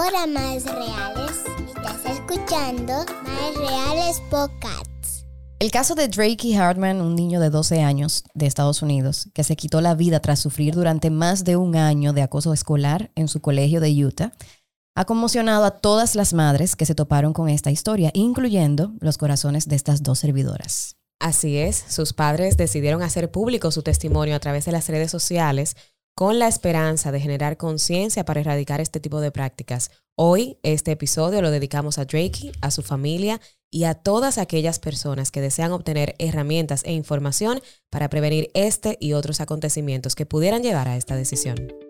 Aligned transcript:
Hola, 0.00 0.28
más 0.28 0.62
reales. 0.64 1.42
Estás 1.66 2.04
escuchando 2.06 3.04
Más 3.24 3.56
Reales 3.56 4.22
Podcasts. 4.30 5.26
El 5.58 5.72
caso 5.72 5.96
de 5.96 6.06
Drake 6.06 6.56
Hartman, 6.56 7.00
un 7.00 7.16
niño 7.16 7.40
de 7.40 7.50
12 7.50 7.82
años 7.82 8.22
de 8.32 8.46
Estados 8.46 8.80
Unidos, 8.80 9.28
que 9.34 9.42
se 9.42 9.56
quitó 9.56 9.80
la 9.80 9.96
vida 9.96 10.20
tras 10.20 10.38
sufrir 10.38 10.76
durante 10.76 11.10
más 11.10 11.42
de 11.42 11.56
un 11.56 11.74
año 11.74 12.12
de 12.12 12.22
acoso 12.22 12.52
escolar 12.52 13.10
en 13.16 13.26
su 13.26 13.40
colegio 13.40 13.80
de 13.80 13.90
Utah, 14.04 14.32
ha 14.94 15.04
conmocionado 15.04 15.64
a 15.64 15.72
todas 15.72 16.14
las 16.14 16.32
madres 16.32 16.76
que 16.76 16.86
se 16.86 16.94
toparon 16.94 17.32
con 17.32 17.48
esta 17.48 17.72
historia, 17.72 18.12
incluyendo 18.14 18.92
los 19.00 19.18
corazones 19.18 19.66
de 19.66 19.74
estas 19.74 20.04
dos 20.04 20.20
servidoras. 20.20 20.94
Así 21.18 21.56
es, 21.56 21.84
sus 21.88 22.12
padres 22.12 22.56
decidieron 22.56 23.02
hacer 23.02 23.32
público 23.32 23.72
su 23.72 23.82
testimonio 23.82 24.36
a 24.36 24.40
través 24.40 24.64
de 24.64 24.70
las 24.70 24.88
redes 24.88 25.10
sociales 25.10 25.74
con 26.18 26.40
la 26.40 26.48
esperanza 26.48 27.12
de 27.12 27.20
generar 27.20 27.56
conciencia 27.56 28.24
para 28.24 28.40
erradicar 28.40 28.80
este 28.80 28.98
tipo 28.98 29.20
de 29.20 29.30
prácticas. 29.30 29.92
Hoy 30.16 30.58
este 30.64 30.90
episodio 30.90 31.40
lo 31.42 31.52
dedicamos 31.52 31.96
a 31.96 32.06
Drakey, 32.06 32.50
a 32.60 32.72
su 32.72 32.82
familia 32.82 33.40
y 33.70 33.84
a 33.84 33.94
todas 33.94 34.36
aquellas 34.36 34.80
personas 34.80 35.30
que 35.30 35.40
desean 35.40 35.70
obtener 35.70 36.16
herramientas 36.18 36.82
e 36.82 36.92
información 36.92 37.60
para 37.88 38.10
prevenir 38.10 38.50
este 38.54 38.96
y 38.98 39.12
otros 39.12 39.40
acontecimientos 39.40 40.16
que 40.16 40.26
pudieran 40.26 40.64
llevar 40.64 40.88
a 40.88 40.96
esta 40.96 41.14
decisión. 41.14 41.87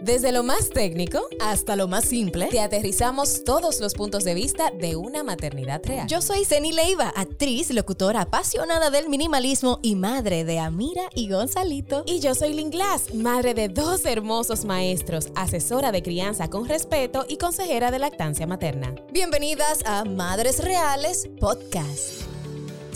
Desde 0.00 0.30
lo 0.30 0.44
más 0.44 0.70
técnico 0.70 1.20
hasta 1.40 1.74
lo 1.74 1.88
más 1.88 2.04
simple, 2.04 2.46
te 2.46 2.60
aterrizamos 2.60 3.42
todos 3.42 3.80
los 3.80 3.94
puntos 3.94 4.22
de 4.22 4.34
vista 4.34 4.70
de 4.70 4.94
una 4.94 5.24
maternidad 5.24 5.80
real. 5.84 6.06
Yo 6.06 6.22
soy 6.22 6.44
Zeni 6.44 6.70
Leiva, 6.70 7.12
actriz, 7.16 7.70
locutora, 7.70 8.22
apasionada 8.22 8.90
del 8.90 9.08
minimalismo 9.08 9.80
y 9.82 9.96
madre 9.96 10.44
de 10.44 10.60
Amira 10.60 11.10
y 11.16 11.28
Gonzalito. 11.28 12.04
Y 12.06 12.20
yo 12.20 12.36
soy 12.36 12.54
Lynn 12.54 12.70
Glass, 12.70 13.12
madre 13.12 13.54
de 13.54 13.68
dos 13.68 14.04
hermosos 14.04 14.64
maestros, 14.64 15.28
asesora 15.34 15.90
de 15.90 16.02
crianza 16.02 16.48
con 16.48 16.68
respeto 16.68 17.26
y 17.28 17.36
consejera 17.36 17.90
de 17.90 17.98
lactancia 17.98 18.46
materna. 18.46 18.94
Bienvenidas 19.12 19.80
a 19.84 20.04
Madres 20.04 20.62
Reales 20.62 21.28
Podcast. 21.40 22.27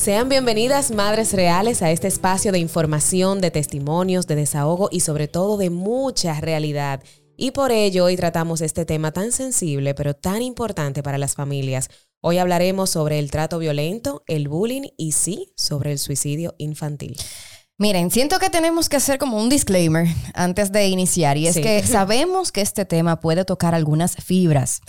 Sean 0.02 0.28
bienvenidas, 0.28 0.90
madres 0.90 1.32
reales, 1.32 1.80
a 1.80 1.92
este 1.92 2.08
espacio 2.08 2.50
de 2.50 2.58
información, 2.58 3.40
de 3.40 3.52
testimonios, 3.52 4.26
de 4.26 4.34
desahogo 4.34 4.88
y 4.90 4.98
sobre 4.98 5.28
todo 5.28 5.56
de 5.56 5.70
mucha 5.70 6.40
realidad. 6.40 7.04
Y 7.36 7.52
por 7.52 7.70
ello 7.70 8.06
hoy 8.06 8.16
tratamos 8.16 8.62
este 8.62 8.84
tema 8.84 9.12
tan 9.12 9.30
sensible 9.30 9.94
pero 9.94 10.14
tan 10.14 10.42
importante 10.42 11.04
para 11.04 11.18
las 11.18 11.36
familias. 11.36 11.88
Hoy 12.20 12.38
hablaremos 12.38 12.90
sobre 12.90 13.20
el 13.20 13.30
trato 13.30 13.60
violento, 13.60 14.24
el 14.26 14.48
bullying 14.48 14.88
y 14.96 15.12
sí, 15.12 15.52
sobre 15.56 15.92
el 15.92 16.00
suicidio 16.00 16.56
infantil. 16.58 17.16
Miren, 17.78 18.10
siento 18.10 18.40
que 18.40 18.50
tenemos 18.50 18.88
que 18.88 18.96
hacer 18.96 19.18
como 19.18 19.38
un 19.38 19.48
disclaimer 19.48 20.08
antes 20.34 20.72
de 20.72 20.88
iniciar 20.88 21.36
y 21.36 21.46
es 21.46 21.54
que 21.54 21.80
sabemos 21.86 22.50
que 22.50 22.60
este 22.60 22.84
tema 22.84 23.20
puede 23.20 23.44
tocar 23.44 23.72
algunas 23.72 24.16
fibras 24.16 24.80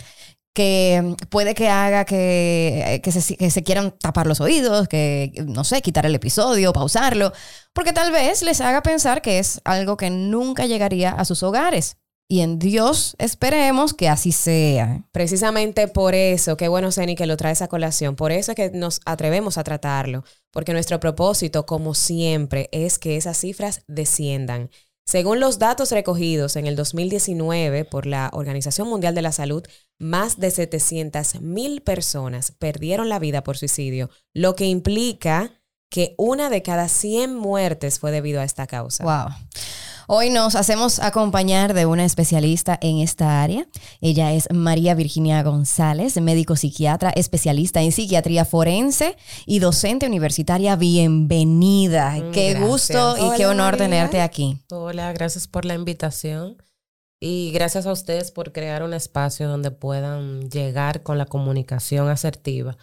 que 0.54 1.16
puede 1.30 1.54
que 1.54 1.68
haga 1.68 2.04
que, 2.04 3.00
que, 3.02 3.12
se, 3.12 3.36
que, 3.36 3.50
se, 3.50 3.62
quieran 3.64 3.90
tapar 3.98 4.26
los 4.26 4.40
oídos, 4.40 4.88
que, 4.88 5.32
no 5.46 5.64
sé, 5.64 5.82
quitar 5.82 6.06
el 6.06 6.14
episodio, 6.14 6.72
pausarlo, 6.72 7.32
porque 7.72 7.92
tal 7.92 8.12
vez 8.12 8.42
les 8.42 8.60
haga 8.60 8.82
pensar 8.82 9.20
que 9.20 9.40
es 9.40 9.60
algo 9.64 9.96
que 9.96 10.10
nunca 10.10 10.66
llegaría 10.66 11.10
a 11.10 11.24
sus 11.24 11.42
hogares. 11.42 11.96
Y 12.26 12.40
en 12.40 12.58
Dios 12.58 13.16
esperemos 13.18 13.92
que 13.92 14.08
así 14.08 14.32
sea. 14.32 15.04
Precisamente 15.12 15.88
por 15.88 16.14
eso, 16.14 16.56
qué 16.56 16.68
bueno, 16.68 16.90
Zeni, 16.90 17.16
que 17.16 17.26
lo 17.26 17.36
traes 17.36 17.60
a 17.60 17.68
colación. 17.68 18.16
Por 18.16 18.32
eso 18.32 18.52
es 18.52 18.56
que 18.56 18.70
nos 18.70 19.00
atrevemos 19.04 19.58
a 19.58 19.64
tratarlo. 19.64 20.24
Porque 20.50 20.72
nuestro 20.72 21.00
propósito, 21.00 21.66
como 21.66 21.94
siempre, 21.94 22.70
es 22.72 22.98
que 22.98 23.16
esas 23.16 23.36
cifras 23.36 23.82
desciendan. 23.88 24.70
Según 25.06 25.38
los 25.38 25.58
datos 25.58 25.90
recogidos 25.90 26.56
en 26.56 26.66
el 26.66 26.76
2019 26.76 27.84
por 27.84 28.06
la 28.06 28.30
Organización 28.32 28.88
Mundial 28.88 29.14
de 29.14 29.22
la 29.22 29.32
Salud, 29.32 29.62
más 29.98 30.40
de 30.40 30.50
700 30.50 31.42
mil 31.42 31.82
personas 31.82 32.52
perdieron 32.52 33.08
la 33.08 33.18
vida 33.18 33.44
por 33.44 33.58
suicidio, 33.58 34.08
lo 34.32 34.56
que 34.56 34.64
implica 34.64 35.52
que 35.90 36.14
una 36.16 36.48
de 36.48 36.62
cada 36.62 36.88
100 36.88 37.36
muertes 37.36 38.00
fue 38.00 38.10
debido 38.10 38.40
a 38.40 38.44
esta 38.44 38.66
causa. 38.66 39.04
Wow. 39.04 39.34
Hoy 40.06 40.28
nos 40.28 40.54
hacemos 40.54 40.98
acompañar 40.98 41.72
de 41.72 41.86
una 41.86 42.04
especialista 42.04 42.78
en 42.82 42.98
esta 42.98 43.42
área. 43.42 43.66
Ella 44.02 44.34
es 44.34 44.48
María 44.52 44.94
Virginia 44.94 45.42
González, 45.42 46.20
médico 46.20 46.56
psiquiatra, 46.56 47.08
especialista 47.10 47.80
en 47.80 47.90
psiquiatría 47.90 48.44
forense 48.44 49.16
y 49.46 49.60
docente 49.60 50.06
universitaria. 50.06 50.76
Bienvenida. 50.76 52.16
Mm, 52.16 52.32
qué 52.32 52.54
gusto 52.54 53.16
y 53.16 53.34
qué 53.38 53.46
honor 53.46 53.78
tenerte 53.78 54.20
aquí. 54.20 54.58
Hola, 54.70 55.10
gracias 55.14 55.48
por 55.48 55.64
la 55.64 55.72
invitación. 55.72 56.58
Y 57.18 57.52
gracias 57.52 57.86
a 57.86 57.92
ustedes 57.92 58.30
por 58.30 58.52
crear 58.52 58.82
un 58.82 58.92
espacio 58.92 59.48
donde 59.48 59.70
puedan 59.70 60.50
llegar 60.50 61.02
con 61.02 61.16
la 61.16 61.24
comunicación 61.24 62.10
asertiva 62.10 62.76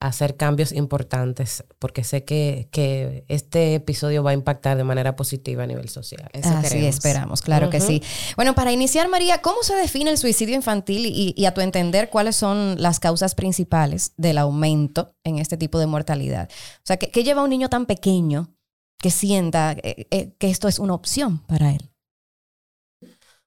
hacer 0.00 0.36
cambios 0.36 0.72
importantes, 0.72 1.64
porque 1.78 2.04
sé 2.04 2.24
que, 2.24 2.68
que, 2.70 3.24
este 3.28 3.74
episodio 3.74 4.22
va 4.22 4.30
a 4.30 4.34
impactar 4.34 4.76
de 4.76 4.84
manera 4.84 5.16
positiva 5.16 5.64
a 5.64 5.66
nivel 5.66 5.88
social. 5.88 6.28
Eso 6.32 6.50
Así 6.50 6.84
esperamos, 6.84 7.40
claro 7.40 7.70
que 7.70 7.80
sí. 7.80 8.02
Bueno, 8.36 8.54
para 8.54 8.72
iniciar, 8.72 9.08
María, 9.08 9.40
¿cómo 9.40 9.62
se 9.62 9.74
define 9.74 10.10
el 10.10 10.18
suicidio 10.18 10.54
infantil 10.54 11.06
y, 11.06 11.46
a 11.46 11.54
tu 11.54 11.60
entender 11.60 12.10
cuáles 12.10 12.36
son 12.36 12.80
las 12.80 13.00
causas 13.00 13.34
principales 13.34 14.12
del 14.16 14.38
aumento 14.38 15.14
en 15.24 15.38
este 15.38 15.56
tipo 15.56 15.78
de 15.78 15.86
mortalidad? 15.86 16.50
O 16.50 16.86
sea, 16.86 16.98
¿qué, 16.98 17.10
qué 17.10 17.24
lleva 17.24 17.40
a 17.40 17.44
un 17.44 17.50
niño 17.50 17.68
tan 17.68 17.86
pequeño 17.86 18.54
que 18.98 19.10
sienta 19.10 19.72
eh, 19.72 20.06
eh, 20.10 20.34
que 20.38 20.50
esto 20.50 20.68
es 20.68 20.78
una 20.78 20.94
opción 20.94 21.38
para 21.46 21.72
él? 21.72 21.93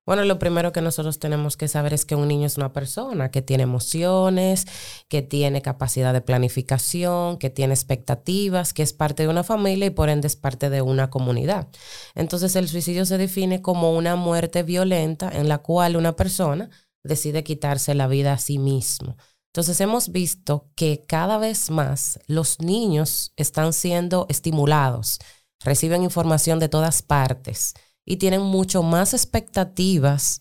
Bueno, 0.08 0.24
lo 0.24 0.40
primero 0.40 0.72
que 0.72 0.82
nosotros 0.82 1.20
tenemos 1.20 1.58
que 1.58 1.68
saber 1.68 1.94
es 1.94 2.06
que 2.06 2.16
un 2.16 2.30
niño 2.30 2.48
es 2.48 2.56
una 2.56 2.72
persona 2.72 3.30
que 3.30 3.42
tiene 3.42 3.64
emociones, 3.64 4.66
que 5.10 5.22
tiene 5.22 5.62
capacidad 5.62 6.14
de 6.14 6.22
planificación, 6.22 7.38
que 7.38 7.50
tiene 7.50 7.74
expectativas, 7.74 8.72
que 8.72 8.84
es 8.84 8.94
parte 8.94 9.24
de 9.24 9.30
una 9.30 9.44
familia 9.44 9.88
y 9.88 9.90
por 9.90 10.08
ende 10.08 10.28
es 10.28 10.38
parte 10.38 10.70
de 10.70 10.82
una 10.82 11.10
comunidad. 11.10 11.68
Entonces 12.16 12.56
el 12.56 12.70
suicidio 12.70 13.06
se 13.06 13.18
define 13.18 13.62
como 13.62 13.98
una 13.98 14.16
muerte 14.16 14.64
violenta 14.64 15.30
en 15.30 15.50
la 15.50 15.58
cual 15.58 15.98
una 15.98 16.16
persona 16.16 16.70
decide 17.04 17.44
quitarse 17.44 17.94
la 17.94 18.08
vida 18.08 18.32
a 18.32 18.38
sí 18.38 18.60
mismo. 18.60 19.18
Entonces 19.54 19.82
hemos 19.82 20.14
visto 20.14 20.70
que 20.76 21.04
cada 21.06 21.38
vez 21.38 21.70
más 21.70 22.18
los 22.28 22.62
niños 22.62 23.34
están 23.36 23.74
siendo 23.74 24.26
estimulados, 24.30 25.20
reciben 25.66 26.04
información 26.04 26.60
de 26.60 26.70
todas 26.70 27.02
partes 27.02 27.74
y 28.08 28.18
tienen 28.18 28.42
mucho 28.42 28.82
más 28.82 29.14
expectativas 29.14 30.40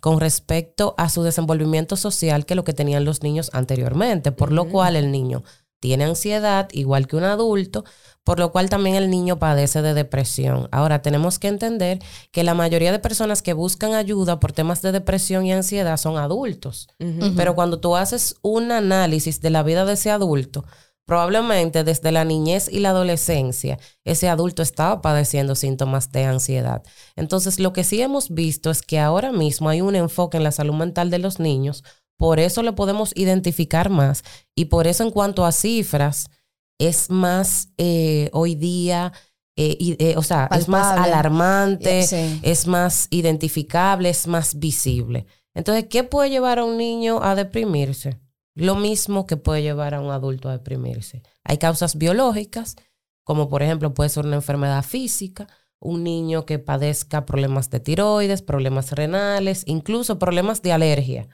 con 0.00 0.20
respecto 0.20 0.94
a 0.96 1.10
su 1.10 1.22
desenvolvimiento 1.22 1.96
social 1.96 2.46
que 2.46 2.54
lo 2.54 2.64
que 2.64 2.72
tenían 2.72 3.04
los 3.04 3.22
niños 3.22 3.50
anteriormente, 3.52 4.32
por 4.32 4.52
lo 4.52 4.68
cual 4.68 4.96
el 4.96 5.10
niño 5.10 5.42
tiene 5.80 6.04
ansiedad 6.04 6.68
igual 6.72 7.06
que 7.08 7.16
un 7.16 7.24
adulto, 7.24 7.84
por 8.22 8.38
lo 8.38 8.52
cual 8.52 8.70
también 8.70 8.96
el 8.96 9.10
niño 9.10 9.38
padece 9.38 9.82
de 9.82 9.92
depresión. 9.92 10.68
Ahora 10.70 11.02
tenemos 11.02 11.38
que 11.38 11.48
entender 11.48 11.98
que 12.30 12.44
la 12.44 12.54
mayoría 12.54 12.92
de 12.92 12.98
personas 12.98 13.42
que 13.42 13.54
buscan 13.54 13.94
ayuda 13.94 14.38
por 14.40 14.52
temas 14.52 14.80
de 14.80 14.92
depresión 14.92 15.46
y 15.46 15.52
ansiedad 15.52 15.96
son 15.96 16.16
adultos, 16.16 16.88
pero 17.34 17.54
cuando 17.54 17.80
tú 17.80 17.96
haces 17.96 18.36
un 18.42 18.70
análisis 18.72 19.40
de 19.40 19.50
la 19.50 19.62
vida 19.62 19.84
de 19.84 19.94
ese 19.94 20.10
adulto, 20.10 20.64
Probablemente 21.10 21.82
desde 21.82 22.12
la 22.12 22.24
niñez 22.24 22.68
y 22.70 22.78
la 22.78 22.90
adolescencia 22.90 23.80
ese 24.04 24.28
adulto 24.28 24.62
estaba 24.62 25.02
padeciendo 25.02 25.56
síntomas 25.56 26.12
de 26.12 26.22
ansiedad. 26.22 26.84
Entonces 27.16 27.58
lo 27.58 27.72
que 27.72 27.82
sí 27.82 28.00
hemos 28.00 28.32
visto 28.32 28.70
es 28.70 28.80
que 28.80 29.00
ahora 29.00 29.32
mismo 29.32 29.68
hay 29.68 29.80
un 29.80 29.96
enfoque 29.96 30.36
en 30.36 30.44
la 30.44 30.52
salud 30.52 30.74
mental 30.74 31.10
de 31.10 31.18
los 31.18 31.40
niños, 31.40 31.82
por 32.16 32.38
eso 32.38 32.62
lo 32.62 32.76
podemos 32.76 33.10
identificar 33.16 33.90
más 33.90 34.22
y 34.54 34.66
por 34.66 34.86
eso 34.86 35.02
en 35.02 35.10
cuanto 35.10 35.44
a 35.44 35.50
cifras 35.50 36.30
es 36.78 37.10
más 37.10 37.70
eh, 37.76 38.30
hoy 38.32 38.54
día... 38.54 39.12
Eh, 39.56 39.96
eh, 39.98 40.14
o 40.16 40.22
sea, 40.22 40.48
es 40.56 40.68
más 40.68 40.96
alarmante, 40.96 42.06
es 42.42 42.66
más 42.68 43.08
identificable, 43.10 44.08
es 44.08 44.28
más 44.28 44.58
visible. 44.58 45.26
Entonces, 45.54 45.86
¿qué 45.90 46.04
puede 46.04 46.30
llevar 46.30 46.60
a 46.60 46.64
un 46.64 46.78
niño 46.78 47.20
a 47.20 47.34
deprimirse? 47.34 48.20
Lo 48.60 48.76
mismo 48.76 49.24
que 49.24 49.38
puede 49.38 49.62
llevar 49.62 49.94
a 49.94 50.02
un 50.02 50.10
adulto 50.10 50.50
a 50.50 50.52
deprimirse. 50.52 51.22
Hay 51.44 51.56
causas 51.56 51.96
biológicas, 51.96 52.76
como 53.24 53.48
por 53.48 53.62
ejemplo 53.62 53.94
puede 53.94 54.10
ser 54.10 54.26
una 54.26 54.36
enfermedad 54.36 54.84
física, 54.84 55.46
un 55.78 56.04
niño 56.04 56.44
que 56.44 56.58
padezca 56.58 57.24
problemas 57.24 57.70
de 57.70 57.80
tiroides, 57.80 58.42
problemas 58.42 58.92
renales, 58.92 59.62
incluso 59.66 60.18
problemas 60.18 60.60
de 60.60 60.72
alergia, 60.72 61.28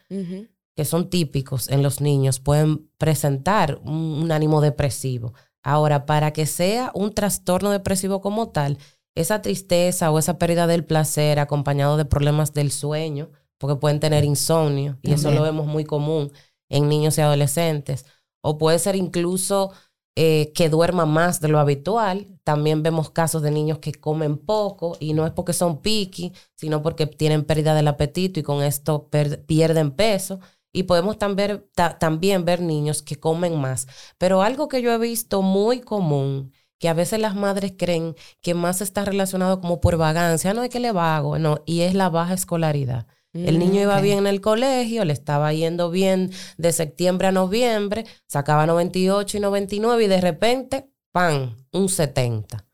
que 0.77 0.85
son 0.85 1.11
típicos 1.11 1.69
en 1.69 1.83
los 1.83 2.01
niños, 2.01 2.39
pueden 2.39 2.89
presentar 2.97 3.81
un, 3.83 4.31
ánimo 4.31 4.61
depresivo. 4.61 5.35
Ahora, 5.65 6.07
para 6.07 6.33
que 6.33 6.47
sea 6.47 6.93
un 6.95 7.13
trastorno 7.13 7.73
depresivo 7.73 8.21
como 8.21 8.51
tal, 8.51 8.79
esa 9.17 9.43
tristeza 9.43 10.13
o 10.13 10.21
esa 10.21 10.39
pérdida 10.39 10.69
del 10.69 10.85
placer 10.85 11.41
acompañado 11.41 11.97
de 11.97 12.05
problemas 12.05 12.53
del 12.53 12.71
sueño, 12.71 13.31
porque 13.59 13.81
pueden 13.81 13.99
tener 13.99 14.23
insomnio, 14.23 15.01
y 15.03 15.11
eso 15.11 15.33
lo 15.33 15.43
vemos 15.43 15.67
muy 15.67 15.85
común 15.85 16.31
en 16.69 16.89
niños 16.89 17.19
y 17.19 17.21
adolescentes. 17.23 18.07
O 18.41 18.59
puede 18.59 18.79
ser 18.79 18.97
incluso 18.97 19.73
eh, 20.19 20.53
que 20.55 20.71
duerma 20.71 21.05
más 21.05 21.41
de 21.41 21.49
lo 21.49 21.59
habitual. 21.59 22.29
También 22.43 22.83
vemos 22.83 23.11
casos 23.11 23.43
de 23.43 23.51
niños 23.51 23.79
que 23.81 23.93
comen 23.93 24.39
poco 24.39 24.97
y 24.99 25.13
no 25.13 25.27
es 25.27 25.33
porque 25.33 25.53
son 25.53 25.83
piqui, 25.83 26.33
sino 26.55 26.83
porque 26.83 27.07
tienen 27.07 27.45
pérdida 27.45 27.75
del 27.75 27.89
apetito 27.89 28.41
y 28.41 28.43
con 28.43 28.63
esto 28.63 29.11
pierden 29.11 29.91
peso. 29.91 30.41
Y 30.73 30.85
podemos 30.85 31.19
también, 31.19 31.67
también 32.01 32.45
ver 32.45 32.61
niños 32.63 33.03
que 33.03 33.17
comen 33.21 33.59
más. 33.61 33.87
Pero 34.19 34.43
algo 34.43 34.69
que 34.69 34.83
yo 34.83 34.93
he 34.93 34.99
visto 34.99 35.43
muy 35.43 35.81
común, 35.81 36.53
que 36.79 36.89
a 36.89 36.95
veces 36.95 37.21
las 37.21 37.35
madres 37.35 37.75
creen 37.77 38.15
que 38.43 38.55
más 38.55 38.81
está 38.81 39.05
relacionado 39.05 39.61
como 39.61 39.81
por 39.81 39.97
vagancia, 39.97 40.55
no 40.55 40.63
es 40.63 40.71
que 40.71 40.81
le 40.81 40.93
vago, 40.93 41.39
no, 41.39 41.63
y 41.67 41.83
es 41.83 41.95
la 41.95 42.11
baja 42.11 42.35
escolaridad. 42.35 43.07
El 43.45 43.59
niño 43.59 43.83
iba 43.83 44.01
bien 44.01 44.19
en 44.19 44.27
el 44.27 44.41
colegio, 44.41 45.05
le 45.05 45.13
estaba 45.13 45.53
yendo 45.53 45.91
bien 45.91 46.31
de 46.57 46.73
septiembre 46.73 47.29
a 47.29 47.33
noviembre, 47.33 48.07
sacaba 48.27 48.67
98 48.67 49.37
y 49.37 49.41
99 49.41 50.05
y 50.05 50.09
de 50.09 50.21
repente, 50.21 50.91
¡pam!, 51.13 51.57
un 51.73 51.89
70. 51.89 52.65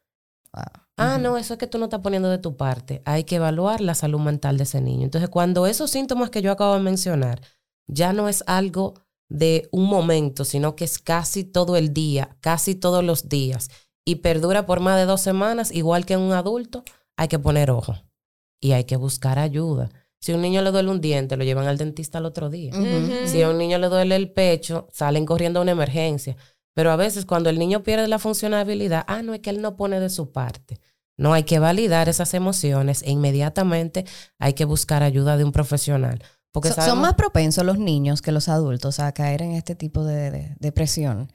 Ah, 0.98 1.18
no, 1.18 1.36
eso 1.36 1.54
es 1.54 1.58
que 1.58 1.66
tú 1.66 1.78
no 1.78 1.84
estás 1.84 2.00
poniendo 2.00 2.28
de 2.28 2.38
tu 2.38 2.56
parte. 2.56 3.02
Hay 3.04 3.24
que 3.24 3.36
evaluar 3.36 3.80
la 3.80 3.94
salud 3.94 4.20
mental 4.20 4.56
de 4.56 4.64
ese 4.64 4.80
niño. 4.80 5.04
Entonces, 5.04 5.30
cuando 5.30 5.66
esos 5.66 5.90
síntomas 5.90 6.30
que 6.30 6.42
yo 6.42 6.52
acabo 6.52 6.74
de 6.74 6.80
mencionar 6.80 7.40
ya 7.88 8.12
no 8.12 8.28
es 8.28 8.44
algo 8.46 8.94
de 9.28 9.68
un 9.72 9.86
momento, 9.86 10.44
sino 10.44 10.76
que 10.76 10.84
es 10.84 10.98
casi 10.98 11.44
todo 11.44 11.76
el 11.76 11.92
día, 11.92 12.36
casi 12.40 12.74
todos 12.74 13.02
los 13.02 13.28
días, 13.28 13.70
y 14.04 14.16
perdura 14.16 14.66
por 14.66 14.80
más 14.80 14.96
de 14.98 15.06
dos 15.06 15.20
semanas, 15.20 15.72
igual 15.72 16.04
que 16.04 16.14
en 16.14 16.20
un 16.20 16.32
adulto, 16.32 16.84
hay 17.16 17.28
que 17.28 17.38
poner 17.38 17.70
ojo 17.70 17.94
y 18.60 18.72
hay 18.72 18.84
que 18.84 18.96
buscar 18.96 19.38
ayuda. 19.38 19.90
Si 20.22 20.30
a 20.30 20.36
un 20.36 20.40
niño 20.40 20.62
le 20.62 20.70
duele 20.70 20.88
un 20.88 21.00
diente, 21.00 21.36
lo 21.36 21.42
llevan 21.42 21.66
al 21.66 21.78
dentista 21.78 22.18
al 22.18 22.26
otro 22.26 22.48
día. 22.48 22.72
Si 23.26 23.42
a 23.42 23.50
un 23.50 23.58
niño 23.58 23.78
le 23.78 23.88
duele 23.88 24.14
el 24.14 24.30
pecho, 24.30 24.86
salen 24.92 25.26
corriendo 25.26 25.58
a 25.58 25.62
una 25.62 25.72
emergencia. 25.72 26.36
Pero 26.74 26.92
a 26.92 26.96
veces 26.96 27.26
cuando 27.26 27.50
el 27.50 27.58
niño 27.58 27.82
pierde 27.82 28.06
la 28.06 28.20
funcionabilidad, 28.20 29.04
ah, 29.08 29.22
no 29.22 29.34
es 29.34 29.40
que 29.40 29.50
él 29.50 29.60
no 29.60 29.76
pone 29.76 29.98
de 29.98 30.08
su 30.10 30.30
parte. 30.30 30.78
No 31.16 31.32
hay 31.32 31.42
que 31.42 31.58
validar 31.58 32.08
esas 32.08 32.34
emociones 32.34 33.02
e 33.02 33.10
inmediatamente 33.10 34.04
hay 34.38 34.52
que 34.52 34.64
buscar 34.64 35.02
ayuda 35.02 35.36
de 35.36 35.42
un 35.42 35.50
profesional. 35.50 36.22
Porque 36.52 36.70
son 36.70 37.00
más 37.00 37.14
propensos 37.14 37.64
los 37.64 37.78
niños 37.78 38.22
que 38.22 38.30
los 38.30 38.48
adultos 38.48 39.00
a 39.00 39.10
caer 39.10 39.42
en 39.42 39.52
este 39.52 39.74
tipo 39.74 40.04
de 40.04 40.54
depresión. 40.60 41.32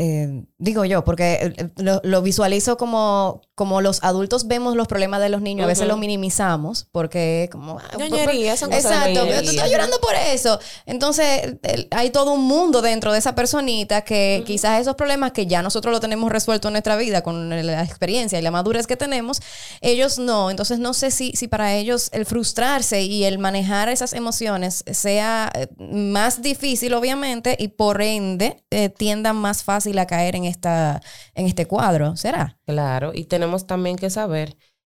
Eh, 0.00 0.44
digo 0.58 0.84
yo, 0.84 1.02
porque 1.02 1.52
eh, 1.56 1.70
lo, 2.04 2.22
visualizo 2.22 2.76
como, 2.76 3.42
como 3.56 3.80
los 3.80 4.04
adultos 4.04 4.46
vemos 4.46 4.76
los 4.76 4.86
problemas 4.86 5.20
de 5.20 5.28
los 5.28 5.42
niños, 5.42 5.64
a 5.64 5.66
veces 5.66 5.88
lo 5.88 5.96
minimizamos 5.96 6.86
porque 6.92 7.48
como... 7.50 7.80
Ah, 7.80 7.90
pues, 7.94 8.60
son 8.60 8.72
exacto, 8.72 9.24
pero 9.26 9.42
tú 9.42 9.50
estás 9.50 9.68
llorando 9.68 9.98
por 10.00 10.14
eso. 10.14 10.60
Entonces 10.86 11.56
hay 11.90 12.10
todo 12.10 12.34
un 12.34 12.44
mundo 12.44 12.80
dentro 12.80 13.12
de 13.12 13.18
esa 13.18 13.34
personita 13.34 14.02
que 14.02 14.44
quizás 14.46 14.80
esos 14.80 14.94
problemas 14.94 15.32
que 15.32 15.48
ya 15.48 15.62
nosotros 15.62 15.92
lo 15.92 15.98
tenemos 15.98 16.30
resuelto 16.30 16.68
en 16.68 16.74
nuestra 16.74 16.96
vida 16.96 17.22
con 17.22 17.48
la 17.50 17.82
experiencia 17.82 18.38
y 18.38 18.42
la 18.42 18.52
madurez 18.52 18.86
que 18.86 18.96
tenemos, 18.96 19.40
ellos 19.80 20.20
no. 20.20 20.48
Entonces 20.48 20.78
no 20.78 20.94
sé 20.94 21.10
si, 21.10 21.32
si 21.32 21.48
para 21.48 21.74
ellos 21.74 22.08
el 22.12 22.24
frustrarse 22.24 23.02
y 23.02 23.24
el 23.24 23.40
manejar 23.40 23.88
esas 23.88 24.12
emociones 24.12 24.84
sea 24.92 25.50
eh, 25.56 25.66
más 25.76 26.40
difícil, 26.40 26.94
obviamente, 26.94 27.56
y 27.58 27.66
por 27.66 28.00
ende 28.00 28.62
tiendan 28.96 29.34
más 29.34 29.64
fácil 29.64 29.87
a 29.96 30.06
caer 30.06 30.36
en, 30.36 30.44
esta, 30.44 31.00
en 31.34 31.46
este 31.46 31.66
cuadro, 31.66 32.16
¿será? 32.16 32.58
Claro, 32.66 33.12
y 33.14 33.24
tenemos 33.24 33.66
también 33.66 33.96
que 33.96 34.10
saber 34.10 34.56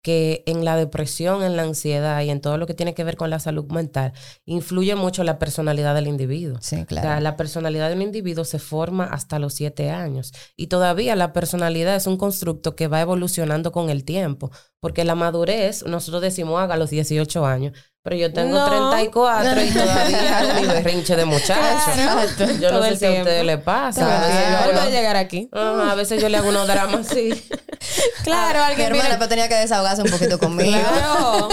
que 0.08 0.42
en 0.46 0.64
la 0.64 0.74
depresión, 0.74 1.42
en 1.42 1.54
la 1.54 1.64
ansiedad 1.64 2.22
y 2.22 2.30
en 2.30 2.40
todo 2.40 2.56
lo 2.56 2.66
que 2.66 2.72
tiene 2.72 2.94
que 2.94 3.04
ver 3.04 3.18
con 3.18 3.28
la 3.28 3.40
salud 3.40 3.66
mental, 3.66 4.14
influye 4.46 4.94
mucho 4.94 5.22
la 5.22 5.38
personalidad 5.38 5.94
del 5.94 6.06
individuo. 6.06 6.56
Sí, 6.62 6.86
claro. 6.86 7.06
O 7.06 7.10
sea, 7.10 7.20
la 7.20 7.36
personalidad 7.36 7.90
de 7.90 7.96
un 7.96 8.00
individuo 8.00 8.46
se 8.46 8.58
forma 8.58 9.04
hasta 9.04 9.38
los 9.38 9.52
siete 9.52 9.90
años 9.90 10.32
y 10.56 10.68
todavía 10.68 11.14
la 11.14 11.34
personalidad 11.34 11.94
es 11.94 12.06
un 12.06 12.16
constructo 12.16 12.74
que 12.74 12.88
va 12.88 13.02
evolucionando 13.02 13.70
con 13.70 13.90
el 13.90 14.04
tiempo, 14.04 14.50
porque 14.80 15.04
la 15.04 15.14
madurez, 15.14 15.84
nosotros 15.84 16.22
decimos 16.22 16.58
haga 16.58 16.78
los 16.78 16.88
18 16.88 17.44
años, 17.44 17.74
pero 18.02 18.16
yo 18.16 18.32
tengo 18.32 18.64
34 18.64 19.62
y 19.62 19.70
todavía 19.72 20.54
mi 20.62 20.66
berrinche 20.68 21.16
de 21.16 21.26
muchacho. 21.26 21.90
Yo 22.58 22.72
no 22.72 22.82
sé 22.82 22.96
si 22.96 23.04
a 23.04 23.10
ustedes 23.10 23.44
les 23.44 23.60
pasa. 23.60 24.06
A 24.06 24.84
a 24.84 24.88
llegar 24.88 25.16
aquí. 25.16 25.50
a 25.52 25.94
veces 25.94 26.22
yo 26.22 26.30
le 26.30 26.38
hago 26.38 26.48
unos 26.48 26.66
dramas 26.66 27.10
así. 27.10 27.30
Claro, 28.24 28.62
alguien. 28.62 28.92
Mi 28.92 28.98
hermana 28.98 29.16
pero 29.16 29.28
tenía 29.28 29.48
que 29.48 29.54
desahogarse 29.54 30.02
un 30.02 30.10
poquito 30.10 30.38
conmigo. 30.38 30.76
Claro. 30.88 31.48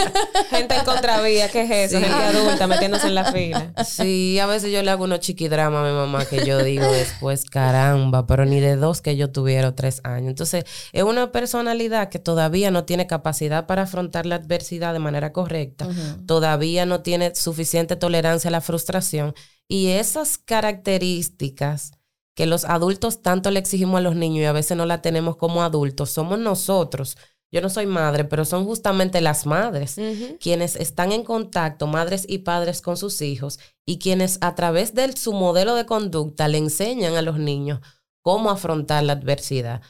Gente 0.50 0.76
en 0.76 0.86
contravía, 0.86 1.50
¿qué 1.50 1.62
es 1.64 1.92
eso? 1.94 2.00
Gente 2.00 2.16
adulta 2.16 2.68
metiéndose 2.68 3.08
en 3.08 3.16
la 3.16 3.32
fila. 3.32 3.72
Sí, 3.86 4.40
a 4.40 4.46
veces 4.46 4.72
yo 4.72 4.82
le 4.82 4.92
hago 4.92 5.06
unos 5.06 5.20
chiquidramas 5.20 5.86
a 5.86 5.90
mi 5.90 5.96
mamá 5.96 6.26
que 6.26 6.46
yo 6.46 6.64
digo 6.64 6.86
después, 6.92 7.46
caramba, 7.46 8.28
pero 8.28 8.46
ni 8.46 8.60
de 8.60 8.76
dos 8.76 9.02
que 9.02 9.16
yo 9.16 9.32
tuviera 9.32 9.74
tres 9.76 10.02
años. 10.04 10.30
Entonces, 10.30 10.66
es 10.92 11.04
una 11.04 11.32
personalidad 11.32 12.10
que 12.10 12.20
todavía 12.20 12.72
no 12.72 12.84
tiene 12.86 13.08
capacidad 13.08 13.66
para 13.68 13.84
afrontar 13.84 14.26
la 14.26 14.36
adversidad 14.36 14.94
de 14.94 15.00
manera 15.00 15.32
correcta 15.32 15.88
todavía 16.26 16.86
no 16.86 17.02
tiene 17.02 17.34
suficiente 17.36 17.96
tolerancia 17.96 18.50
a 18.50 18.52
la 18.52 18.62
frustración 18.62 19.34
y 19.68 19.88
esas 19.88 20.38
características 20.38 21.92
que 22.36 22.46
los 22.46 22.66
adultos 22.66 23.22
tanto 23.22 23.50
le 23.50 23.60
exigimos 23.60 23.98
a 23.98 24.02
los 24.02 24.16
niños 24.16 24.42
y 24.42 24.46
a 24.46 24.52
veces 24.52 24.78
no 24.78 24.86
la 24.86 25.02
tenemos 25.02 25.38
como 25.38 25.64
adultos, 25.64 26.12
somos 26.12 26.38
nosotros. 26.38 27.18
Yo 27.52 27.62
no 27.62 27.70
soy 27.70 27.86
madre, 27.86 28.26
pero 28.26 28.44
son 28.44 28.66
justamente 28.66 29.22
las 29.22 29.46
madres 29.46 29.96
quienes 30.42 30.76
están 30.76 31.12
en 31.12 31.24
contacto, 31.24 31.88
madres 31.88 32.26
y 32.28 32.40
padres 32.40 32.82
con 32.82 32.98
sus 32.98 33.22
hijos 33.22 33.60
y 33.86 33.98
quienes 33.98 34.38
a 34.42 34.56
través 34.56 34.94
de 34.94 35.16
su 35.16 35.32
modelo 35.32 35.76
de 35.76 35.86
conducta 35.86 36.48
le 36.48 36.58
enseñan 36.58 37.16
a 37.16 37.22
los 37.22 37.40
niños 37.40 37.80
cómo 38.22 38.50
afrontar 38.50 39.04
la 39.04 39.14
adversidad 39.14 39.82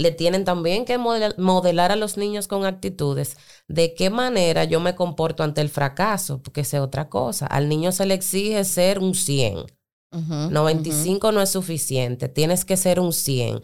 le 0.00 0.12
tienen 0.12 0.44
también 0.46 0.86
que 0.86 0.96
modelar 0.96 1.92
a 1.92 1.96
los 1.96 2.16
niños 2.16 2.48
con 2.48 2.64
actitudes 2.64 3.36
de 3.68 3.94
qué 3.94 4.08
manera 4.08 4.64
yo 4.64 4.80
me 4.80 4.94
comporto 4.94 5.42
ante 5.42 5.60
el 5.60 5.68
fracaso, 5.68 6.42
porque 6.42 6.62
es 6.62 6.72
otra 6.72 7.10
cosa. 7.10 7.46
Al 7.46 7.68
niño 7.68 7.92
se 7.92 8.06
le 8.06 8.14
exige 8.14 8.64
ser 8.64 8.98
un 8.98 9.14
100. 9.14 9.66
95 10.10 11.32
no 11.32 11.40
es 11.40 11.50
suficiente, 11.50 12.28
tienes 12.28 12.64
que 12.64 12.76
ser 12.76 13.00
un 13.00 13.12
100. 13.12 13.62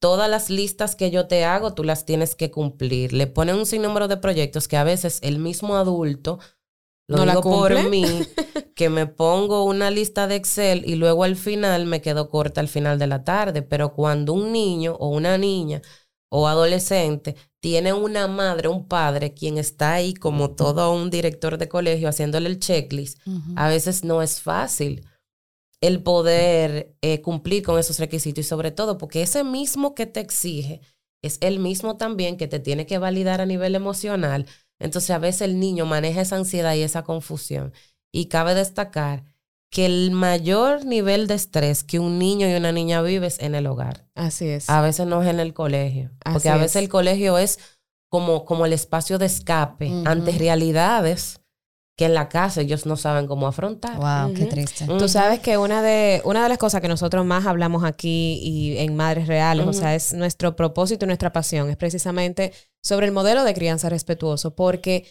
Todas 0.00 0.30
las 0.30 0.48
listas 0.48 0.94
que 0.94 1.10
yo 1.10 1.26
te 1.26 1.44
hago, 1.44 1.74
tú 1.74 1.82
las 1.82 2.06
tienes 2.06 2.36
que 2.36 2.52
cumplir. 2.52 3.12
Le 3.12 3.26
ponen 3.26 3.56
un 3.56 3.66
sinnúmero 3.66 4.06
de 4.06 4.16
proyectos 4.16 4.68
que 4.68 4.76
a 4.76 4.84
veces 4.84 5.18
el 5.22 5.38
mismo 5.40 5.76
adulto 5.76 6.38
lo 7.08 7.24
digo 7.24 7.40
por 7.40 7.88
mí, 7.88 8.04
que 8.76 8.90
me 8.90 9.06
pongo 9.06 9.64
una 9.64 9.90
lista 9.90 10.26
de 10.28 10.36
Excel 10.36 10.84
y 10.86 10.94
luego 10.94 11.24
al 11.24 11.36
final 11.36 11.86
me 11.86 12.02
quedo 12.02 12.28
corta 12.28 12.60
al 12.60 12.68
final 12.68 12.98
de 12.98 13.06
la 13.06 13.24
tarde. 13.24 13.62
Pero 13.62 13.94
cuando 13.94 14.34
un 14.34 14.52
niño 14.52 14.94
o 15.00 15.08
una 15.08 15.38
niña 15.38 15.80
o 16.28 16.46
adolescente 16.46 17.34
tiene 17.60 17.94
una 17.94 18.28
madre, 18.28 18.68
un 18.68 18.86
padre, 18.86 19.32
quien 19.32 19.56
está 19.56 19.94
ahí 19.94 20.12
como 20.12 20.50
todo 20.50 20.92
un 20.92 21.08
director 21.08 21.56
de 21.56 21.68
colegio 21.68 22.08
haciéndole 22.08 22.50
el 22.50 22.60
checklist, 22.60 23.18
a 23.56 23.68
veces 23.68 24.04
no 24.04 24.22
es 24.22 24.42
fácil 24.42 25.04
el 25.80 26.02
poder 26.02 26.96
eh, 27.02 27.20
cumplir 27.22 27.62
con 27.62 27.78
esos 27.78 27.98
requisitos 27.98 28.44
y 28.44 28.48
sobre 28.48 28.70
todo 28.70 28.98
porque 28.98 29.22
ese 29.22 29.44
mismo 29.44 29.94
que 29.94 30.06
te 30.06 30.20
exige 30.20 30.80
es 31.22 31.38
el 31.40 31.58
mismo 31.58 31.96
también 31.96 32.36
que 32.36 32.48
te 32.48 32.58
tiene 32.58 32.86
que 32.86 32.98
validar 32.98 33.40
a 33.40 33.46
nivel 33.46 33.74
emocional 33.74 34.46
entonces 34.78 35.10
a 35.10 35.18
veces 35.18 35.42
el 35.42 35.58
niño 35.58 35.86
maneja 35.86 36.20
esa 36.20 36.36
ansiedad 36.36 36.74
y 36.74 36.82
esa 36.82 37.02
confusión. 37.02 37.72
Y 38.12 38.26
cabe 38.26 38.54
destacar 38.54 39.24
que 39.70 39.84
el 39.84 40.12
mayor 40.12 40.86
nivel 40.86 41.26
de 41.26 41.34
estrés 41.34 41.84
que 41.84 41.98
un 41.98 42.18
niño 42.18 42.48
y 42.48 42.54
una 42.54 42.72
niña 42.72 43.02
vive 43.02 43.26
es 43.26 43.38
en 43.40 43.54
el 43.54 43.66
hogar. 43.66 44.06
Así 44.14 44.48
es. 44.48 44.70
A 44.70 44.80
veces 44.80 45.06
no 45.06 45.22
es 45.22 45.28
en 45.28 45.40
el 45.40 45.52
colegio. 45.52 46.10
porque 46.24 46.48
a 46.48 46.56
veces 46.56 46.76
el 46.76 46.88
colegio 46.88 47.38
es 47.38 47.58
como, 48.08 48.44
como 48.46 48.64
el 48.64 48.72
espacio 48.72 49.18
de 49.18 49.26
escape 49.26 49.92
ante 50.06 50.32
realidades 50.32 51.40
que 51.98 52.04
en 52.04 52.14
la 52.14 52.28
casa 52.28 52.60
ellos 52.60 52.86
no 52.86 52.96
saben 52.96 53.26
cómo 53.26 53.48
afrontar. 53.48 53.96
Wow, 53.96 54.32
qué 54.32 54.46
triste. 54.46 54.86
Tú 54.86 55.08
sabes 55.08 55.40
que 55.40 55.58
una 55.58 55.82
de, 55.82 56.22
una 56.24 56.44
de 56.44 56.48
las 56.48 56.56
cosas 56.56 56.80
que 56.80 56.86
nosotros 56.86 57.26
más 57.26 57.44
hablamos 57.44 57.82
aquí 57.82 58.38
y 58.40 58.78
en 58.78 58.94
Madres 58.94 59.26
Reales, 59.26 59.66
o 59.66 59.72
sea, 59.72 59.96
es 59.96 60.12
nuestro 60.12 60.54
propósito 60.54 61.04
y 61.04 61.08
nuestra 61.08 61.32
pasión, 61.32 61.68
es 61.68 61.76
precisamente 61.76 62.52
sobre 62.80 63.06
el 63.06 63.12
modelo 63.12 63.42
de 63.42 63.52
crianza 63.52 63.88
respetuoso, 63.88 64.54
porque 64.54 65.08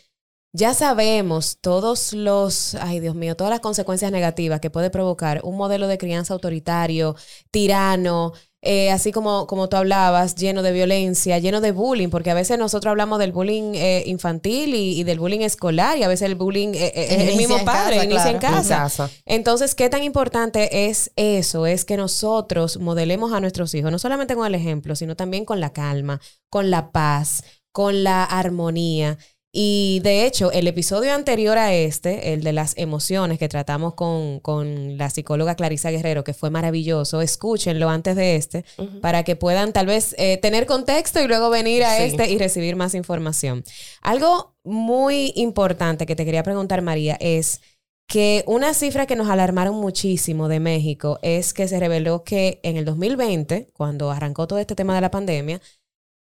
ya 0.54 0.74
sabemos 0.74 1.60
todos 1.60 2.14
los, 2.14 2.76
ay 2.76 3.02
Dios 3.02 3.16
mío, 3.16 3.36
todas 3.36 3.52
las 3.52 3.60
consecuencias 3.60 4.10
negativas 4.14 4.62
que 4.62 4.70
puede 4.70 4.90
provocar 4.90 5.42
un 5.44 5.58
modelo 5.58 5.88
de 5.88 5.98
crianza 5.98 6.36
autoritario, 6.36 7.18
tirano, 7.52 8.32
eh, 8.64 8.90
así 8.90 9.12
como, 9.12 9.46
como 9.46 9.70
tú 9.70 9.78
hablabas, 9.78 10.36
lleno 10.36 10.64
de 10.64 10.72
violencia, 10.72 11.38
lleno 11.38 11.62
de 11.62 11.72
bullying, 11.72 12.10
porque 12.10 12.32
a 12.32 12.34
veces 12.34 12.58
nosotros 12.58 12.90
hablamos 12.90 13.20
del 13.20 13.32
bullying 13.32 13.76
eh, 13.76 14.04
infantil 14.08 14.74
y, 14.74 15.04
del 15.04 15.20
bullying 15.20 15.42
escolar, 15.42 15.98
y 15.98 16.04
a 16.04 16.08
veces 16.08 16.28
el 16.28 16.36
bullying 16.36 16.70
eh, 16.74 16.92
es 16.96 17.30
el 17.30 17.38
mismo 17.38 17.64
padre, 17.64 18.04
inicia 18.04 18.32
en 18.32 18.40
casa. 18.40 19.10
Entonces, 19.26 19.76
¿qué 19.76 19.90
tan 19.90 20.04
importante 20.04 20.88
es 20.90 21.12
eso? 21.16 21.68
Es 21.68 21.86
que 21.86 21.98
nosotros 21.98 22.80
modelemos 22.80 23.32
a 23.32 23.40
nuestros 23.40 23.74
hijos, 23.76 23.92
no 23.92 24.00
solamente 24.00 24.36
con 24.36 24.48
el 24.48 24.56
ejemplo, 24.56 24.96
sino 24.96 25.16
también 25.16 25.46
con 25.46 25.60
la 25.60 25.72
calma, 25.72 26.20
con 26.50 26.72
la 26.72 26.92
paz, 26.92 27.44
con 27.72 28.04
la 28.04 28.24
armonía. 28.24 29.20
Y 29.60 30.02
de 30.04 30.28
hecho, 30.28 30.52
el 30.52 30.68
episodio 30.68 31.16
anterior 31.16 31.58
a 31.58 31.74
este, 31.74 32.34
el 32.34 32.44
de 32.44 32.54
las 32.54 32.78
emociones 32.78 33.40
que 33.40 33.50
tratamos 33.50 33.96
con, 33.96 34.40
con 34.40 35.00
la 35.00 35.10
psicóloga 35.10 35.56
Clarisa 35.56 35.90
Guerrero, 35.90 36.24
que 36.24 36.36
fue 36.36 36.52
maravilloso, 36.52 37.22
escúchenlo 37.22 37.90
antes 37.90 38.16
de 38.16 38.36
este, 38.36 38.66
para 39.02 39.24
que 39.24 39.36
puedan 39.36 39.74
tal 39.74 39.88
vez 39.88 40.14
eh, 40.20 40.38
tener 40.38 40.68
contexto 40.68 41.20
y 41.22 41.28
luego 41.28 41.50
venir 41.50 41.84
a 41.86 41.98
Sí. 41.98 42.04
este 42.04 42.30
y 42.30 42.38
recibir 42.38 42.76
más 42.76 42.94
información. 42.94 43.64
Algo 44.04 44.54
muy 44.64 45.34
importante 45.36 46.06
que 46.06 46.16
te 46.16 46.24
quería 46.24 46.44
preguntar, 46.44 46.84
María, 46.84 47.18
es 47.20 47.60
que 48.08 48.44
una 48.46 48.76
cifra 48.76 49.08
que 49.08 49.16
nos 49.16 49.28
alarmaron 49.28 49.74
muchísimo 49.78 50.50
de 50.50 50.60
México 50.60 51.18
es 51.24 51.56
que 51.56 51.68
se 51.68 51.80
reveló 51.80 52.24
que 52.24 52.60
en 52.62 52.78
el 52.78 52.86
2020, 52.86 53.70
cuando 53.74 54.12
arrancó 54.12 54.46
todo 54.48 54.60
este 54.60 54.76
tema 54.76 54.94
de 54.94 55.02
la 55.02 55.10
pandemia, 55.10 55.60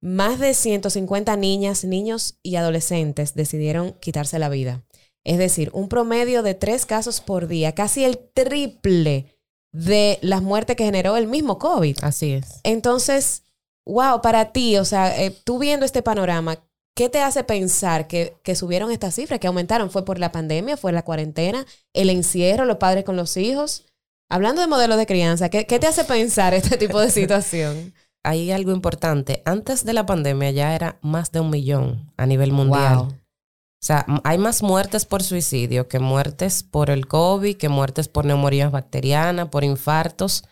más 0.01 0.39
de 0.39 0.55
150 0.55 1.37
niñas, 1.37 1.85
niños 1.85 2.39
y 2.43 2.57
adolescentes 2.57 3.35
decidieron 3.35 3.93
quitarse 3.95 4.39
la 4.39 4.49
vida. 4.49 4.85
Es 5.25 5.39
decir, 5.39 5.71
un 5.73 5.89
promedio 5.89 6.43
de 6.43 6.55
tres 6.55 6.87
casos 6.87 7.21
por 7.21 7.49
día, 7.49 7.75
casi 7.75 8.05
el 8.05 8.19
triple 8.33 9.37
de 9.73 10.19
las 10.23 10.41
muertes 10.43 10.77
que 10.77 10.85
generó 10.85 11.17
el 11.17 11.27
mismo 11.27 11.59
COVID. 11.59 11.99
Así 12.03 12.33
es. 12.33 12.61
Entonces, 12.63 13.43
wow, 13.85 14.23
para 14.23 14.53
ti, 14.53 14.77
o 14.77 14.85
sea, 14.85 15.21
eh, 15.21 15.31
tú 15.31 15.59
viendo 15.59 15.85
este 15.85 16.03
panorama, 16.03 16.65
¿qué 16.95 17.09
te 17.09 17.21
hace 17.21 17.43
pensar 17.43 18.07
que, 18.07 18.37
que 18.45 18.55
subieron 18.55 18.93
estas 18.93 19.17
cifras, 19.17 19.41
que 19.41 19.49
aumentaron? 19.49 19.91
¿Fue 19.91 20.05
por 20.05 20.19
la 20.19 20.33
pandemia? 20.33 20.77
¿Fue 20.77 20.93
la 20.93 21.05
cuarentena? 21.05 21.67
¿El 21.93 22.11
encierro? 22.11 22.65
¿Los 22.65 22.77
padres 22.77 23.05
con 23.05 23.17
los 23.17 23.37
hijos? 23.37 23.85
Hablando 24.29 24.61
de 24.61 24.69
modelos 24.69 24.97
de 24.97 25.07
crianza, 25.07 25.49
¿qué, 25.51 25.67
qué 25.67 25.79
te 25.79 25.87
hace 25.87 26.05
pensar 26.05 26.55
este 26.55 26.77
tipo 26.77 27.01
de 27.01 27.11
situación? 27.11 27.95
Hay 28.27 28.51
algo 28.51 28.73
importante. 28.73 29.43
Antes 29.45 29.85
de 29.85 29.93
la 29.93 30.05
pandemia 30.05 30.51
ya 30.51 30.75
era 30.75 30.99
más 31.01 31.31
de 31.31 31.41
un 31.41 31.51
millón 31.51 32.13
a 32.17 32.27
nivel 32.27 32.51
mundial. 32.53 32.97
Wow. 32.97 33.07
O 33.07 33.85
sea, 33.87 34.05
hay 34.25 34.37
más 34.39 34.63
muertes 34.63 35.05
por 35.05 35.23
suicidio 35.23 35.87
que 35.87 36.01
muertes 36.01 36.65
por 36.65 36.91
el 36.91 37.07
COVID, 37.07 37.57
que 37.57 37.69
muertes 37.69 38.09
por 38.09 38.25
neumonía 38.25 38.69
bacteriana, 38.69 39.49
por 39.49 39.63
infartos 39.63 40.43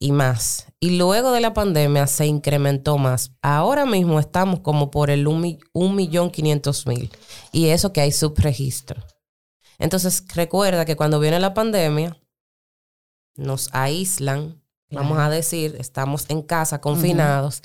y 0.00 0.10
más. 0.12 0.68
Y 0.80 0.96
luego 0.96 1.32
de 1.32 1.40
la 1.42 1.52
pandemia 1.52 2.06
se 2.06 2.24
incrementó 2.24 2.96
más. 2.96 3.32
Ahora 3.42 3.84
mismo 3.84 4.18
estamos 4.18 4.60
como 4.60 4.90
por 4.90 5.10
el 5.10 5.26
un, 5.26 5.40
mi- 5.42 5.58
un 5.74 5.94
millón 5.94 6.30
quinientos 6.30 6.86
mil. 6.86 7.10
Y 7.52 7.66
eso 7.66 7.92
que 7.92 8.00
hay 8.00 8.12
subregistro. 8.12 9.04
Entonces, 9.78 10.24
recuerda 10.34 10.84
que 10.86 10.96
cuando 10.96 11.20
viene 11.20 11.40
la 11.40 11.54
pandemia, 11.54 12.16
nos 13.36 13.68
aíslan, 13.72 14.61
vamos 14.92 15.18
a 15.18 15.28
decir, 15.28 15.76
estamos 15.78 16.26
en 16.28 16.42
casa 16.42 16.80
confinados 16.80 17.62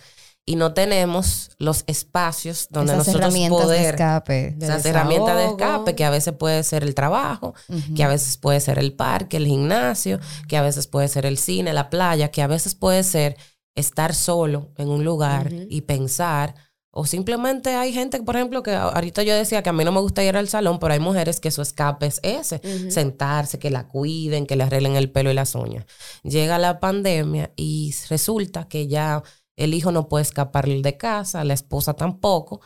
y 0.50 0.56
no 0.56 0.74
tenemos 0.74 1.52
los 1.60 1.84
espacios 1.88 2.68
donde 2.70 2.94
Esas 2.94 3.08
nosotros 3.08 3.22
herramientas 3.22 3.60
de 3.60 3.66
poder 3.66 3.96
escape. 3.96 4.54
De 4.56 4.66
esas 4.66 4.86
herramientas 4.86 5.36
de 5.36 5.46
escape, 5.46 5.94
que 5.94 6.06
a 6.06 6.10
veces 6.10 6.34
puede 6.34 6.64
ser 6.64 6.84
el 6.84 6.96
trabajo, 6.96 7.54
que 7.96 8.04
a 8.06 8.08
veces 8.08 8.38
puede 8.38 8.62
ser 8.62 8.80
el 8.80 8.94
parque, 8.94 9.38
el 9.38 9.46
gimnasio, 9.46 10.22
que 10.48 10.56
a 10.56 10.62
veces 10.62 10.88
puede 10.88 11.10
ser 11.10 11.26
el 11.26 11.38
cine, 11.38 11.74
la 11.74 11.90
playa, 11.90 12.32
que 12.32 12.42
a 12.42 12.48
veces 12.48 12.76
puede 12.76 13.04
ser 13.04 13.36
estar 13.76 14.16
solo 14.16 14.72
en 14.78 14.88
un 14.88 15.04
lugar 15.04 15.52
y 15.52 15.82
pensar. 15.82 16.56
O 16.98 17.06
simplemente 17.06 17.76
hay 17.76 17.94
gente, 17.94 18.24
por 18.24 18.36
ejemplo, 18.36 18.64
que 18.64 18.74
ahorita 18.74 19.22
yo 19.22 19.36
decía 19.36 19.62
que 19.62 19.70
a 19.70 19.74
mí 19.74 19.86
no 19.86 19.92
me 19.92 20.00
gusta 20.00 20.24
ir 20.24 20.36
al 20.36 20.50
salón, 20.50 20.80
pero 20.80 20.94
hay 20.94 21.00
mujeres 21.00 21.40
que 21.40 21.52
su 21.52 21.62
escape 21.62 22.08
es 22.08 22.20
ese, 22.24 22.60
sentarse, 22.90 23.60
que 23.60 23.70
la 23.70 23.88
cuiden, 23.88 24.48
que 24.48 24.56
le 24.56 24.64
arreglen 24.64 24.96
el 24.96 25.12
pelo 25.12 25.30
y 25.30 25.36
las 25.36 25.54
uñas. 25.54 25.86
Llega 26.24 26.58
la 26.58 26.80
pandemia 26.80 27.54
y 27.56 27.94
resulta 28.10 28.68
que 28.68 28.88
ya 28.88 29.22
el 29.56 29.76
hijo 29.76 29.92
no 29.92 30.08
puede 30.08 30.24
escapar 30.24 30.68
de 30.68 30.98
casa, 30.98 31.44
la 31.44 31.54
esposa 31.54 31.94
tampoco, 31.94 32.62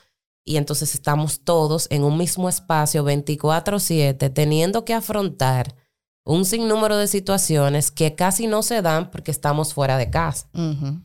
y 0.45 0.55
entonces 0.55 0.95
estamos 0.95 1.43
todos 1.43 1.87
en 1.89 2.05
un 2.05 2.17
mismo 2.17 2.47
espacio 2.47 3.03
24/7 3.03 4.29
teniendo 4.29 4.85
que 4.85 4.93
afrontar 4.93 5.75
un 6.23 6.45
sinnúmero 6.45 6.97
de 6.97 7.07
situaciones 7.07 7.91
que 7.91 8.15
casi 8.15 8.47
no 8.47 8.61
se 8.61 8.81
dan 8.81 9.09
porque 9.11 9.31
estamos 9.31 9.73
fuera 9.73 9.97
de 9.97 10.09
casa. 10.09 10.47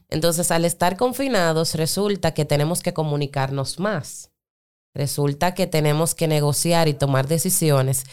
Entonces, 0.09 0.51
al 0.51 0.65
estar 0.65 0.97
confinados, 0.97 1.75
resulta 1.75 2.35
que 2.35 2.45
tenemos 2.45 2.83
que 2.83 2.93
comunicarnos 2.93 3.79
más. 3.79 4.31
Resulta 4.95 5.55
que 5.55 5.67
tenemos 5.67 6.15
que 6.15 6.29
negociar 6.29 6.89
y 6.89 6.95
tomar 6.95 7.29
decisiones 7.29 8.05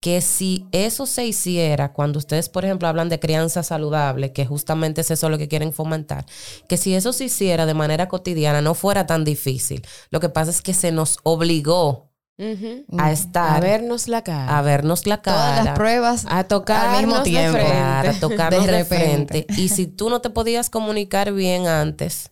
que 0.00 0.20
si 0.20 0.68
eso 0.72 1.06
se 1.06 1.26
hiciera, 1.26 1.92
cuando 1.92 2.18
ustedes, 2.18 2.48
por 2.48 2.64
ejemplo, 2.64 2.86
hablan 2.86 3.08
de 3.08 3.18
crianza 3.18 3.62
saludable, 3.62 4.32
que 4.32 4.46
justamente 4.46 5.00
es 5.00 5.10
eso 5.10 5.30
lo 5.30 5.38
que 5.38 5.48
quieren 5.48 5.72
fomentar, 5.72 6.26
que 6.68 6.76
si 6.76 6.94
eso 6.94 7.12
se 7.12 7.24
hiciera 7.24 7.66
de 7.66 7.74
manera 7.74 8.08
cotidiana 8.08 8.60
no 8.60 8.74
fuera 8.74 9.06
tan 9.06 9.24
difícil. 9.24 9.84
Lo 10.10 10.20
que 10.20 10.28
pasa 10.28 10.50
es 10.50 10.62
que 10.62 10.74
se 10.74 10.92
nos 10.92 11.18
obligó 11.22 12.05
A 12.98 13.12
estar, 13.12 13.56
A 13.56 13.60
vernos 13.60 14.08
la 14.08 14.22
cara. 14.22 14.58
a 14.58 14.62
vernos 14.62 15.06
la 15.06 15.22
cara, 15.22 15.36
Todas 15.36 15.64
las 15.64 15.74
pruebas 15.78 16.26
a 16.28 16.44
tocar 16.44 16.86
al 16.94 17.06
mismo 17.06 17.22
tiempo. 17.22 17.58
Claro, 17.58 18.12
tocarnos 18.20 18.66
De 18.66 18.72
de, 18.72 18.78
repente. 18.82 19.44
frente. 19.44 19.46
Y 19.62 19.68
si 19.70 19.86
tú 19.86 20.10
no 20.10 20.20
te 20.20 20.28
podías 20.30 20.68
comunicar 20.68 21.32
bien 21.32 21.66
antes 21.66 22.30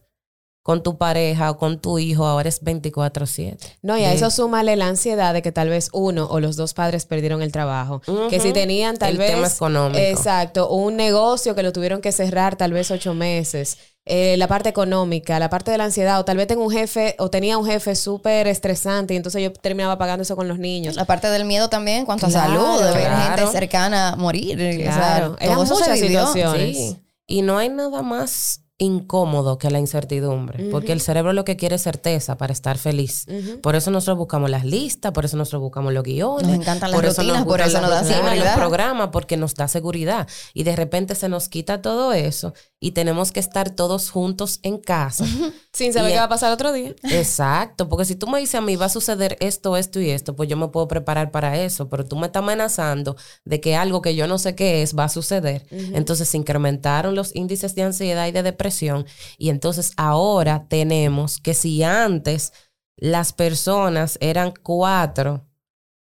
con 0.62 0.82
tu 0.82 0.96
pareja 0.96 1.50
o 1.50 1.58
con 1.58 1.78
tu 1.78 1.98
hijo, 1.98 2.26
ahora 2.26 2.48
es 2.48 2.62
24/7. 2.62 3.78
No, 3.82 3.98
y 3.98 4.04
a 4.04 4.10
De- 4.10 4.14
eso 4.16 4.30
súmale 4.30 4.76
la 4.76 4.88
ansiedad 4.88 5.32
de 5.34 5.42
que 5.42 5.52
tal 5.52 5.68
vez 5.68 5.90
uno 5.92 6.26
o 6.30 6.40
los 6.40 6.56
dos 6.56 6.72
padres 6.74 7.04
perdieron 7.06 7.42
el 7.42 7.52
trabajo. 7.52 8.00
Que 8.30 8.40
si 8.40 8.52
tenían 8.52 8.96
tal 8.96 9.10
El 9.12 9.18
vez... 9.18 9.30
tema 9.30 9.46
económico. 9.46 9.98
Exacto. 9.98 10.70
Un 10.70 10.96
negocio 10.96 11.54
que 11.54 11.62
lo 11.62 11.72
tuvieron 11.72 12.00
que 12.00 12.12
cerrar 12.12 12.56
tal 12.56 12.72
vez 12.72 12.90
ocho 12.90 13.12
meses. 13.14 13.76
Eh, 14.06 14.36
la 14.36 14.48
parte 14.48 14.68
económica, 14.68 15.38
la 15.38 15.48
parte 15.48 15.70
de 15.70 15.78
la 15.78 15.84
ansiedad. 15.84 16.20
O 16.20 16.24
tal 16.24 16.36
vez 16.36 16.46
tengo 16.46 16.62
un 16.64 16.70
jefe 16.70 17.14
o 17.18 17.30
tenía 17.30 17.56
un 17.56 17.64
jefe 17.66 17.94
súper 17.94 18.46
estresante 18.46 19.14
y 19.14 19.16
entonces 19.16 19.42
yo 19.42 19.52
terminaba 19.52 19.96
pagando 19.96 20.22
eso 20.22 20.36
con 20.36 20.46
los 20.48 20.58
niños. 20.58 20.94
La 20.96 21.04
parte 21.06 21.28
del 21.28 21.44
miedo 21.44 21.68
también 21.68 21.98
en 22.00 22.04
cuanto 22.04 22.26
Claro, 22.28 22.52
a 22.52 22.56
salud, 22.56 22.84
de 22.86 22.92
ver 22.98 23.06
claro. 23.08 23.36
gente 23.36 23.52
cercana 23.58 24.14
morir. 24.16 24.56
Claro, 24.82 25.32
o 25.34 25.36
sea, 25.38 25.46
eran 25.46 25.54
todo 25.54 25.64
eso 25.64 25.74
se 25.76 25.80
muchas 25.90 26.00
vivió. 26.00 26.26
situaciones. 26.26 26.76
Sí. 26.76 26.96
Y 27.26 27.42
no 27.42 27.56
hay 27.56 27.70
nada 27.70 28.02
más 28.02 28.60
incómodo 28.76 29.56
que 29.56 29.70
la 29.70 29.78
incertidumbre, 29.78 30.64
porque 30.70 30.92
el 30.92 31.00
cerebro 31.00 31.32
lo 31.32 31.44
que 31.44 31.56
quiere 31.56 31.76
es 31.76 31.82
certeza 31.82 32.36
para 32.36 32.52
estar 32.52 32.76
feliz. 32.76 33.24
Por 33.62 33.76
eso 33.76 33.90
nosotros 33.92 34.18
buscamos 34.18 34.50
las 34.50 34.64
listas, 34.64 35.12
por 35.12 35.24
eso 35.24 35.36
nosotros 35.36 35.62
buscamos 35.62 35.92
los 35.92 36.02
guiones. 36.02 36.46
Nos 36.48 36.56
encantan 36.56 36.90
las 36.90 37.00
eso 37.04 37.22
rutinas, 37.22 37.44
por 37.44 37.60
gustan 37.62 37.68
eso 37.68 37.80
nos 37.80 37.90
da 37.90 38.04
seguridad. 38.04 38.44
Los 38.44 38.54
programas, 38.54 39.08
porque 39.12 39.36
nos 39.36 39.54
da 39.54 39.68
seguridad. 39.68 40.28
Y 40.54 40.64
de 40.64 40.74
repente 40.74 41.14
se 41.14 41.28
nos 41.28 41.48
quita 41.48 41.80
todo 41.82 42.12
eso 42.12 42.52
y 42.84 42.92
tenemos 42.92 43.32
que 43.32 43.40
estar 43.40 43.70
todos 43.70 44.10
juntos 44.10 44.60
en 44.62 44.76
casa. 44.76 45.24
Sin 45.72 45.94
saber 45.94 46.10
Y- 46.10 46.12
qué 46.12 46.18
va 46.18 46.26
a 46.26 46.28
pasar 46.28 46.52
otro 46.52 46.70
día. 46.70 46.94
Exacto, 47.04 47.88
porque 47.88 48.04
si 48.04 48.14
tú 48.14 48.26
me 48.26 48.38
dices 48.40 48.56
a 48.56 48.60
mí 48.60 48.76
va 48.76 48.86
a 48.86 48.88
suceder 48.90 49.38
esto, 49.40 49.78
esto 49.78 50.00
y 50.00 50.10
esto, 50.10 50.36
pues 50.36 50.50
yo 50.50 50.58
me 50.58 50.68
puedo 50.68 50.86
preparar 50.86 51.30
para 51.30 51.58
eso, 51.58 51.88
pero 51.88 52.04
tú 52.04 52.16
me 52.16 52.26
estás 52.26 52.42
amenazando 52.42 53.16
de 53.46 53.58
que 53.62 53.74
algo 53.74 54.02
que 54.02 54.14
yo 54.14 54.26
no 54.26 54.36
sé 54.36 54.54
qué 54.54 54.82
es 54.82 54.94
va 54.94 55.04
a 55.04 55.08
suceder. 55.08 55.66
Entonces 55.70 56.28
se 56.28 56.36
incrementaron 56.36 57.14
los 57.14 57.34
índices 57.34 57.74
de 57.74 57.84
ansiedad 57.84 58.26
y 58.26 58.32
de 58.32 58.42
depresión 58.42 59.06
y 59.38 59.48
entonces 59.48 59.92
ahora 59.96 60.66
tenemos 60.68 61.38
que 61.40 61.54
si 61.54 61.82
antes 61.82 62.52
las 62.96 63.32
personas 63.32 64.18
eran 64.20 64.52
cuatro 64.62 65.46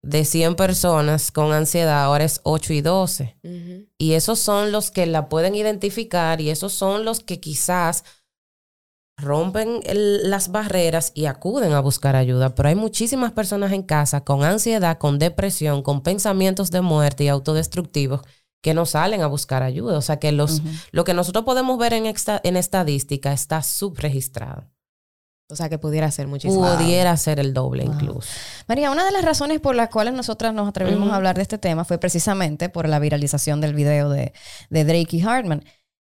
de 0.05 0.25
100 0.25 0.57
personas 0.57 1.31
con 1.31 1.53
ansiedad, 1.53 2.03
ahora 2.05 2.25
es 2.25 2.41
8 2.43 2.73
y 2.73 2.81
12. 2.81 3.37
Ujú. 3.45 3.87
Y 3.99 4.13
esos 4.15 4.41
son 4.41 4.73
los 4.73 4.91
que 4.91 5.07
la 5.07 5.29
pueden 5.29 5.55
identificar 5.55 6.41
y 6.41 6.51
esos 6.51 6.73
son 6.73 7.05
los 7.05 7.21
que 7.21 7.39
quizás 7.39 8.03
rompen 9.17 9.81
el- 9.85 10.29
las 10.31 10.51
barreras 10.51 11.13
y 11.15 11.27
acuden 11.27 11.73
a 11.73 11.81
buscar 11.81 12.17
ayuda. 12.17 12.55
Pero 12.55 12.69
hay 12.69 12.75
muchísimas 12.75 13.33
personas 13.33 13.73
en 13.73 13.83
casa 13.83 14.23
con 14.25 14.43
ansiedad, 14.43 14.99
con 14.99 15.19
depresión, 15.19 15.83
con 15.83 16.03
pensamientos 16.03 16.71
de 16.71 16.81
muerte 16.81 17.25
y 17.25 17.29
autodestructivos 17.29 18.23
que 18.63 18.75
no 18.75 18.87
salen 18.87 19.23
a 19.23 19.27
buscar 19.29 19.63
ayuda. 19.63 19.99
O 19.99 20.03
sea 20.03 20.19
que 20.19 20.33
los, 20.33 20.63
lo 20.91 21.05
que 21.05 21.15
nosotros 21.15 21.45
podemos 21.45 21.79
ver 21.79 21.93
en, 21.93 22.07
esta, 22.07 22.41
en 22.43 22.57
estadística 22.57 23.33
está 23.33 23.63
subregistrado. 23.63 24.69
O 25.53 25.57
sea, 25.57 25.69
que 25.69 25.79
pudiera 25.79 26.11
ser 26.11 26.27
muchísimo. 26.27 26.77
Pudiera 26.77 27.15
ser 27.17 27.39
el 27.39 27.53
doble 27.53 27.85
Wow. 27.85 27.93
incluso. 27.95 28.29
María, 28.67 28.91
una 28.91 29.05
de 29.05 29.13
las 29.13 29.23
razones 29.25 29.61
por 29.61 29.75
las 29.75 29.91
cuales 29.91 30.15
nosotras 30.15 30.55
nos 30.55 30.69
atrevimos 30.69 31.11
a 31.13 31.17
hablar 31.17 31.37
de 31.37 31.43
este 31.43 31.59
tema 31.59 31.85
fue 31.85 31.99
precisamente 31.99 32.69
por 32.71 32.89
la 32.89 32.99
viralización 32.99 33.61
del 33.61 33.75
video 33.75 34.09
de, 34.09 34.33
de 34.71 34.85
Drake 34.85 35.17
y 35.17 35.23
Hartman. 35.23 35.63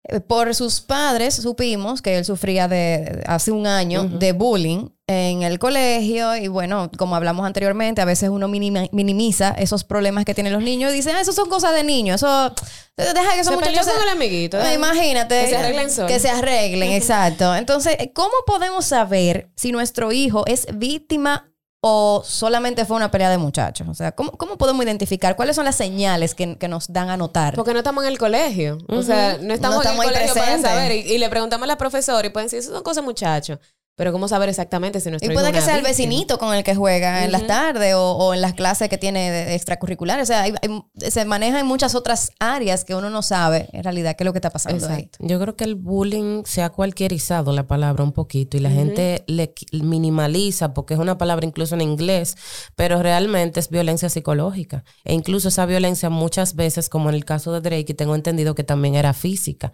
Eh, 0.03 0.19
Por 0.19 0.55
sus 0.55 0.81
padres 0.81 1.35
supimos 1.35 2.01
que 2.01 2.17
él 2.17 2.25
sufría 2.25 2.67
de 2.67 3.23
hace 3.27 3.51
un 3.51 3.67
año 3.67 4.03
de 4.05 4.31
bullying 4.31 4.89
en 5.07 5.43
el 5.43 5.59
colegio 5.59 6.35
y 6.37 6.47
bueno, 6.47 6.89
como 6.97 7.15
hablamos 7.15 7.45
anteriormente, 7.45 8.01
a 8.01 8.05
veces 8.05 8.29
uno 8.29 8.47
minimiza 8.47 9.51
esos 9.51 9.83
problemas 9.83 10.25
que 10.25 10.33
tienen 10.33 10.53
los 10.53 10.63
niños 10.63 10.91
y 10.91 10.95
dice, 10.95 11.11
ah, 11.11 11.21
eso 11.21 11.33
son 11.33 11.49
cosas 11.49 11.75
de 11.75 11.83
niños, 11.83 12.15
eso 12.15 12.53
deja 12.97 13.33
que 13.35 13.41
esos 13.41 13.53
Se 13.53 13.55
muchachos 13.59 13.85
con 13.87 13.95
se- 13.97 14.03
el 14.03 14.09
amiguito. 14.09 14.57
Eh, 14.59 14.71
¿eh? 14.71 14.73
Imagínate. 14.75 15.41
Que 15.43 15.49
se 15.49 15.57
arreglen 15.57 15.91
solos. 15.91 16.11
Que 16.11 16.19
se 16.19 16.29
arreglen, 16.29 16.91
exacto. 16.93 17.53
Entonces, 17.55 17.95
¿cómo 18.15 18.33
podemos 18.47 18.85
saber 18.85 19.51
si 19.55 19.71
nuestro 19.71 20.11
hijo 20.11 20.45
es 20.47 20.65
víctima 20.73 21.50
o 21.83 22.23
solamente 22.25 22.85
fue 22.85 22.95
una 22.95 23.09
pelea 23.11 23.29
de 23.29 23.37
muchachos? 23.37 23.87
O 23.89 23.93
sea, 23.93 24.11
¿cómo, 24.11 24.31
cómo 24.31 24.57
podemos 24.57 24.85
identificar? 24.85 25.35
¿Cuáles 25.35 25.55
son 25.55 25.65
las 25.65 25.75
señales 25.75 26.35
que, 26.35 26.57
que 26.57 26.67
nos 26.67 26.93
dan 26.93 27.09
a 27.09 27.17
notar? 27.17 27.55
Porque 27.55 27.73
no 27.73 27.79
estamos 27.79 28.03
en 28.03 28.11
el 28.11 28.17
colegio. 28.19 28.77
O 28.87 29.01
sea, 29.01 29.37
no 29.41 29.53
estamos, 29.53 29.77
No 29.77 29.81
estamos 29.81 30.05
en 30.05 30.11
el 30.11 30.15
colegio 30.15 30.35
para 30.35 30.61
saber. 30.61 30.91
Y, 30.91 31.13
y 31.13 31.17
le 31.17 31.29
preguntamos 31.29 31.63
a 31.63 31.67
la 31.67 31.77
profesora 31.77 32.25
y 32.25 32.29
pueden 32.29 32.45
decir, 32.45 32.59
eso 32.59 32.71
son 32.71 32.83
cosas 32.83 33.03
muchachos. 33.03 33.59
Pero 33.95 34.11
¿cómo 34.13 34.27
saber 34.27 34.49
exactamente 34.49 34.99
si 34.99 35.09
nuestro 35.09 35.29
Y 35.31 35.35
puede 35.35 35.51
que 35.51 35.61
sea 35.61 35.75
el 35.75 35.81
víctima? 35.83 35.89
vecinito 36.07 36.39
con 36.39 36.55
el 36.55 36.63
que 36.63 36.73
juega 36.75 37.23
en 37.25 37.31
las 37.31 37.45
tardes 37.45 37.93
o, 37.93 38.13
o 38.13 38.33
en 38.33 38.41
las 38.41 38.53
clases 38.53 38.89
que 38.89 38.97
tiene 38.97 39.29
de 39.29 39.53
extracurriculares. 39.53 40.23
O 40.23 40.25
sea, 40.27 40.41
hay- 40.43 40.53
hay- 40.61 41.11
se 41.11 41.25
maneja 41.25 41.59
en 41.59 41.67
muchas 41.67 41.93
otras 41.93 42.31
áreas 42.39 42.83
que 42.85 42.95
uno 42.95 43.09
no 43.09 43.21
sabe 43.21 43.67
en 43.73 43.83
realidad 43.83 44.15
qué 44.15 44.23
es 44.23 44.25
lo 44.25 44.31
que 44.33 44.39
está 44.39 44.49
pasando 44.49 44.87
ahí. 44.87 44.93
Exacto. 45.03 45.17
Yo 45.21 45.39
creo 45.39 45.55
que 45.55 45.65
el 45.65 45.75
bullying 45.75 46.43
se 46.45 46.61
ha 46.63 46.69
cualquierizado 46.69 47.51
la 47.51 47.67
palabra 47.67 48.03
un 48.03 48.13
poquito 48.13 48.57
y 48.57 48.61
la 48.61 48.71
gente 48.71 49.23
le 49.27 49.53
minimaliza 49.95 50.73
porque 50.73 50.93
es 50.93 50.99
una 50.99 51.17
palabra 51.17 51.45
incluso 51.45 51.75
en 51.75 51.81
inglés, 51.81 52.35
pero 52.75 53.01
realmente 53.03 53.59
es 53.59 53.69
violencia 53.69 54.09
psicológica. 54.09 54.83
E 55.03 55.13
incluso 55.13 55.49
esa 55.49 55.65
violencia 55.65 56.09
muchas 56.09 56.55
veces, 56.55 56.89
como 56.89 57.09
en 57.09 57.15
el 57.15 57.25
caso 57.25 57.51
de 57.53 57.61
Drake, 57.61 57.91
y 57.91 57.93
tengo 57.93 58.15
entendido 58.15 58.55
que 58.55 58.63
también 58.63 58.95
era 58.95 59.13
física. 59.13 59.71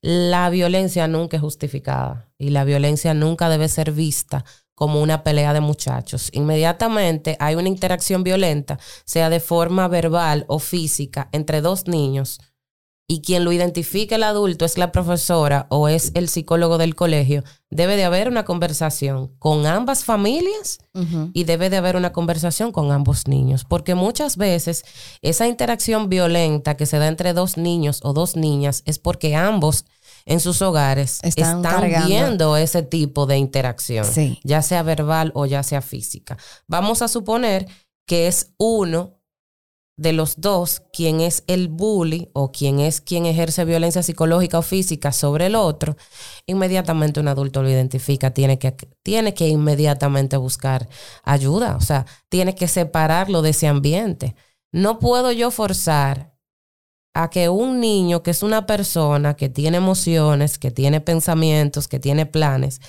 La 0.00 0.48
violencia 0.48 1.08
nunca 1.08 1.36
es 1.36 1.42
justificada 1.42 2.30
y 2.38 2.50
la 2.50 2.64
violencia 2.64 3.14
nunca 3.14 3.48
debe 3.48 3.68
ser 3.68 3.90
vista 3.90 4.44
como 4.74 5.02
una 5.02 5.24
pelea 5.24 5.52
de 5.52 5.60
muchachos. 5.60 6.30
Inmediatamente 6.32 7.36
hay 7.40 7.56
una 7.56 7.68
interacción 7.68 8.22
violenta, 8.22 8.78
sea 9.04 9.28
de 9.28 9.40
forma 9.40 9.88
verbal 9.88 10.44
o 10.46 10.60
física, 10.60 11.28
entre 11.32 11.60
dos 11.60 11.88
niños 11.88 12.38
y 13.10 13.22
quien 13.22 13.42
lo 13.44 13.52
identifique 13.52 14.16
el 14.16 14.22
adulto 14.22 14.66
es 14.66 14.76
la 14.76 14.92
profesora 14.92 15.66
o 15.70 15.88
es 15.88 16.12
el 16.14 16.28
psicólogo 16.28 16.76
del 16.76 16.94
colegio, 16.94 17.42
debe 17.70 17.96
de 17.96 18.04
haber 18.04 18.28
una 18.28 18.44
conversación 18.44 19.28
con 19.38 19.64
ambas 19.66 20.04
familias 20.04 20.78
y 21.32 21.44
debe 21.44 21.70
de 21.70 21.78
haber 21.78 21.96
una 21.96 22.12
conversación 22.12 22.70
con 22.70 22.92
ambos 22.92 23.26
niños, 23.26 23.64
porque 23.64 23.94
muchas 23.94 24.36
veces 24.36 24.84
esa 25.22 25.46
interacción 25.48 26.10
violenta 26.10 26.76
que 26.76 26.84
se 26.84 26.98
da 26.98 27.08
entre 27.08 27.32
dos 27.32 27.56
niños 27.56 28.00
o 28.02 28.12
dos 28.12 28.36
niñas 28.36 28.82
es 28.84 28.98
porque 28.98 29.34
ambos 29.34 29.86
en 30.26 30.40
sus 30.40 30.60
hogares 30.60 31.20
Están 31.22 31.62
viendo 32.06 32.58
ese 32.58 32.82
tipo 32.82 33.24
de 33.24 33.38
interacción, 33.38 34.04
Sí. 34.04 34.38
ya 34.44 34.60
sea 34.60 34.82
verbal 34.82 35.32
o 35.34 35.46
ya 35.46 35.62
sea 35.62 35.80
física. 35.80 36.36
Vamos 36.66 37.00
a 37.00 37.08
suponer 37.08 37.66
que 38.06 38.26
es 38.26 38.52
uno 38.58 39.17
de 39.98 40.12
los 40.12 40.40
dos 40.40 40.80
quien 40.92 41.20
es 41.20 41.42
el 41.48 41.68
bully 41.68 42.30
o 42.32 42.52
quien 42.52 42.78
es 42.78 43.00
quien 43.00 43.26
ejerce 43.26 43.64
violencia 43.64 44.02
psicológica 44.02 44.58
o 44.60 44.62
física 44.62 45.12
sobre 45.12 45.46
el 45.46 45.56
otro, 45.56 45.96
inmediatamente 46.46 47.20
un 47.20 47.28
adulto 47.28 47.62
lo 47.62 47.68
identifica, 47.68 48.30
tiene 48.30 48.58
que, 48.58 48.72
tiene 49.02 49.34
que 49.34 49.48
inmediatamente 49.48 50.36
buscar 50.36 50.88
ayuda, 51.24 51.76
o 51.76 51.80
sea, 51.80 52.06
tiene 52.28 52.54
que 52.54 52.68
separarlo 52.68 53.42
de 53.42 53.50
ese 53.50 53.66
ambiente. 53.66 54.36
No 54.72 55.00
puedo 55.00 55.32
yo 55.32 55.50
forzar 55.50 56.32
a 57.12 57.28
que 57.28 57.48
un 57.48 57.80
niño 57.80 58.22
que 58.22 58.30
es 58.30 58.44
una 58.44 58.66
persona 58.66 59.34
que 59.34 59.48
tiene 59.48 59.78
emociones, 59.78 60.58
que 60.58 60.70
tiene 60.70 61.00
pensamientos, 61.00 61.88
que 61.88 61.98
tiene 61.98 62.24
planes, 62.24 62.80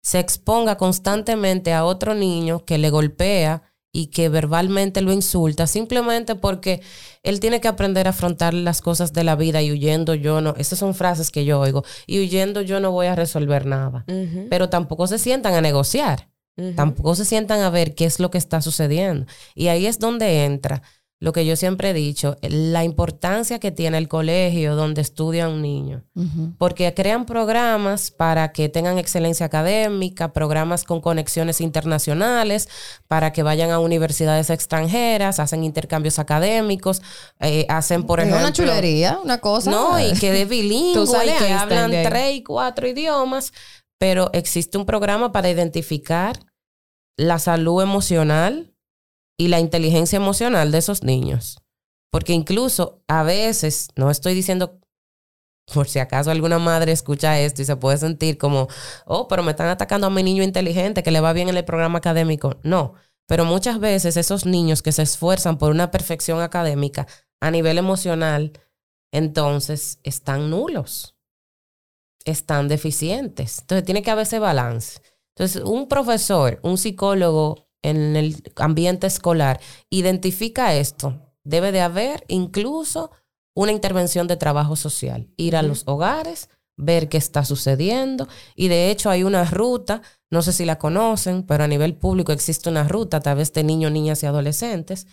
se 0.00 0.20
exponga 0.20 0.76
constantemente 0.76 1.72
a 1.72 1.84
otro 1.84 2.14
niño 2.14 2.64
que 2.64 2.78
le 2.78 2.90
golpea 2.90 3.71
y 3.92 4.06
que 4.06 4.28
verbalmente 4.30 5.02
lo 5.02 5.12
insulta 5.12 5.66
simplemente 5.66 6.34
porque 6.34 6.80
él 7.22 7.40
tiene 7.40 7.60
que 7.60 7.68
aprender 7.68 8.06
a 8.06 8.10
afrontar 8.10 8.54
las 8.54 8.80
cosas 8.80 9.12
de 9.12 9.22
la 9.22 9.36
vida 9.36 9.60
y 9.60 9.70
huyendo 9.70 10.14
yo 10.14 10.40
no, 10.40 10.54
esas 10.56 10.78
son 10.78 10.94
frases 10.94 11.30
que 11.30 11.44
yo 11.44 11.60
oigo, 11.60 11.84
y 12.06 12.20
huyendo 12.20 12.62
yo 12.62 12.80
no 12.80 12.90
voy 12.90 13.06
a 13.06 13.14
resolver 13.14 13.66
nada. 13.66 14.04
Pero 14.48 14.70
tampoco 14.70 15.06
se 15.06 15.18
sientan 15.18 15.54
a 15.54 15.60
negociar, 15.60 16.30
tampoco 16.74 17.14
se 17.14 17.26
sientan 17.26 17.60
a 17.60 17.70
ver 17.70 17.94
qué 17.94 18.06
es 18.06 18.18
lo 18.18 18.30
que 18.30 18.38
está 18.38 18.62
sucediendo. 18.62 19.26
Y 19.54 19.68
ahí 19.68 19.86
es 19.86 19.98
donde 19.98 20.44
entra 20.44 20.82
lo 21.22 21.32
que 21.32 21.46
yo 21.46 21.54
siempre 21.54 21.90
he 21.90 21.94
dicho, 21.94 22.36
la 22.42 22.82
importancia 22.82 23.60
que 23.60 23.70
tiene 23.70 23.96
el 23.96 24.08
colegio 24.08 24.74
donde 24.74 25.02
estudia 25.02 25.48
un 25.48 25.62
niño. 25.62 26.02
Porque 26.58 26.92
crean 26.94 27.26
programas 27.26 28.10
para 28.10 28.50
que 28.50 28.68
tengan 28.68 28.98
excelencia 28.98 29.46
académica, 29.46 30.32
programas 30.32 30.82
con 30.82 31.00
conexiones 31.00 31.60
internacionales, 31.60 32.68
para 33.06 33.32
que 33.32 33.44
vayan 33.44 33.70
a 33.70 33.78
universidades 33.78 34.50
extranjeras, 34.50 35.38
hacen 35.38 35.62
intercambios 35.62 36.18
académicos, 36.18 37.02
eh, 37.38 37.66
hacen, 37.68 38.02
por 38.02 38.18
ejemplo... 38.18 38.40
una 38.40 38.52
chulería, 38.52 39.20
una 39.22 39.38
cosa. 39.38 39.70
No, 39.70 40.00
y 40.00 40.14
que 40.14 40.32
de 40.32 40.44
bilingüe, 40.46 41.04
y 41.24 41.38
que 41.38 41.52
hablan 41.52 41.92
tres 42.02 42.34
y 42.34 42.42
cuatro 42.42 42.88
idiomas, 42.88 43.52
pero 43.96 44.28
existe 44.32 44.76
un 44.76 44.86
programa 44.86 45.30
para 45.30 45.48
identificar 45.48 46.40
la 47.16 47.38
salud 47.38 47.80
emocional 47.80 48.71
y 49.42 49.48
la 49.48 49.58
inteligencia 49.58 50.16
emocional 50.16 50.70
de 50.70 50.78
esos 50.78 51.02
niños. 51.02 51.58
Porque 52.10 52.32
incluso 52.32 53.02
a 53.08 53.24
veces, 53.24 53.88
no 53.96 54.10
estoy 54.10 54.34
diciendo, 54.34 54.78
por 55.72 55.88
si 55.88 55.98
acaso 55.98 56.30
alguna 56.30 56.58
madre 56.58 56.92
escucha 56.92 57.40
esto 57.40 57.62
y 57.62 57.64
se 57.64 57.76
puede 57.76 57.98
sentir 57.98 58.38
como, 58.38 58.68
oh, 59.04 59.26
pero 59.26 59.42
me 59.42 59.50
están 59.50 59.68
atacando 59.68 60.06
a 60.06 60.10
mi 60.10 60.22
niño 60.22 60.44
inteligente 60.44 61.02
que 61.02 61.10
le 61.10 61.20
va 61.20 61.32
bien 61.32 61.48
en 61.48 61.56
el 61.56 61.64
programa 61.64 61.98
académico. 61.98 62.60
No, 62.62 62.94
pero 63.26 63.44
muchas 63.44 63.80
veces 63.80 64.16
esos 64.16 64.46
niños 64.46 64.80
que 64.80 64.92
se 64.92 65.02
esfuerzan 65.02 65.58
por 65.58 65.72
una 65.72 65.90
perfección 65.90 66.40
académica 66.40 67.08
a 67.40 67.50
nivel 67.50 67.78
emocional, 67.78 68.52
entonces 69.10 69.98
están 70.04 70.50
nulos, 70.50 71.16
están 72.24 72.68
deficientes. 72.68 73.58
Entonces 73.60 73.84
tiene 73.84 74.02
que 74.02 74.10
haber 74.12 74.22
ese 74.22 74.38
balance. 74.38 75.00
Entonces, 75.34 75.62
un 75.64 75.88
profesor, 75.88 76.60
un 76.62 76.78
psicólogo 76.78 77.71
en 77.82 78.16
el 78.16 78.42
ambiente 78.56 79.06
escolar 79.06 79.60
identifica 79.90 80.74
esto. 80.74 81.20
Debe 81.44 81.72
de 81.72 81.80
haber 81.80 82.24
incluso 82.28 83.10
una 83.54 83.72
intervención 83.72 84.28
de 84.28 84.36
trabajo 84.36 84.76
social, 84.76 85.28
ir 85.36 85.56
a 85.56 85.62
los 85.62 85.82
hogares, 85.86 86.48
ver 86.76 87.08
qué 87.08 87.18
está 87.18 87.44
sucediendo. 87.44 88.28
Y 88.54 88.68
de 88.68 88.90
hecho 88.90 89.10
hay 89.10 89.24
una 89.24 89.44
ruta, 89.44 90.02
no 90.30 90.42
sé 90.42 90.52
si 90.52 90.64
la 90.64 90.78
conocen, 90.78 91.42
pero 91.42 91.64
a 91.64 91.68
nivel 91.68 91.94
público 91.94 92.32
existe 92.32 92.70
una 92.70 92.88
ruta 92.88 93.18
a 93.18 93.20
través 93.20 93.52
de 93.52 93.64
niños, 93.64 93.92
niñas 93.92 94.22
y 94.22 94.26
adolescentes, 94.26 95.06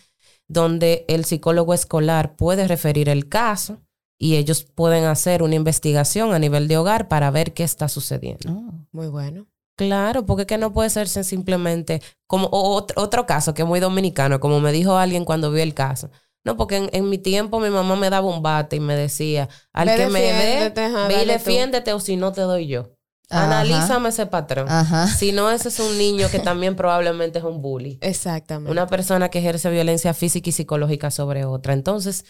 donde 0.47 1.05
el 1.07 1.25
psicólogo 1.25 1.73
escolar 1.73 2.35
puede 2.35 2.67
referir 2.67 3.09
el 3.09 3.27
caso 3.27 3.81
y 4.17 4.35
ellos 4.35 4.63
pueden 4.63 5.05
hacer 5.05 5.43
una 5.43 5.55
investigación 5.55 6.33
a 6.33 6.39
nivel 6.39 6.67
de 6.67 6.77
hogar 6.77 7.07
para 7.07 7.31
ver 7.31 7.53
qué 7.53 7.63
está 7.63 7.87
sucediendo. 7.87 8.51
Oh. 8.51 8.87
Muy 8.91 9.07
bueno. 9.07 9.47
Claro, 9.85 10.25
porque 10.25 10.45
que 10.45 10.57
no 10.57 10.73
puede 10.73 10.89
ser 10.89 11.07
simplemente 11.07 12.01
como 12.27 12.49
otro, 12.51 13.01
otro 13.01 13.25
caso 13.25 13.53
que 13.53 13.61
es 13.61 13.67
muy 13.67 13.79
dominicano, 13.79 14.39
como 14.39 14.59
me 14.59 14.71
dijo 14.71 14.97
alguien 14.97 15.25
cuando 15.25 15.51
vio 15.51 15.63
el 15.63 15.73
caso. 15.73 16.11
No, 16.43 16.57
porque 16.57 16.77
en, 16.77 16.89
en 16.93 17.09
mi 17.09 17.17
tiempo 17.17 17.59
mi 17.59 17.69
mamá 17.69 17.95
me 17.95 18.09
daba 18.09 18.27
un 18.27 18.41
bate 18.41 18.75
y 18.77 18.79
me 18.79 18.95
decía, 18.95 19.49
al 19.73 19.95
que 19.95 20.07
me 20.07 20.21
dé, 20.21 20.69
ve 21.07 21.23
y 21.23 21.25
defiéndete 21.25 21.93
o 21.93 21.99
si 21.99 22.15
no 22.15 22.31
te 22.31 22.41
doy 22.41 22.67
yo. 22.67 22.95
Ajá. 23.29 23.45
Analízame 23.45 24.09
ese 24.09 24.25
patrón. 24.25 24.67
Ajá. 24.69 25.07
Si 25.07 25.31
no, 25.31 25.51
ese 25.51 25.69
es 25.69 25.79
un 25.79 25.97
niño 25.97 26.29
que 26.31 26.39
también 26.39 26.75
probablemente 26.75 27.39
es 27.39 27.45
un 27.45 27.61
bully. 27.61 27.99
Exactamente. 28.01 28.71
Una 28.71 28.87
persona 28.87 29.29
que 29.29 29.39
ejerce 29.39 29.69
violencia 29.69 30.13
física 30.13 30.49
y 30.49 30.53
psicológica 30.53 31.11
sobre 31.11 31.45
otra. 31.45 31.73
Entonces, 31.73 32.25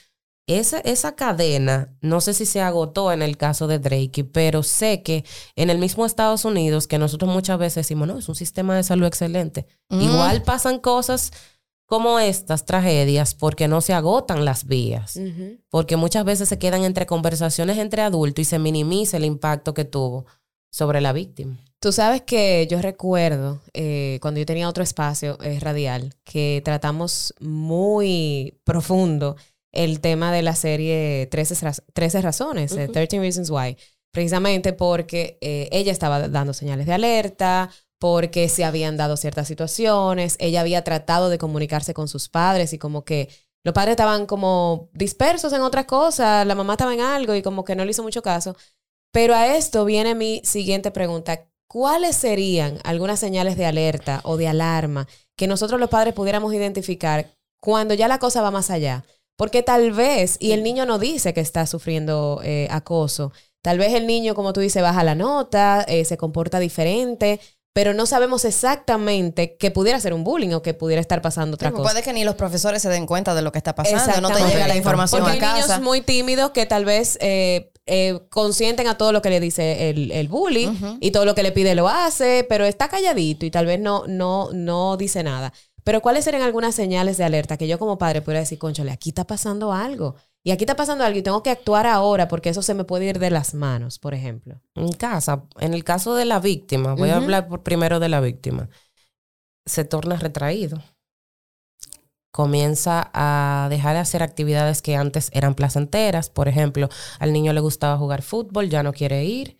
esa, 0.49 0.79
esa 0.79 1.15
cadena, 1.15 1.95
no 2.01 2.21
sé 2.21 2.33
si 2.33 2.45
se 2.45 2.61
agotó 2.61 3.11
en 3.11 3.21
el 3.21 3.37
caso 3.37 3.67
de 3.67 3.79
Drake, 3.79 4.23
pero 4.23 4.63
sé 4.63 5.03
que 5.03 5.23
en 5.55 5.69
el 5.69 5.77
mismo 5.77 6.05
Estados 6.05 6.43
Unidos, 6.43 6.87
que 6.87 6.97
nosotros 6.97 7.31
muchas 7.31 7.59
veces 7.59 7.75
decimos, 7.85 8.07
no, 8.07 8.17
es 8.17 8.27
un 8.27 8.35
sistema 8.35 8.75
de 8.75 8.83
salud 8.83 9.05
excelente. 9.05 9.67
Mm. 9.89 10.01
Igual 10.01 10.43
pasan 10.43 10.79
cosas 10.79 11.31
como 11.85 12.19
estas 12.19 12.65
tragedias 12.65 13.33
porque 13.33 13.67
no 13.67 13.81
se 13.81 13.93
agotan 13.93 14.45
las 14.45 14.65
vías. 14.65 15.19
Porque 15.69 15.97
muchas 15.97 16.23
veces 16.23 16.47
se 16.47 16.59
quedan 16.59 16.83
entre 16.83 17.05
conversaciones 17.07 17.77
entre 17.77 18.03
adultos 18.03 18.43
y 18.43 18.45
se 18.45 18.59
minimiza 18.59 19.17
el 19.17 19.25
impacto 19.25 19.73
que 19.73 19.85
tuvo 19.85 20.25
sobre 20.71 21.01
la 21.01 21.13
víctima. 21.13 21.57
Tú 21.79 21.91
sabes 21.91 22.21
que 22.21 22.67
yo 22.69 22.81
recuerdo 22.81 23.61
eh, 23.73 24.19
cuando 24.21 24.39
yo 24.39 24.45
tenía 24.45 24.67
otro 24.67 24.83
espacio 24.83 25.41
eh, 25.41 25.59
radial 25.59 26.13
que 26.25 26.61
tratamos 26.63 27.33
muy 27.39 28.59
profundo 28.65 29.37
el 29.71 29.99
tema 30.01 30.31
de 30.31 30.41
la 30.41 30.55
serie 30.55 31.27
13, 31.31 31.55
raz- 31.65 31.83
13 31.93 32.21
razones, 32.21 32.71
eh, 32.73 32.83
Ujú. 32.85 32.93
13 32.93 33.19
Reasons 33.19 33.49
Why, 33.49 33.77
precisamente 34.11 34.73
porque 34.73 35.37
eh, 35.41 35.69
ella 35.71 35.91
estaba 35.91 36.27
dando 36.27 36.53
señales 36.53 36.85
de 36.87 36.93
alerta, 36.93 37.69
porque 37.99 38.47
se 38.49 38.63
habían 38.63 38.95
dado 38.97 39.17
ciertas 39.17 39.47
situaciones, 39.47 40.35
ella 40.39 40.61
había 40.61 40.83
tratado 40.83 41.29
de 41.29 41.37
comunicarse 41.37 41.93
con 41.93 42.07
sus 42.07 42.29
padres 42.29 42.71
y 42.73 42.77
como 42.77 43.03
que 43.03 43.29
los 43.63 43.73
padres 43.73 43.91
estaban 43.91 44.25
como 44.25 44.89
dispersos 44.93 45.51
en 45.51 45.61
otras 45.61 45.85
cosas, 45.85 46.47
la 46.47 46.55
mamá 46.55 46.73
estaba 46.73 46.93
en 46.93 47.01
algo 47.01 47.35
y 47.35 47.41
como 47.41 47.65
que 47.65 47.75
no 47.75 47.83
le 47.83 47.91
hizo 47.91 48.01
mucho 48.03 48.21
caso. 48.21 48.55
Pero 49.11 49.35
a 49.35 49.55
esto 49.57 49.83
viene 49.85 50.15
mi 50.15 50.41
siguiente 50.45 50.91
pregunta. 50.91 51.45
¿Cuáles 51.67 52.15
serían 52.15 52.79
algunas 52.83 53.19
señales 53.19 53.57
de 53.57 53.65
alerta 53.65 54.21
o 54.23 54.37
de 54.37 54.47
alarma 54.47 55.07
que 55.35 55.45
nosotros 55.47 55.79
los 55.79 55.89
padres 55.89 56.13
pudiéramos 56.13 56.53
identificar 56.53 57.27
cuando 57.61 57.93
ya 57.93 58.07
la 58.07 58.17
cosa 58.19 58.41
va 58.41 58.49
más 58.49 58.69
allá? 58.71 59.03
Porque 59.39 59.63
tal 59.63 59.93
vez, 59.93 60.35
y 60.41 60.51
el 60.51 60.63
niño 60.63 60.85
no 60.85 60.99
dice 60.99 61.33
que 61.33 61.39
está 61.39 61.65
sufriendo 61.65 62.41
eh, 62.43 62.67
acoso, 62.71 63.31
tal 63.61 63.77
vez 63.77 63.93
el 63.93 64.05
niño, 64.05 64.35
como 64.35 64.51
tú 64.51 64.59
dices, 64.59 64.83
baja 64.83 65.01
la 65.05 65.15
nota, 65.15 65.85
eh, 65.87 66.03
se 66.03 66.17
comporta 66.17 66.59
diferente, 66.59 67.39
pero 67.71 67.93
no 67.93 68.05
sabemos 68.05 68.43
exactamente 68.43 69.55
que 69.55 69.71
pudiera 69.71 69.97
ser 70.01 70.13
un 70.13 70.25
bullying 70.25 70.53
o 70.55 70.61
que 70.61 70.73
pudiera 70.73 70.99
estar 70.99 71.21
pasando 71.21 71.55
otra 71.55 71.69
Sí, 71.69 71.75
cosa. 71.75 71.89
Puede 71.89 72.03
que 72.03 72.11
ni 72.11 72.25
los 72.25 72.35
profesores 72.35 72.81
se 72.81 72.89
den 72.89 73.05
cuenta 73.05 73.33
de 73.33 73.41
lo 73.41 73.53
que 73.53 73.59
está 73.59 73.73
pasando, 73.75 74.19
no 74.19 74.29
te 74.29 74.43
llega 74.45 74.67
la 74.67 74.75
información 74.75 75.21
Porque 75.21 75.31
a 75.31 75.33
hay 75.35 75.39
casa. 75.39 75.67
niños 75.77 75.81
muy 75.81 76.01
tímidos 76.01 76.51
que 76.51 76.65
tal 76.65 76.83
vez 76.83 77.17
eh, 77.21 77.71
eh, 77.85 78.19
consienten 78.29 78.87
a 78.87 78.97
todo 78.97 79.13
lo 79.13 79.21
que 79.21 79.29
le 79.29 79.39
dice 79.39 79.89
el, 79.89 80.11
el 80.11 80.27
bully 80.27 80.69
y 80.99 81.11
todo 81.11 81.23
lo 81.23 81.33
que 81.33 81.43
le 81.43 81.53
pide 81.53 81.75
lo 81.75 81.87
hace, 81.87 82.45
pero 82.49 82.65
está 82.65 82.89
calladito 82.89 83.45
y 83.45 83.51
tal 83.51 83.65
vez 83.67 83.79
no, 83.79 84.03
no, 84.05 84.49
no 84.51 84.97
dice 84.97 85.23
nada. 85.23 85.53
Pero 85.89 86.01
¿cuáles 86.01 86.23
serían 86.23 86.43
algunas 86.43 86.75
señales 86.75 87.17
de 87.17 87.23
alerta 87.23 87.57
que 87.57 87.67
yo 87.67 87.79
como 87.79 87.97
padre 87.97 88.21
pudiera 88.21 88.41
decir, 88.41 88.59
conchale, 88.59 88.91
aquí 88.91 89.09
está 89.09 89.25
pasando 89.25 89.73
algo? 89.73 90.13
Y 90.43 90.51
aquí 90.51 90.63
está 90.65 90.75
pasando 90.75 91.03
algo 91.03 91.17
y 91.17 91.23
tengo 91.23 91.41
que 91.41 91.49
actuar 91.49 91.87
ahora 91.87 92.27
porque 92.27 92.49
eso 92.49 92.61
se 92.61 92.75
me 92.75 92.83
puede 92.83 93.05
ir 93.05 93.17
de 93.17 93.31
las 93.31 93.55
manos, 93.55 93.97
por 93.97 94.13
ejemplo. 94.13 94.61
En 94.75 94.91
casa, 94.91 95.45
en 95.59 95.73
el 95.73 95.83
caso 95.83 96.13
de 96.13 96.25
la 96.25 96.39
víctima, 96.39 96.93
voy 96.93 97.09
a 97.09 97.15
hablar 97.17 97.47
por 97.47 97.63
primero 97.63 97.99
de 97.99 98.07
la 98.07 98.21
víctima, 98.21 98.69
se 99.65 99.83
torna 99.83 100.17
retraído. 100.17 100.79
Comienza 102.31 103.09
a 103.11 103.65
dejar 103.71 103.95
de 103.95 104.01
hacer 104.01 104.21
actividades 104.21 104.83
que 104.83 104.95
antes 104.95 105.31
eran 105.33 105.55
placenteras. 105.55 106.29
Por 106.29 106.47
ejemplo, 106.47 106.89
al 107.17 107.33
niño 107.33 107.51
le 107.51 107.61
gustaba 107.61 107.97
jugar 107.97 108.21
fútbol, 108.21 108.69
ya 108.69 108.83
no 108.83 108.93
quiere 108.93 109.25
ir. 109.25 109.57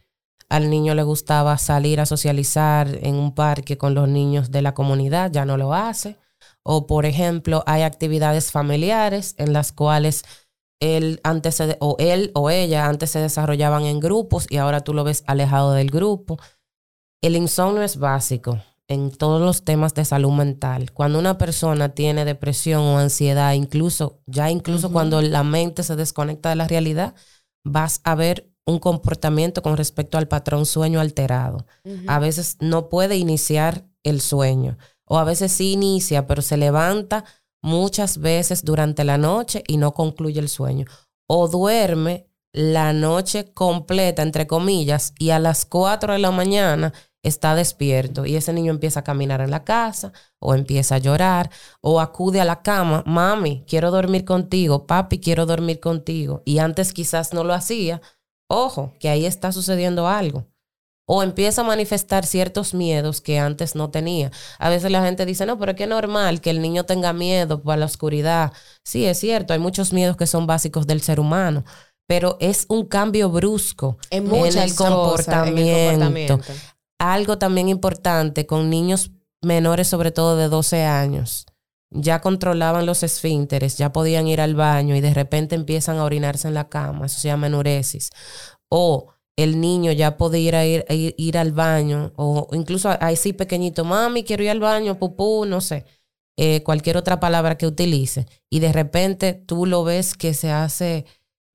Al 0.50 0.70
niño 0.70 0.96
le 0.96 1.04
gustaba 1.04 1.58
salir 1.58 2.00
a 2.00 2.06
socializar 2.06 2.98
en 3.02 3.16
un 3.16 3.36
parque 3.36 3.78
con 3.78 3.94
los 3.94 4.10
niños 4.10 4.52
de 4.52 4.64
la 4.64 4.74
comunidad, 4.74 5.32
ya 5.32 5.46
no 5.46 5.58
lo 5.58 5.74
hace. 5.74 6.18
O, 6.64 6.88
por 6.88 7.06
ejemplo, 7.06 7.64
hay 7.68 7.84
actividades 7.84 8.52
familiares 8.52 9.36
en 9.38 9.54
las 9.54 9.72
cuales 9.72 10.24
él 10.80 11.20
antes 11.24 11.56
se, 11.56 11.78
o 11.80 11.96
él 12.00 12.32
o 12.34 12.50
ella 12.50 12.88
antes 12.88 13.12
se 13.12 13.20
desarrollaban 13.20 13.84
en 13.84 14.00
grupos 14.00 14.48
y 14.50 14.58
ahora 14.58 14.82
tú 14.82 14.94
lo 14.94 15.04
ves 15.04 15.24
alejado 15.28 15.74
del 15.74 15.92
grupo. 15.92 16.40
El 17.22 17.36
insomnio 17.36 17.84
es 17.84 17.98
básico 17.98 18.60
en 18.88 19.12
todos 19.12 19.42
los 19.42 19.64
temas 19.64 19.94
de 19.94 20.04
salud 20.04 20.32
mental. 20.32 20.92
Cuando 20.94 21.20
una 21.20 21.38
persona 21.38 21.90
tiene 21.90 22.26
depresión 22.26 22.82
o 22.82 22.98
ansiedad, 22.98 23.54
incluso 23.54 24.22
ya 24.26 24.50
incluso 24.50 24.92
cuando 24.92 25.22
la 25.22 25.44
mente 25.44 25.84
se 25.84 25.96
desconecta 25.96 26.50
de 26.50 26.56
la 26.56 26.68
realidad, 26.68 27.14
vas 27.64 28.02
a 28.04 28.16
ver 28.16 28.49
un 28.66 28.80
comportamiento 28.80 29.62
con 29.62 29.78
respecto 29.78 30.18
al 30.18 30.28
patrón 30.28 30.66
sueño 30.66 31.00
alterado. 31.00 31.66
A 32.08 32.20
veces 32.20 32.58
no 32.60 32.90
puede 32.90 33.18
iniciar 33.18 33.86
el 34.04 34.22
sueño 34.22 34.78
o 35.06 35.18
a 35.18 35.24
veces 35.24 35.52
sí 35.52 35.74
inicia, 35.74 36.28
pero 36.28 36.42
se 36.42 36.56
levanta 36.56 37.26
muchas 37.62 38.20
veces 38.20 38.64
durante 38.64 39.04
la 39.04 39.18
noche 39.18 39.64
y 39.68 39.78
no 39.78 39.94
concluye 39.94 40.40
el 40.40 40.50
sueño. 40.50 40.86
O 41.28 41.48
duerme 41.48 42.28
la 42.54 42.94
noche 42.94 43.52
completa, 43.54 44.22
entre 44.22 44.48
comillas, 44.48 45.14
y 45.20 45.32
a 45.32 45.40
las 45.40 45.66
4 45.66 46.14
de 46.14 46.20
la 46.20 46.32
mañana 46.32 46.94
está 47.22 47.54
despierto 47.54 48.26
y 48.26 48.36
ese 48.36 48.54
niño 48.54 48.72
empieza 48.72 49.02
a 49.02 49.04
caminar 49.04 49.42
en 49.42 49.52
la 49.52 49.66
casa 49.66 50.14
o 50.40 50.56
empieza 50.56 50.96
a 50.96 51.00
llorar 51.00 51.50
o 51.82 52.00
acude 52.00 52.40
a 52.40 52.46
la 52.46 52.62
cama, 52.62 53.04
mami, 53.06 53.66
quiero 53.68 53.92
dormir 53.92 54.26
contigo, 54.26 54.88
papi, 54.88 55.20
quiero 55.20 55.46
dormir 55.46 55.80
contigo. 55.80 56.42
Y 56.46 56.60
antes 56.60 56.94
quizás 56.94 57.34
no 57.34 57.44
lo 57.44 57.54
hacía. 57.54 58.02
Ojo, 58.50 58.94
que 59.00 59.10
ahí 59.10 59.26
está 59.26 59.52
sucediendo 59.52 60.08
algo 60.08 60.46
o 61.12 61.24
empieza 61.24 61.62
a 61.62 61.64
manifestar 61.64 62.24
ciertos 62.24 62.76
miedos 62.76 63.20
que 63.20 63.40
antes 63.40 63.74
no 63.74 63.90
tenía. 63.90 64.32
A 64.60 64.70
veces 64.70 64.92
la 64.92 65.04
gente 65.04 65.26
dice, 65.26 65.48
no, 65.48 65.58
pero 65.58 65.72
es 65.72 65.76
que 65.76 65.86
es 65.86 65.90
normal 65.90 66.40
que 66.40 66.52
el 66.52 66.62
niño 66.62 66.84
tenga 66.84 67.14
miedo 67.14 67.64
por 67.64 67.80
la 67.80 67.88
oscuridad. 67.88 68.54
Sí, 68.86 69.06
es 69.08 69.20
cierto, 69.20 69.54
hay 69.54 69.60
muchos 69.60 69.92
miedos 69.92 70.18
que 70.18 70.28
son 70.28 70.46
básicos 70.46 70.86
del 70.86 71.02
ser 71.02 71.20
humano, 71.20 71.66
pero 72.08 72.38
es 72.40 72.68
un 72.70 72.86
cambio 72.86 73.32
brusco 73.32 73.98
en, 74.12 74.28
el, 74.28 74.76
comportamiento. 74.76 76.40
Algo 77.00 77.40
también 77.40 77.70
importante 77.70 78.46
con 78.46 78.70
niños 78.70 79.10
menores, 79.42 79.88
sobre 79.88 80.12
todo 80.12 80.38
de 80.38 80.48
12 80.48 80.84
años. 80.84 81.48
Ya 81.92 82.22
controlaban 82.22 82.86
los 82.86 83.04
esfínteres, 83.04 83.78
ya 83.78 83.92
podían 83.92 84.28
ir 84.28 84.42
al 84.42 84.56
baño 84.56 84.96
y 84.96 85.02
de 85.02 85.14
repente 85.14 85.56
empiezan 85.56 85.98
a 85.98 86.04
orinarse 86.04 86.48
en 86.48 86.54
la 86.54 86.70
cama. 86.70 87.08
Eso 87.08 87.20
se 87.20 87.30
llama 87.30 87.48
enuresis. 87.48 88.12
O 88.70 89.14
el 89.44 89.62
niño 89.62 89.92
ya 89.92 90.18
podía 90.18 90.66
ir, 90.66 90.86
ir, 90.90 91.16
ir, 91.18 91.38
al 91.38 91.54
baño, 91.54 92.12
o 92.18 92.50
incluso 92.52 92.90
ahí 93.00 93.16
sí 93.16 93.32
pequeñito, 93.32 93.86
mami, 93.86 94.24
quiero 94.24 94.44
ir 94.44 94.50
al 94.50 94.60
baño, 94.60 95.00
pupú, 95.00 95.46
no 95.46 95.62
sé, 95.62 95.86
eh, 96.38 96.62
cualquier 96.64 96.98
otra 96.98 97.22
palabra 97.22 97.58
que 97.58 97.66
utilice, 97.66 98.28
y 98.50 98.60
de 98.60 98.74
repente 98.74 99.34
tú 99.34 99.66
lo 99.66 99.86
ves 99.86 100.14
que 100.14 100.34
se 100.34 100.52
hace 100.52 101.06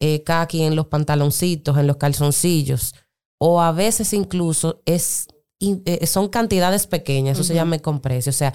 eh, 0.01 0.23
kaki 0.23 0.63
en 0.63 0.77
los 0.77 0.87
pantaloncitos, 0.87 1.77
en 1.77 1.87
los 1.87 1.99
calzoncillos, 1.99 2.95
o 3.39 3.61
a 3.61 3.73
veces 3.73 4.15
incluso 4.15 4.83
es 4.87 5.27
eh, 5.61 6.07
son 6.07 6.29
cantidades 6.29 6.87
pequeñas, 6.87 7.39
eso 7.39 7.45
se 7.45 7.55
llama 7.55 7.79
compresio, 7.79 8.31
o 8.31 8.35
sea, 8.35 8.53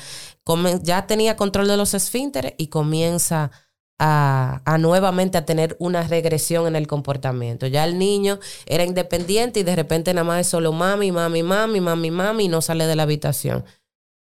ya 0.83 1.07
tenía 1.07 1.35
control 1.35 1.67
de 1.67 1.77
los 1.77 1.93
esfínteres 1.93 2.53
y 2.57 2.67
comienza 2.67 3.51
a, 3.99 4.77
nuevamente 4.79 5.37
a 5.37 5.45
tener 5.45 5.75
una 5.79 6.03
regresión 6.03 6.67
en 6.67 6.75
el 6.75 6.87
comportamiento. 6.87 7.67
Ya 7.67 7.83
el 7.83 7.99
niño 7.99 8.39
era 8.65 8.85
independiente 8.85 9.59
y 9.59 9.63
de 9.63 9.75
repente 9.75 10.13
nada 10.13 10.23
más 10.23 10.41
es 10.41 10.47
solo 10.47 10.71
mami, 10.71 11.11
mami, 11.11 11.43
mami, 11.43 11.81
mami, 11.81 12.11
mami 12.11 12.45
y 12.45 12.47
no 12.47 12.61
sale 12.61 12.85
de 12.87 12.95
la 12.95 13.03
habitación. 13.03 13.65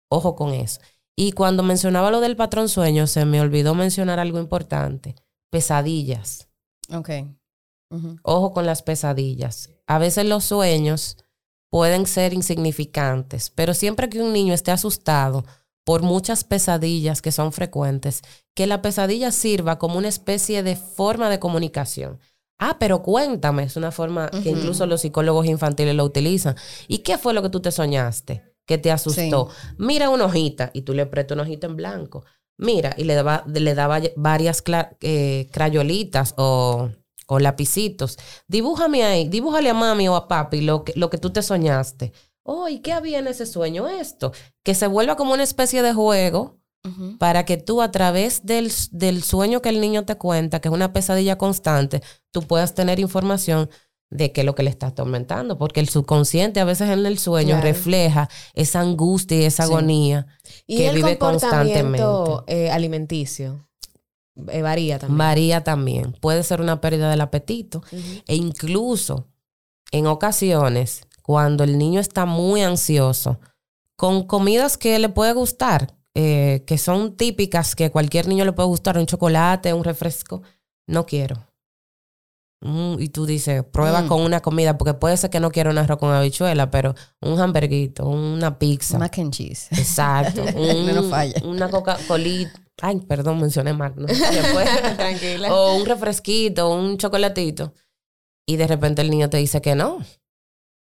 Ojo 0.09 0.35
con 0.35 0.53
eso. 0.53 0.79
Y 1.15 1.31
cuando 1.31 1.63
mencionaba 1.63 2.11
lo 2.11 2.21
del 2.21 2.35
patrón 2.35 2.69
sueño, 2.69 3.07
se 3.07 3.25
me 3.25 3.41
olvidó 3.41 3.73
mencionar 3.73 4.19
algo 4.19 4.39
importante. 4.39 5.15
Pesadillas. 5.49 6.49
Ok. 6.91 7.09
Ojo 8.23 8.53
con 8.53 8.65
las 8.65 8.81
pesadillas. 8.81 9.69
A 9.85 9.99
veces 9.99 10.25
los 10.25 10.45
sueños 10.45 11.17
pueden 11.73 12.05
ser 12.05 12.35
insignificantes, 12.35 13.49
pero 13.49 13.73
siempre 13.73 14.07
que 14.07 14.21
un 14.21 14.31
niño 14.31 14.53
esté 14.53 14.69
asustado, 14.69 15.43
por 15.83 16.03
muchas 16.03 16.43
pesadillas 16.43 17.19
que 17.23 17.31
son 17.31 17.51
frecuentes, 17.51 18.21
que 18.53 18.67
la 18.67 18.83
pesadilla 18.83 19.31
sirva 19.31 19.79
como 19.79 19.97
una 19.97 20.07
especie 20.07 20.61
de 20.61 20.75
forma 20.75 21.31
de 21.31 21.39
comunicación. 21.39 22.19
Ah, 22.59 22.77
pero 22.79 23.01
cuéntame, 23.01 23.63
es 23.63 23.75
una 23.75 23.91
forma 23.91 24.29
que 24.29 24.51
incluso 24.51 24.85
los 24.85 25.01
psicólogos 25.01 25.47
infantiles 25.47 25.95
lo 25.95 26.03
utilizan. 26.03 26.55
¿Y 26.87 26.99
qué 26.99 27.17
fue 27.17 27.33
lo 27.33 27.41
que 27.41 27.49
tú 27.49 27.59
te 27.59 27.71
soñaste? 27.71 28.43
Que 28.67 28.77
te 28.77 28.91
asustó. 28.91 29.49
Mira 29.79 30.11
una 30.11 30.25
hojita 30.25 30.69
y 30.75 30.83
tú 30.83 30.93
le 30.93 31.07
prestas 31.07 31.37
una 31.37 31.41
hojita 31.41 31.65
en 31.65 31.75
blanco. 31.75 32.23
Mira, 32.55 32.93
y 32.99 33.05
le 33.05 33.15
daba, 33.15 33.45
le 33.47 33.73
daba 33.73 33.99
varias 34.15 34.63
eh, 35.01 35.49
crayolitas 35.51 36.35
o, 36.37 36.91
o 37.27 37.39
lapicitos. 37.39 38.17
Dibújame 38.47 39.03
ahí, 39.03 39.27
dibújale 39.27 39.69
a 39.69 39.73
mami 39.73 40.07
o 40.07 40.15
a 40.15 40.27
papi 40.27 40.61
lo 40.61 40.83
que, 40.83 40.93
lo 40.95 41.09
que 41.09 41.17
tú 41.17 41.31
te 41.31 41.41
soñaste 41.41 42.13
oh, 42.43 42.67
¿y 42.67 42.79
qué 42.79 42.91
había 42.91 43.19
en 43.19 43.27
ese 43.27 43.45
sueño? 43.45 43.87
Esto, 43.87 44.31
que 44.63 44.75
se 44.75 44.87
vuelva 44.87 45.15
como 45.15 45.33
una 45.33 45.43
especie 45.43 45.81
de 45.81 45.93
juego 45.93 46.59
para 47.17 47.45
que 47.45 47.55
tú 47.55 47.81
a 47.81 47.91
través 47.91 48.45
del, 48.45 48.69
del, 48.91 49.23
sueño 49.23 49.61
que 49.61 49.69
el 49.69 49.79
niño 49.79 50.03
te 50.03 50.17
cuenta, 50.17 50.59
que 50.59 50.67
es 50.67 50.73
una 50.73 50.91
pesadilla 50.91 51.37
constante, 51.37 52.01
tú 52.29 52.41
puedas 52.41 52.75
tener 52.75 52.99
información 52.99 53.69
de 54.09 54.33
qué 54.33 54.41
es 54.41 54.45
lo 54.45 54.53
que 54.53 54.63
le 54.63 54.69
está 54.69 54.87
atormentando, 54.87 55.57
porque 55.57 55.79
el 55.79 55.87
subconsciente 55.87 56.59
a 56.59 56.65
veces 56.65 56.89
en 56.89 57.05
el 57.05 57.19
sueño 57.19 57.61
refleja 57.61 58.29
esa 58.53 58.81
angustia 58.81 59.39
y 59.39 59.45
esa 59.45 59.63
agonía 59.63 60.27
¿Y 60.67 60.75
que 60.75 60.89
el 60.89 60.95
vive 60.95 61.17
comportamiento, 61.17 62.43
constantemente. 62.45 62.65
eh, 62.65 62.69
alimenticio 62.69 63.65
eh, 64.49 64.61
varía 64.61 64.99
también. 64.99 65.17
Varía 65.17 65.63
también. 65.63 66.11
Puede 66.21 66.43
ser 66.43 66.61
una 66.61 66.81
pérdida 66.81 67.09
del 67.09 67.21
apetito 67.21 67.81
e 68.27 68.35
incluso 68.35 69.27
en 69.91 70.07
ocasiones 70.07 71.01
cuando 71.21 71.63
el 71.63 71.77
niño 71.77 71.99
está 71.99 72.25
muy 72.25 72.61
ansioso, 72.63 73.39
con 73.95 74.23
comidas 74.27 74.77
que 74.77 74.97
le 74.99 75.09
puede 75.09 75.33
gustar, 75.33 75.95
eh, 76.15 76.63
que 76.67 76.77
son 76.77 77.15
típicas, 77.15 77.75
que 77.75 77.91
cualquier 77.91 78.27
niño 78.27 78.43
le 78.43 78.51
puede 78.53 78.67
gustar, 78.67 78.97
un 78.97 79.05
chocolate, 79.05 79.73
un 79.73 79.83
refresco, 79.83 80.41
no 80.87 81.05
quiero. 81.05 81.47
Mm, 82.61 82.95
y 82.99 83.09
tú 83.09 83.25
dices, 83.25 83.63
prueba 83.63 84.01
Mm. 84.03 84.07
con 84.07 84.21
una 84.21 84.39
comida, 84.41 84.77
porque 84.77 84.93
puede 84.93 85.17
ser 85.17 85.29
que 85.29 85.39
no 85.41 85.51
quiera 85.51 85.69
un 85.69 85.77
arroz 85.77 85.97
con 85.99 86.11
habichuela, 86.11 86.71
pero 86.71 86.95
un 87.21 87.39
hamburguito, 87.39 88.05
una 88.07 88.57
pizza. 88.57 88.97
Mac 88.97 89.17
and 89.19 89.31
cheese. 89.33 89.67
Exacto. 89.71 90.41
un- 90.55 90.93
No 90.95 91.03
falla. 91.09 91.41
Una 91.45 91.69
Coca-Cola. 91.69 92.51
Ay, 92.81 92.99
perdón, 93.01 93.39
mencioné 93.39 93.73
mal. 93.73 93.93
¿no? 93.95 94.07
Después. 94.07 94.69
Tranquila. 94.97 95.53
o 95.53 95.77
un 95.77 95.85
refresquito, 95.85 96.69
un 96.73 96.97
chocolatito. 96.97 97.73
Y 98.45 98.57
de 98.57 98.67
repente 98.67 99.01
el 99.01 99.09
niño 99.09 99.29
te 99.29 99.37
dice 99.37 99.61
que 99.61 99.75
no. 99.75 99.99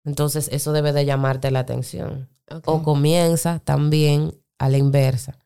Entonces 0.04 0.48
eso 0.52 0.72
debe 0.72 0.92
de 0.92 1.04
llamarte 1.04 1.50
la 1.50 1.60
atención. 1.60 2.30
O 2.64 2.82
comienza 2.82 3.60
también 3.60 4.34
a 4.58 4.68
la 4.68 4.78
inversa, 4.78 5.38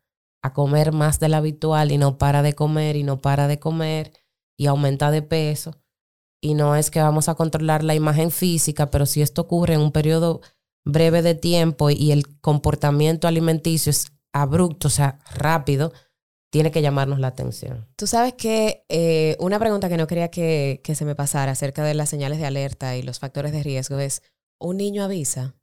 a 0.43 0.53
comer 0.53 0.93
más 0.93 1.21
de 1.21 1.29
lo 1.29 1.37
habitual 1.37 1.93
y 1.93 1.99
no 1.99 2.19
para 2.19 2.43
de 2.43 2.55
comer 2.55 2.97
y 2.97 3.03
no 3.03 3.21
para 3.21 3.47
de 3.47 3.59
comer 3.59 4.13
y 4.57 4.67
aumenta 4.67 5.11
de 5.11 5.23
peso. 5.23 5.77
Y 6.41 6.55
no 6.55 6.77
es 6.77 6.91
que 6.91 7.01
vamos 7.01 7.29
a 7.29 7.35
controlar 7.35 7.83
la 7.83 7.95
imagen 7.95 8.31
física, 8.31 8.91
pero 8.91 9.07
si 9.07 9.23
esto 9.23 9.43
ocurre 9.43 9.75
en 9.75 9.81
un 9.81 9.93
periodo 9.93 10.41
breve 10.85 11.23
de 11.23 11.35
tiempo 11.35 11.91
y 11.91 12.13
el 12.13 12.39
comportamiento 12.41 13.27
alimenticio 13.27 13.91
es 13.91 14.13
abrupto, 14.33 14.89
o 14.89 14.91
sea, 14.91 15.19
rápido, 15.35 15.93
tiene 16.55 16.71
que 16.71 16.83
llamarnos 16.83 17.19
la 17.19 17.27
atención. 17.27 17.85
Tú 17.97 18.07
sabes 18.07 18.35
que 18.35 18.85
eh, 18.89 19.37
una 19.41 19.59
pregunta 19.59 19.89
que 19.89 19.97
no 19.97 20.07
quería 20.07 20.29
que, 20.29 20.81
que 20.85 20.95
se 20.95 21.05
me 21.05 21.17
pasara 21.17 21.51
acerca 21.51 21.83
de 21.83 21.95
las 21.95 22.09
señales 22.09 22.39
de 22.39 22.47
alerta 22.47 22.97
y 22.97 23.03
los 23.03 23.19
factores 23.19 23.51
de 23.51 23.65
riesgo 23.65 23.99
es, 23.99 24.23
¿un 24.61 24.77
niño 24.77 25.03
avisa? 25.03 25.57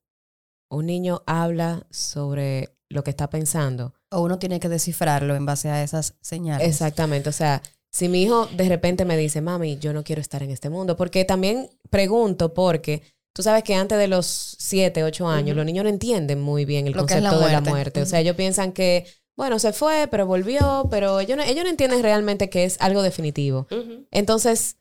¿Un 0.69 0.88
niño 0.88 1.23
habla 1.25 1.88
sobre 1.91 2.75
lo 2.89 3.06
que 3.06 3.10
está 3.10 3.30
pensando? 3.30 3.93
O 4.10 4.19
uno 4.19 4.38
tiene 4.38 4.60
que 4.60 4.67
descifrarlo 4.67 5.34
en 5.38 5.45
base 5.45 5.69
a 5.69 5.82
esas 5.82 6.15
señales. 6.19 6.67
Exactamente, 6.67 7.30
o 7.30 7.32
sea, 7.32 7.62
Si 7.89 8.10
mi 8.10 8.23
hijo 8.23 8.47
de 8.47 8.67
repente 8.67 9.06
me 9.06 9.15
dice, 9.15 9.39
mami, 9.39 9.77
yo 9.77 9.93
no 9.93 10.04
quiero 10.04 10.19
estar 10.19 10.43
en 10.43 10.51
este 10.51 10.69
mundo, 10.69 10.97
porque 10.97 11.23
también 11.23 11.69
pregunto 11.89 12.54
porque 12.54 13.01
tú 13.34 13.43
sabes 13.43 13.63
que 13.63 13.75
antes 13.75 13.97
de 13.97 14.10
los 14.10 14.25
7, 14.60 15.06
8 15.06 15.30
años, 15.30 15.56
los 15.56 15.65
niños 15.65 15.84
no 15.86 15.89
entienden 15.89 16.41
muy 16.41 16.65
bien 16.65 16.88
el 16.88 16.91
Lo 16.93 17.04
la 17.04 17.08
concepto 17.08 17.39
de 17.39 17.45
la 17.45 17.62
muerte. 17.62 17.69
muerte. 17.69 18.01
O 18.01 18.06
sea, 18.06 18.19
ellos 18.19 18.36
piensan 18.36 18.73
que, 18.73 19.06
bueno, 19.41 19.58
se 19.58 19.73
fue, 19.73 20.08
pero 20.12 20.27
volvió, 20.27 20.88
pero 20.91 21.19
ellos 21.19 21.36
no, 21.36 21.41
ellos 21.43 21.63
no 21.63 21.69
entienden 21.71 22.04
realmente 22.04 22.47
que 22.47 22.63
es 22.63 22.80
algo 22.80 23.01
definitivo. 23.01 23.65
Entonces, 24.12 24.77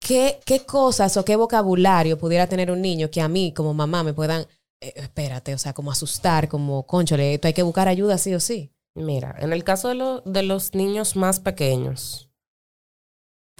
¿qué, 0.00 0.40
¿qué 0.46 0.64
cosas 0.64 1.16
o 1.18 1.24
qué 1.26 1.36
vocabulario 1.36 2.16
pudiera 2.16 2.46
tener 2.46 2.70
un 2.70 2.80
niño 2.80 3.10
que 3.10 3.20
a 3.20 3.28
mí 3.28 3.52
como 3.52 3.74
mamá 3.74 4.02
me 4.02 4.14
puedan, 4.14 4.46
eh, 4.80 4.94
espérate, 4.96 5.52
o 5.54 5.58
sea, 5.58 5.74
como 5.74 5.90
asustar, 5.92 6.48
como, 6.48 6.86
conchole, 6.86 7.34
esto 7.34 7.48
hay 7.48 7.52
que 7.54 7.62
buscar 7.62 7.86
ayuda 7.86 8.16
sí 8.16 8.32
o 8.34 8.40
sí? 8.40 8.72
Mira, 8.94 9.36
en 9.40 9.52
el 9.52 9.62
caso 9.62 9.88
de, 9.88 9.94
lo- 9.96 10.20
de 10.22 10.42
los 10.42 10.74
niños 10.74 11.14
más 11.14 11.38
pequeños, 11.40 12.30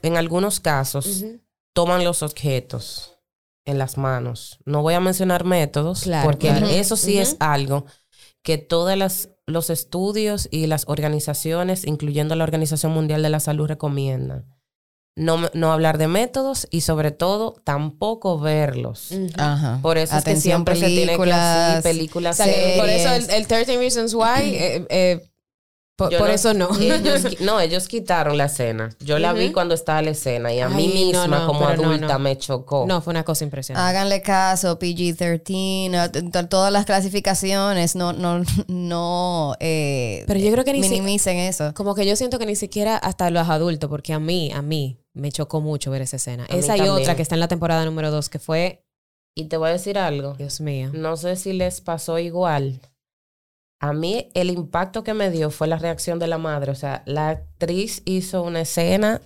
en 0.02 0.16
algunos 0.16 0.60
casos 0.60 1.24
toman 1.74 2.04
los 2.04 2.22
objetos 2.22 3.18
en 3.66 3.76
las 3.78 3.98
manos. 3.98 4.58
No 4.64 4.80
voy 4.80 4.94
a 4.94 5.00
mencionar 5.00 5.44
métodos, 5.44 6.02
Claro, 6.04 6.26
porque 6.26 6.48
claro. 6.48 6.66
eso 6.68 6.96
sí 6.96 7.18
es 7.18 7.36
algo 7.38 7.84
que 8.42 8.56
todos 8.56 8.90
los 9.48 9.70
estudios 9.70 10.48
y 10.50 10.66
las 10.66 10.84
organizaciones, 10.86 11.86
incluyendo 11.86 12.34
la 12.36 12.44
Organización 12.44 12.92
Mundial 12.92 13.22
de 13.22 13.30
la 13.30 13.40
Salud, 13.40 13.66
recomiendan. 13.66 14.44
No, 15.16 15.50
no 15.52 15.72
hablar 15.72 15.98
de 15.98 16.06
métodos 16.06 16.68
y 16.70 16.82
sobre 16.82 17.10
todo 17.10 17.56
tampoco 17.64 18.38
verlos. 18.38 19.10
Ajá. 19.36 19.80
Por 19.82 19.98
eso 19.98 20.16
es 20.16 20.22
que 20.22 20.36
siempre 20.36 20.76
se 20.76 20.86
tiene 20.86 21.16
que 21.18 21.32
hacer 21.32 21.82
películas. 21.82 22.36
Por 22.36 22.88
eso 22.88 23.12
el, 23.12 23.28
el 23.30 23.46
13 23.48 23.78
Reasons 23.78 24.14
Why, 24.14 24.24
eh, 24.54 24.86
eh, 24.88 25.27
por, 25.98 26.10
Yo 26.12 26.18
por 26.18 26.28
no- 26.28 26.34
eso 26.34 26.54
no. 26.54 26.68
Ellos, 26.80 27.24
no, 27.40 27.58
ellos 27.60 27.88
quitaron 27.88 28.38
la 28.38 28.44
escena. 28.44 28.90
Yo 29.00 29.18
la 29.18 29.32
vi 29.32 29.50
cuando 29.50 29.74
estaba 29.74 30.00
la 30.00 30.10
escena 30.10 30.54
y 30.54 30.60
a 30.60 30.68
mí 30.68 30.84
Ay, 30.94 31.04
misma 31.06 31.26
no, 31.26 31.46
como 31.48 31.66
adulta 31.66 32.12
no. 32.14 32.18
me 32.20 32.38
chocó. 32.38 32.84
No, 32.86 33.02
fue 33.02 33.10
una 33.10 33.24
cosa 33.24 33.42
impresionante. 33.42 33.88
Háganle 33.90 34.22
caso, 34.22 34.78
PG-13, 34.78 35.90
no, 35.90 36.08
t- 36.10 36.22
t- 36.22 36.44
todas 36.44 36.72
las 36.72 36.84
clasificaciones, 36.86 37.96
no, 37.96 38.12
no, 38.12 38.42
no 38.68 39.56
eh, 39.58 40.22
Pero 40.28 40.38
yo 40.38 40.52
creo 40.52 40.64
que 40.64 40.72
ni 40.72 40.82
si- 40.84 40.90
minimicen 40.90 41.36
eso. 41.38 41.74
Como 41.74 41.96
que 41.96 42.06
yo 42.06 42.14
siento 42.14 42.38
que 42.38 42.46
ni 42.46 42.54
siquiera 42.54 42.96
hasta 42.96 43.28
los 43.30 43.48
adultos, 43.48 43.90
porque 43.90 44.12
a 44.12 44.20
mí, 44.20 44.52
a 44.54 44.62
mí, 44.62 45.00
me 45.14 45.32
chocó 45.32 45.60
mucho 45.60 45.90
ver 45.90 46.02
esa 46.02 46.14
escena. 46.16 46.44
A 46.48 46.54
Esa 46.54 46.76
y 46.76 46.78
también. 46.78 46.90
otra 47.02 47.16
que 47.16 47.22
está 47.22 47.34
en 47.34 47.40
la 47.40 47.48
temporada 47.48 47.84
número 47.84 48.12
2, 48.12 48.28
que 48.28 48.38
fue, 48.38 48.84
Y 49.34 49.46
te 49.46 49.56
voy 49.56 49.70
a 49.70 49.72
decir 49.72 49.98
algo. 49.98 50.34
Dios 50.34 50.60
mío. 50.60 50.90
No 50.92 51.16
sé 51.16 51.34
si 51.34 51.52
les 51.52 51.80
pasó 51.80 52.18
igual. 52.20 52.80
A 53.80 53.92
mí 53.92 54.30
el 54.34 54.50
impacto 54.50 55.04
que 55.04 55.14
me 55.14 55.30
dio 55.30 55.50
fue 55.50 55.68
la 55.68 55.78
reacción 55.78 56.18
de 56.18 56.26
la 56.26 56.38
madre. 56.38 56.72
O 56.72 56.74
sea, 56.74 57.02
la 57.06 57.30
actriz 57.30 58.02
hizo 58.04 58.42
una 58.42 58.62
escena 58.62 59.22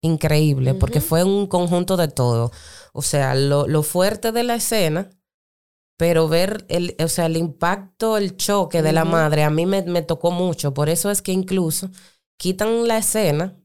increíble 0.00 0.74
porque 0.74 1.00
fue 1.00 1.24
un 1.24 1.46
conjunto 1.46 1.96
de 1.96 2.08
todo. 2.08 2.50
O 2.92 3.02
sea, 3.02 3.34
lo, 3.34 3.66
lo 3.66 3.82
fuerte 3.82 4.32
de 4.32 4.42
la 4.42 4.54
escena, 4.56 5.10
pero 5.96 6.28
ver 6.28 6.64
el, 6.68 6.96
o 7.02 7.08
sea, 7.08 7.26
el 7.26 7.36
impacto, 7.36 8.16
el 8.16 8.36
choque 8.36 8.82
de 8.82 8.92
la 8.92 9.04
madre, 9.04 9.44
a 9.44 9.50
mí 9.50 9.66
me, 9.66 9.82
me 9.82 10.02
tocó 10.02 10.30
mucho. 10.30 10.74
Por 10.74 10.88
eso 10.88 11.10
es 11.10 11.22
que 11.22 11.32
incluso 11.32 11.90
quitan 12.36 12.88
la 12.88 12.98
escena 12.98 13.56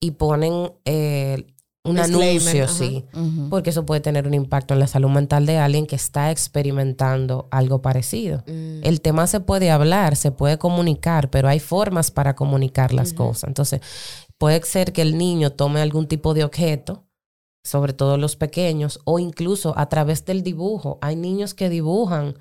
y 0.00 0.12
ponen 0.12 0.72
eh, 0.84 1.53
un 1.84 1.98
anuncio, 1.98 2.64
ajá. 2.64 2.72
sí. 2.72 3.04
Porque 3.50 3.70
eso 3.70 3.84
puede 3.84 4.00
tener 4.00 4.26
un 4.26 4.32
impacto 4.32 4.72
en 4.72 4.80
la 4.80 4.86
salud 4.86 5.10
mental 5.10 5.44
de 5.44 5.58
alguien 5.58 5.86
que 5.86 5.96
está 5.96 6.30
experimentando 6.30 7.46
algo 7.50 7.82
parecido. 7.82 8.42
Mm. 8.46 8.80
El 8.82 9.02
tema 9.02 9.26
se 9.26 9.40
puede 9.40 9.70
hablar, 9.70 10.16
se 10.16 10.32
puede 10.32 10.56
comunicar, 10.56 11.28
pero 11.30 11.48
hay 11.48 11.60
formas 11.60 12.10
para 12.10 12.34
comunicar 12.34 12.94
las 12.94 13.12
cosas. 13.12 13.48
Entonces, 13.48 13.82
puede 14.38 14.62
ser 14.62 14.94
que 14.94 15.02
el 15.02 15.18
niño 15.18 15.50
tome 15.50 15.82
algún 15.82 16.06
tipo 16.08 16.32
de 16.32 16.44
objeto, 16.44 17.04
sobre 17.62 17.92
todo 17.92 18.16
los 18.16 18.36
pequeños, 18.36 19.00
o 19.04 19.18
incluso 19.18 19.74
a 19.76 19.88
través 19.90 20.24
del 20.24 20.42
dibujo. 20.42 20.98
Hay 21.02 21.16
niños 21.16 21.52
que 21.52 21.68
dibujan 21.68 22.38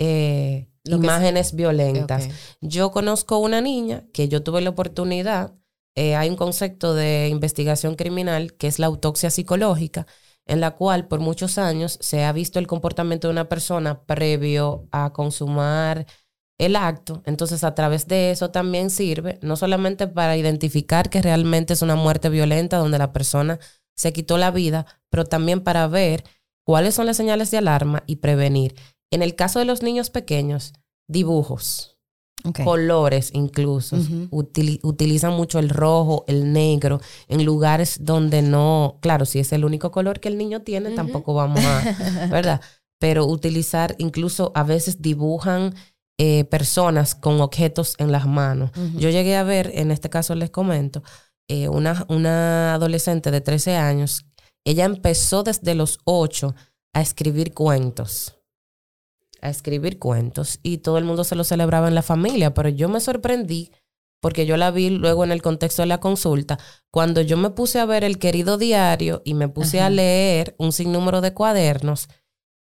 eh, 0.00 0.68
imágenes 0.84 1.54
violentas. 1.54 2.28
Yo 2.60 2.90
conozco 2.90 3.38
una 3.38 3.60
niña 3.60 4.04
que 4.12 4.28
yo 4.28 4.42
tuve 4.42 4.60
la 4.60 4.70
oportunidad, 4.70 5.54
eh, 5.94 6.16
hay 6.16 6.30
un 6.30 6.36
concepto 6.36 6.94
de 6.94 7.28
investigación 7.28 7.94
criminal 7.96 8.54
que 8.54 8.66
es 8.66 8.78
la 8.78 8.86
autopsia 8.86 9.30
psicológica, 9.30 10.06
en 10.46 10.60
la 10.60 10.72
cual 10.72 11.06
por 11.06 11.20
muchos 11.20 11.58
años 11.58 11.98
se 12.00 12.24
ha 12.24 12.32
visto 12.32 12.58
el 12.58 12.66
comportamiento 12.66 13.28
de 13.28 13.32
una 13.32 13.48
persona 13.48 14.02
previo 14.04 14.88
a 14.90 15.12
consumar 15.12 16.06
el 16.58 16.76
acto. 16.76 17.22
Entonces, 17.26 17.64
a 17.64 17.74
través 17.74 18.08
de 18.08 18.30
eso 18.30 18.50
también 18.50 18.90
sirve, 18.90 19.38
no 19.42 19.56
solamente 19.56 20.06
para 20.08 20.36
identificar 20.36 21.10
que 21.10 21.22
realmente 21.22 21.74
es 21.74 21.82
una 21.82 21.96
muerte 21.96 22.28
violenta 22.28 22.78
donde 22.78 22.98
la 22.98 23.12
persona 23.12 23.58
se 23.96 24.12
quitó 24.12 24.38
la 24.38 24.50
vida, 24.50 24.86
pero 25.10 25.24
también 25.24 25.60
para 25.60 25.86
ver 25.88 26.24
cuáles 26.64 26.94
son 26.94 27.06
las 27.06 27.16
señales 27.16 27.50
de 27.50 27.58
alarma 27.58 28.02
y 28.06 28.16
prevenir. 28.16 28.74
En 29.10 29.22
el 29.22 29.34
caso 29.34 29.58
de 29.58 29.66
los 29.66 29.82
niños 29.82 30.10
pequeños, 30.10 30.72
dibujos 31.06 31.91
Colores 32.64 33.30
incluso. 33.34 33.96
Utilizan 34.30 35.32
mucho 35.32 35.58
el 35.58 35.68
rojo, 35.68 36.24
el 36.26 36.52
negro, 36.52 37.00
en 37.28 37.44
lugares 37.44 37.98
donde 38.00 38.42
no, 38.42 38.98
claro, 39.00 39.26
si 39.26 39.38
es 39.38 39.52
el 39.52 39.64
único 39.64 39.90
color 39.90 40.20
que 40.20 40.28
el 40.28 40.38
niño 40.38 40.62
tiene, 40.62 40.90
tampoco 40.90 41.34
vamos 41.34 41.64
a, 41.64 42.26
¿verdad? 42.30 42.60
Pero 42.98 43.26
utilizar, 43.26 43.94
incluso 43.98 44.52
a 44.54 44.62
veces 44.62 45.02
dibujan 45.02 45.74
eh, 46.18 46.44
personas 46.44 47.14
con 47.14 47.40
objetos 47.40 47.94
en 47.98 48.12
las 48.12 48.26
manos. 48.26 48.70
Yo 48.96 49.10
llegué 49.10 49.36
a 49.36 49.44
ver, 49.44 49.70
en 49.74 49.90
este 49.90 50.10
caso 50.10 50.34
les 50.34 50.50
comento, 50.50 51.02
eh, 51.48 51.68
una, 51.68 52.04
una 52.08 52.74
adolescente 52.74 53.30
de 53.30 53.40
13 53.40 53.76
años, 53.76 54.24
ella 54.64 54.84
empezó 54.84 55.42
desde 55.42 55.74
los 55.74 55.98
8 56.04 56.54
a 56.94 57.00
escribir 57.00 57.52
cuentos 57.54 58.36
a 59.42 59.50
escribir 59.50 59.98
cuentos 59.98 60.60
y 60.62 60.78
todo 60.78 60.98
el 60.98 61.04
mundo 61.04 61.24
se 61.24 61.36
lo 61.36 61.44
celebraba 61.44 61.88
en 61.88 61.94
la 61.94 62.02
familia, 62.02 62.54
pero 62.54 62.68
yo 62.68 62.88
me 62.88 63.00
sorprendí 63.00 63.72
porque 64.22 64.46
yo 64.46 64.56
la 64.56 64.70
vi 64.70 64.88
luego 64.88 65.24
en 65.24 65.32
el 65.32 65.42
contexto 65.42 65.82
de 65.82 65.86
la 65.86 65.98
consulta, 65.98 66.56
cuando 66.92 67.20
yo 67.20 67.36
me 67.36 67.50
puse 67.50 67.80
a 67.80 67.86
ver 67.86 68.04
el 68.04 68.18
querido 68.18 68.56
diario 68.56 69.20
y 69.24 69.34
me 69.34 69.48
puse 69.48 69.80
Ajá. 69.80 69.88
a 69.88 69.90
leer 69.90 70.54
un 70.58 70.70
sinnúmero 70.70 71.20
de 71.20 71.34
cuadernos, 71.34 72.08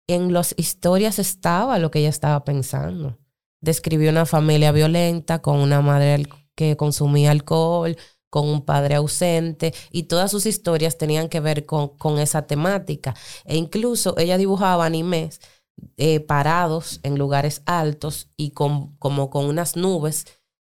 en 0.07 0.33
las 0.33 0.55
historias 0.57 1.19
estaba 1.19 1.77
lo 1.77 1.91
que 1.91 1.99
ella 1.99 2.09
estaba 2.09 2.43
pensando. 2.43 3.19
Describió 3.61 4.09
una 4.09 4.25
familia 4.25 4.71
violenta 4.71 5.43
con 5.43 5.59
una 5.59 5.81
madre 5.81 6.25
que 6.55 6.75
consumía 6.77 7.29
alcohol, 7.29 7.95
con 8.31 8.49
un 8.49 8.65
padre 8.65 8.95
ausente, 8.95 9.71
y 9.91 10.03
todas 10.03 10.31
sus 10.31 10.47
historias 10.47 10.97
tenían 10.97 11.29
que 11.29 11.41
ver 11.41 11.67
con, 11.67 11.89
con 11.97 12.17
esa 12.17 12.47
temática. 12.47 13.13
E 13.45 13.55
incluso 13.55 14.17
ella 14.17 14.37
dibujaba 14.37 14.83
animes 14.83 15.39
eh, 15.97 16.19
parados 16.19 16.99
en 17.03 17.17
lugares 17.17 17.61
altos 17.65 18.29
y 18.37 18.51
con, 18.51 18.95
como 18.97 19.29
con 19.29 19.45
unas 19.45 19.75
nubes 19.75 20.25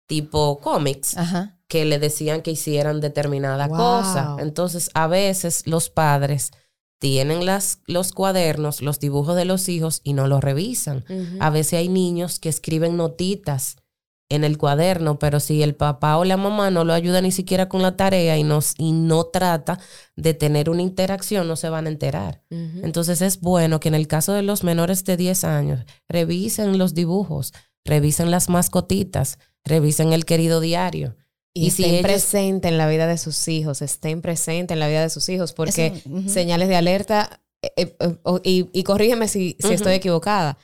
tipo 0.08 0.60
cómics 0.60 1.18
Ajá. 1.18 1.60
que 1.68 1.86
le 1.86 1.98
decían 2.00 2.42
que 2.42 2.52
hicieran 2.52 3.00
determinada 3.02 3.68
Wow. 3.68 3.78
cosa. 3.78 4.36
Entonces, 4.40 4.90
a 4.94 5.08
veces 5.08 5.66
los 5.66 5.90
padres 5.90 6.52
tienen 7.00 7.46
las, 7.46 7.80
los 7.88 8.12
cuadernos, 8.12 8.82
los 8.82 9.00
dibujos 9.00 9.36
de 9.36 9.46
los 9.46 9.68
hijos 9.70 10.02
y 10.04 10.14
no 10.14 10.28
los 10.28 10.42
revisan. 10.42 11.04
A 11.40 11.50
veces 11.50 11.74
hay 11.80 11.90
niños 11.90 12.40
que 12.40 12.50
escriben 12.50 12.96
notitas 12.96 13.78
en 14.34 14.44
el 14.44 14.58
cuaderno, 14.58 15.20
pero 15.20 15.40
si 15.40 15.62
el 15.64 15.76
papá 15.76 16.18
o 16.18 16.24
la 16.26 16.38
mamá 16.38 16.72
no 16.72 16.84
lo 16.84 16.94
ayuda 16.94 17.22
ni 17.22 17.32
siquiera 17.32 17.70
con 17.70 17.82
la 17.82 17.96
tarea 17.96 18.38
y 18.38 18.44
no, 18.44 18.60
y 18.78 18.92
no 18.92 19.26
trata 19.26 19.80
de 20.16 20.34
tener 20.34 20.70
una 20.70 20.82
interacción, 20.82 21.48
no 21.48 21.56
se 21.56 21.70
van 21.70 21.86
a 21.88 21.90
enterar. 21.90 22.42
Entonces 22.50 23.22
es 23.22 23.40
bueno 23.40 23.80
que 23.80 23.90
en 23.90 23.96
el 23.96 24.08
caso 24.08 24.34
de 24.34 24.42
los 24.42 24.64
menores 24.64 25.04
de 25.06 25.18
10 25.18 25.44
años, 25.44 25.86
revisen 26.10 26.78
los 26.78 26.94
dibujos, 26.94 27.54
revisen 27.86 28.32
las 28.32 28.50
mascotitas, 28.50 29.40
revisen 29.66 30.14
el 30.14 30.26
querido 30.26 30.60
diario. 30.60 31.16
Y, 31.56 31.68
Y 31.68 31.72
si 31.72 31.84
estén 31.84 31.96
ellos- 31.98 32.04
presentes 32.12 32.72
en 32.72 32.78
la 32.80 32.88
vida 32.88 33.06
de 33.06 33.18
sus 33.18 33.48
hijos, 33.48 33.82
estén 33.84 34.22
presentes 34.22 34.74
en 34.74 34.80
la 34.80 34.88
vida 34.88 35.02
de 35.02 35.10
sus 35.10 35.30
hijos, 35.30 35.54
porque 35.54 35.88
Eso, 36.04 36.30
señales 36.30 36.68
de 36.68 36.76
alerta, 36.76 37.42
eh, 37.62 37.96
eh, 38.00 38.16
o- 38.24 38.42
y, 38.44 38.70
y 38.74 38.84
corrígeme 38.84 39.28
si, 39.28 39.56
si 39.60 39.74
estoy 39.74 39.94
equivocada, 39.94 40.58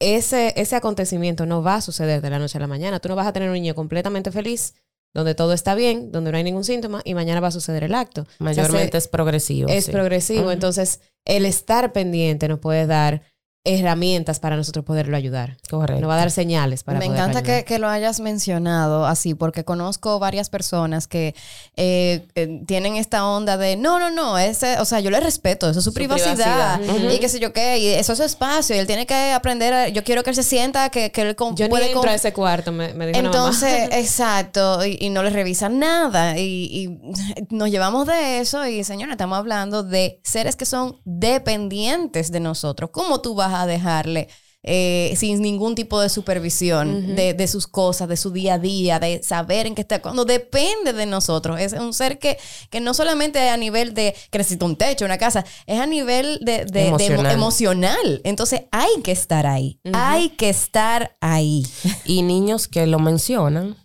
ese, 0.00 0.52
ese 0.56 0.76
acontecimiento 0.76 1.46
no 1.46 1.62
va 1.62 1.76
a 1.76 1.80
suceder 1.80 2.20
de 2.20 2.30
la 2.30 2.38
noche 2.38 2.58
a 2.58 2.60
la 2.60 2.66
mañana. 2.66 3.00
Tú 3.00 3.08
no 3.08 3.16
vas 3.16 3.26
a 3.26 3.32
tener 3.32 3.48
un 3.48 3.54
niño 3.54 3.74
completamente 3.74 4.30
feliz, 4.30 4.74
donde 5.14 5.34
todo 5.34 5.52
está 5.54 5.74
bien, 5.74 6.12
donde 6.12 6.30
no 6.30 6.36
hay 6.36 6.44
ningún 6.44 6.64
síntoma, 6.64 7.00
y 7.04 7.14
mañana 7.14 7.40
va 7.40 7.48
a 7.48 7.52
suceder 7.52 7.84
el 7.84 7.94
acto. 7.94 8.22
O 8.22 8.24
sea, 8.24 8.34
Mayormente 8.40 8.92
se- 8.92 8.98
es 8.98 9.08
progresivo. 9.08 9.68
es 9.70 9.86
sí. 9.86 9.92
progresivo. 9.92 10.50
Entonces, 10.52 11.00
el 11.24 11.46
estar 11.46 11.92
pendiente 11.92 12.48
nos 12.48 12.58
puede 12.58 12.86
dar 12.86 13.22
herramientas 13.66 14.40
para 14.40 14.56
nosotros 14.56 14.84
poderlo 14.84 15.16
ayudar. 15.16 15.56
Correcto. 15.68 16.00
Nos 16.00 16.08
va 16.10 16.14
a 16.14 16.18
dar 16.18 16.30
señales 16.30 16.82
para 16.84 16.98
Me 16.98 17.06
encanta 17.06 17.42
que, 17.42 17.64
que 17.64 17.78
lo 17.78 17.88
hayas 17.88 18.20
mencionado 18.20 19.06
así, 19.06 19.34
porque 19.34 19.64
conozco 19.64 20.18
varias 20.18 20.48
personas 20.50 21.06
que 21.08 21.34
eh, 21.76 22.26
eh, 22.34 22.62
tienen 22.66 22.96
esta 22.96 23.26
onda 23.26 23.56
de 23.56 23.76
no, 23.76 23.98
no, 23.98 24.10
no, 24.10 24.38
ese, 24.38 24.78
o 24.80 24.84
sea, 24.84 25.00
yo 25.00 25.10
le 25.10 25.20
respeto, 25.20 25.68
eso 25.68 25.80
es 25.80 25.84
su, 25.84 25.92
privacidad, 25.92 26.78
privacidad. 26.80 27.10
y 27.12 27.18
qué 27.18 27.28
sé 27.28 27.40
yo 27.40 27.52
qué, 27.52 27.78
y 27.78 27.86
eso 27.88 28.12
es 28.12 28.18
su 28.18 28.24
espacio, 28.24 28.76
y 28.76 28.78
él 28.78 28.86
tiene 28.86 29.06
que 29.06 29.32
aprender, 29.32 29.72
a- 29.74 29.88
yo 29.88 30.04
quiero 30.04 30.22
que 30.22 30.30
él 30.30 30.36
se 30.36 30.42
sienta, 30.42 30.88
que, 30.90 31.10
que 31.10 31.22
él 31.22 31.36
con- 31.36 31.56
Yo 31.56 31.68
puede 31.68 31.90
entro 31.92 32.08
a 32.08 32.14
ese 32.14 32.32
cuarto, 32.32 32.72
me, 32.72 32.94
me 32.94 33.06
dijo 33.08 33.18
mamá. 33.18 33.28
Entonces, 33.28 33.88
exacto, 33.92 34.84
y, 34.84 34.96
y 35.00 35.10
no 35.10 35.22
le 35.22 35.30
revisan 35.30 35.78
nada. 35.78 36.38
Y, 36.38 36.70
y 36.72 37.46
nos 37.54 37.70
llevamos 37.70 38.06
de 38.06 38.38
eso 38.40 38.66
y, 38.66 38.84
señora, 38.84 39.12
estamos 39.12 39.38
hablando 39.38 39.82
de 39.82 40.20
seres 40.22 40.56
que 40.56 40.64
son 40.66 41.00
dependientes 41.04 42.30
de 42.32 42.40
nosotros. 42.40 42.90
¿Cómo 42.92 43.20
tú 43.20 43.34
vas 43.34 43.52
a 43.54 43.55
dejarle 43.64 44.28
eh, 44.68 45.14
sin 45.16 45.40
ningún 45.42 45.76
tipo 45.76 46.00
de 46.00 46.08
supervisión 46.08 47.14
de, 47.14 47.34
de 47.34 47.46
sus 47.46 47.68
cosas, 47.68 48.08
de 48.08 48.16
su 48.16 48.32
día 48.32 48.54
a 48.54 48.58
día, 48.58 48.98
de 48.98 49.22
saber 49.22 49.64
en 49.68 49.76
qué 49.76 49.82
está, 49.82 50.02
cuando 50.02 50.24
depende 50.24 50.92
de 50.92 51.06
nosotros? 51.06 51.60
Es 51.60 51.72
un 51.72 51.94
ser 51.94 52.18
que, 52.18 52.36
que 52.68 52.80
no 52.80 52.92
solamente 52.92 53.48
a 53.48 53.56
nivel 53.56 53.94
de 53.94 54.16
que 54.28 54.38
necesita 54.38 54.64
un 54.66 54.74
techo, 54.74 55.04
una 55.04 55.18
casa, 55.18 55.44
es 55.66 55.78
a 55.78 55.86
nivel 55.86 56.40
de, 56.42 56.64
de- 56.64 56.64
de 56.64 56.80
emo- 56.88 56.96
Emocional. 56.96 57.32
emocional. 57.32 58.20
Entonces, 58.24 58.62
hay 58.72 58.90
que 59.04 59.12
estar 59.12 59.46
ahí. 59.46 59.78
Hay 59.92 60.30
que 60.30 60.48
estar 60.48 61.16
ahí. 61.20 61.64
Y 62.04 62.22
niños 62.22 62.66
que 62.66 62.88
lo 62.88 62.98
mencionan, 62.98 63.76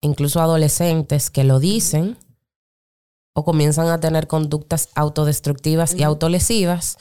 incluso 0.00 0.40
adolescentes 0.40 1.28
que 1.28 1.44
lo 1.44 1.58
dicen, 1.60 2.16
o 3.34 3.44
comienzan 3.44 3.88
a 3.88 4.00
tener 4.00 4.26
conductas 4.26 4.88
autodestructivas 4.94 5.92
y 5.94 6.02
autolesivas, 6.02 6.96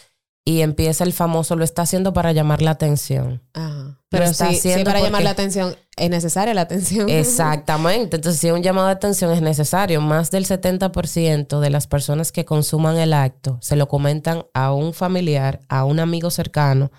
y 0.45 0.61
empieza 0.61 1.03
el 1.03 1.13
famoso, 1.13 1.55
lo 1.55 1.63
está 1.63 1.83
haciendo 1.83 2.13
para 2.13 2.31
llamar 2.31 2.61
la 2.61 2.71
atención. 2.71 3.41
Ajá. 3.53 3.99
Pero 4.13 4.25
está 4.25 4.49
sí, 4.49 4.57
haciendo 4.57 4.85
para 4.85 5.01
llamar 5.01 5.23
la 5.23 5.31
atención, 5.31 5.75
es 5.97 6.09
necesaria 6.09 6.53
la 6.53 6.61
atención. 6.61 7.09
Exactamente. 7.09 8.17
Entonces, 8.17 8.39
si 8.39 8.51
un 8.51 8.61
llamado 8.61 8.87
de 8.87 8.93
atención 8.93 9.31
es 9.31 9.41
necesario, 9.41 10.01
más 10.01 10.29
del 10.29 10.45
70% 10.45 11.59
de 11.59 11.69
las 11.71 11.87
personas 11.87 12.31
que 12.31 12.45
consuman 12.45 12.97
el 12.97 13.13
acto 13.13 13.57
se 13.61 13.75
lo 13.75 13.87
comentan 13.87 14.45
a 14.53 14.71
un 14.71 14.93
familiar, 14.93 15.61
a 15.67 15.83
un 15.85 15.99
amigo 15.99 16.29
cercano, 16.29 16.91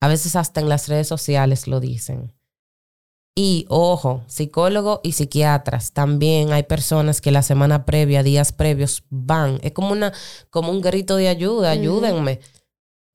a 0.00 0.06
veces 0.06 0.36
hasta 0.36 0.60
en 0.60 0.68
las 0.68 0.86
redes 0.86 1.08
sociales 1.08 1.66
lo 1.66 1.80
dicen. 1.80 2.32
Y 3.36 3.66
ojo, 3.68 4.22
psicólogos 4.28 5.00
y 5.02 5.12
psiquiatras, 5.12 5.92
también 5.92 6.52
hay 6.52 6.62
personas 6.62 7.20
que 7.20 7.32
la 7.32 7.42
semana 7.42 7.84
previa, 7.84 8.22
días 8.22 8.52
previos, 8.52 9.02
van. 9.10 9.58
Es 9.62 9.72
como, 9.72 9.90
una, 9.90 10.12
como 10.50 10.70
un 10.70 10.80
grito 10.80 11.16
de 11.16 11.26
ayuda, 11.26 11.70
ayúdenme. 11.70 12.38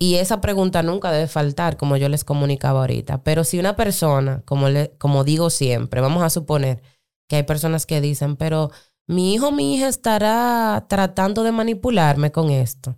Y 0.01 0.15
esa 0.15 0.39
pregunta 0.39 0.81
nunca 0.81 1.11
debe 1.11 1.27
faltar, 1.27 1.75
como 1.75 1.97
yo 1.97 2.07
les 2.07 2.23
comunicaba 2.23 2.79
ahorita. 2.79 3.21
Pero 3.23 3.43
si 3.43 3.59
una 3.59 3.75
persona, 3.75 4.41
como, 4.45 4.69
le, 4.69 4.91
como 4.97 5.25
digo 5.25 5.49
siempre, 5.49 5.99
vamos 5.99 6.23
a 6.23 6.29
suponer 6.29 6.81
que 7.27 7.35
hay 7.35 7.43
personas 7.43 7.85
que 7.85 7.99
dicen, 7.99 8.37
pero 8.37 8.71
mi 9.07 9.33
hijo 9.33 9.51
mi 9.51 9.75
hija 9.75 9.87
estará 9.89 10.85
tratando 10.87 11.43
de 11.43 11.51
manipularme 11.51 12.31
con 12.31 12.49
esto. 12.49 12.97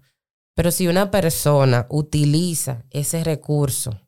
Pero 0.56 0.70
si 0.70 0.88
una 0.88 1.10
persona 1.10 1.88
utiliza 1.90 2.86
ese 2.92 3.24
recurso 3.24 4.00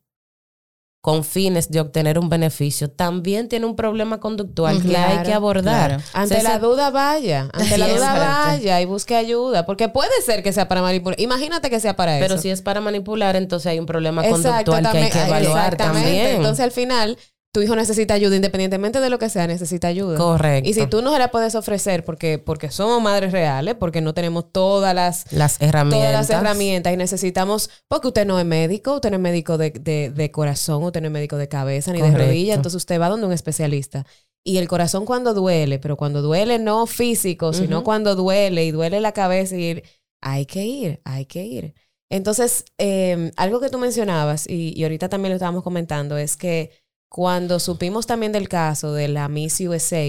con 1.04 1.22
fines 1.22 1.70
de 1.70 1.80
obtener 1.80 2.18
un 2.18 2.30
beneficio, 2.30 2.90
también 2.90 3.46
tiene 3.50 3.66
un 3.66 3.76
problema 3.76 4.20
conductual 4.20 4.80
que 4.80 4.96
hay 4.96 5.22
que 5.22 5.34
abordar. 5.34 5.98
claro. 5.98 6.02
Ante 6.14 6.42
la 6.42 6.58
duda 6.58 6.88
vaya, 6.88 7.50
ante 7.52 7.76
la 7.76 7.88
duda 7.88 8.14
vaya 8.14 8.80
y 8.80 8.86
busque 8.86 9.14
ayuda, 9.14 9.66
porque 9.66 9.90
puede 9.90 10.22
ser 10.24 10.42
que 10.42 10.54
sea 10.54 10.66
para 10.66 10.80
manipular. 10.80 11.20
Imagínate 11.20 11.68
que 11.68 11.78
sea 11.78 11.94
para 11.94 12.18
Pero 12.18 12.36
eso. 12.36 12.42
si 12.44 12.48
es 12.48 12.62
para 12.62 12.80
manipular, 12.80 13.36
entonces 13.36 13.66
hay 13.66 13.78
un 13.78 13.84
problema 13.84 14.26
Exacto, 14.26 14.72
conductual 14.72 14.92
que 14.92 14.98
hay 15.04 15.10
que 15.10 15.28
evaluar 15.28 15.74
exactamente. 15.74 16.08
también. 16.08 16.36
Entonces 16.36 16.64
al 16.64 16.72
final 16.72 17.18
tu 17.54 17.62
hijo 17.62 17.76
necesita 17.76 18.14
ayuda, 18.14 18.34
independientemente 18.34 18.98
de 18.98 19.08
lo 19.10 19.20
que 19.20 19.28
sea, 19.28 19.46
necesita 19.46 19.86
ayuda. 19.86 20.18
Correcto. 20.18 20.68
Y 20.68 20.74
si 20.74 20.88
tú 20.88 21.02
no 21.02 21.12
se 21.12 21.20
la 21.20 21.30
puedes 21.30 21.54
ofrecer 21.54 22.04
porque, 22.04 22.40
porque 22.40 22.68
somos 22.68 23.00
madres 23.00 23.30
reales, 23.30 23.76
porque 23.76 24.00
no 24.00 24.12
tenemos 24.12 24.50
todas 24.50 24.92
las, 24.92 25.30
las 25.32 25.62
herramientas. 25.62 26.00
todas 26.00 26.12
las 26.12 26.30
herramientas 26.30 26.92
y 26.92 26.96
necesitamos, 26.96 27.70
porque 27.86 28.08
usted 28.08 28.26
no 28.26 28.40
es 28.40 28.44
médico, 28.44 28.94
usted 28.94 29.10
no 29.10 29.16
es 29.18 29.22
médico 29.22 29.56
de, 29.56 29.70
de- 29.70 30.10
de 30.10 30.30
corazón, 30.32 30.82
usted 30.82 31.00
no 31.00 31.06
es 31.06 31.12
médico 31.12 31.36
de 31.36 31.46
cabeza 31.46 31.92
ni 31.92 32.02
de 32.02 32.10
rodilla, 32.10 32.54
entonces 32.54 32.78
usted 32.78 33.00
va 33.00 33.08
donde 33.08 33.26
un 33.26 33.32
especialista. 33.32 34.04
Y 34.44 34.58
el 34.58 34.66
corazón 34.66 35.04
cuando 35.06 35.32
duele, 35.32 35.78
pero 35.78 35.96
cuando 35.96 36.22
duele 36.22 36.58
no 36.58 36.86
físico, 36.86 37.52
sino 37.52 37.84
cuando 37.84 38.16
duele 38.16 38.64
y 38.64 38.72
duele 38.72 39.00
la 39.00 39.12
cabeza 39.12 39.56
y 39.56 39.80
hay 40.20 40.44
que 40.46 40.64
ir, 40.64 41.00
hay 41.04 41.26
que 41.26 41.44
ir. 41.44 41.74
Entonces, 42.10 42.64
eh, 42.78 43.30
algo 43.36 43.60
que 43.60 43.70
tú 43.70 43.78
mencionabas 43.78 44.48
y, 44.48 44.72
y 44.76 44.82
ahorita 44.82 45.08
también 45.08 45.30
lo 45.30 45.36
estábamos 45.36 45.62
comentando 45.62 46.18
es 46.18 46.36
que 46.36 46.70
cuando 47.08 47.60
supimos 47.60 48.06
también 48.06 48.32
del 48.32 48.48
caso 48.48 48.92
de 48.92 49.08
la 49.08 49.28
Miss 49.28 49.60
USA, 49.60 50.04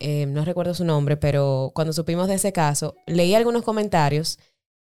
eh, 0.00 0.26
no 0.26 0.44
recuerdo 0.44 0.74
su 0.74 0.84
nombre, 0.84 1.16
pero 1.16 1.72
cuando 1.74 1.92
supimos 1.92 2.28
de 2.28 2.34
ese 2.34 2.52
caso, 2.52 2.94
leí 3.06 3.34
algunos 3.34 3.62
comentarios 3.62 4.38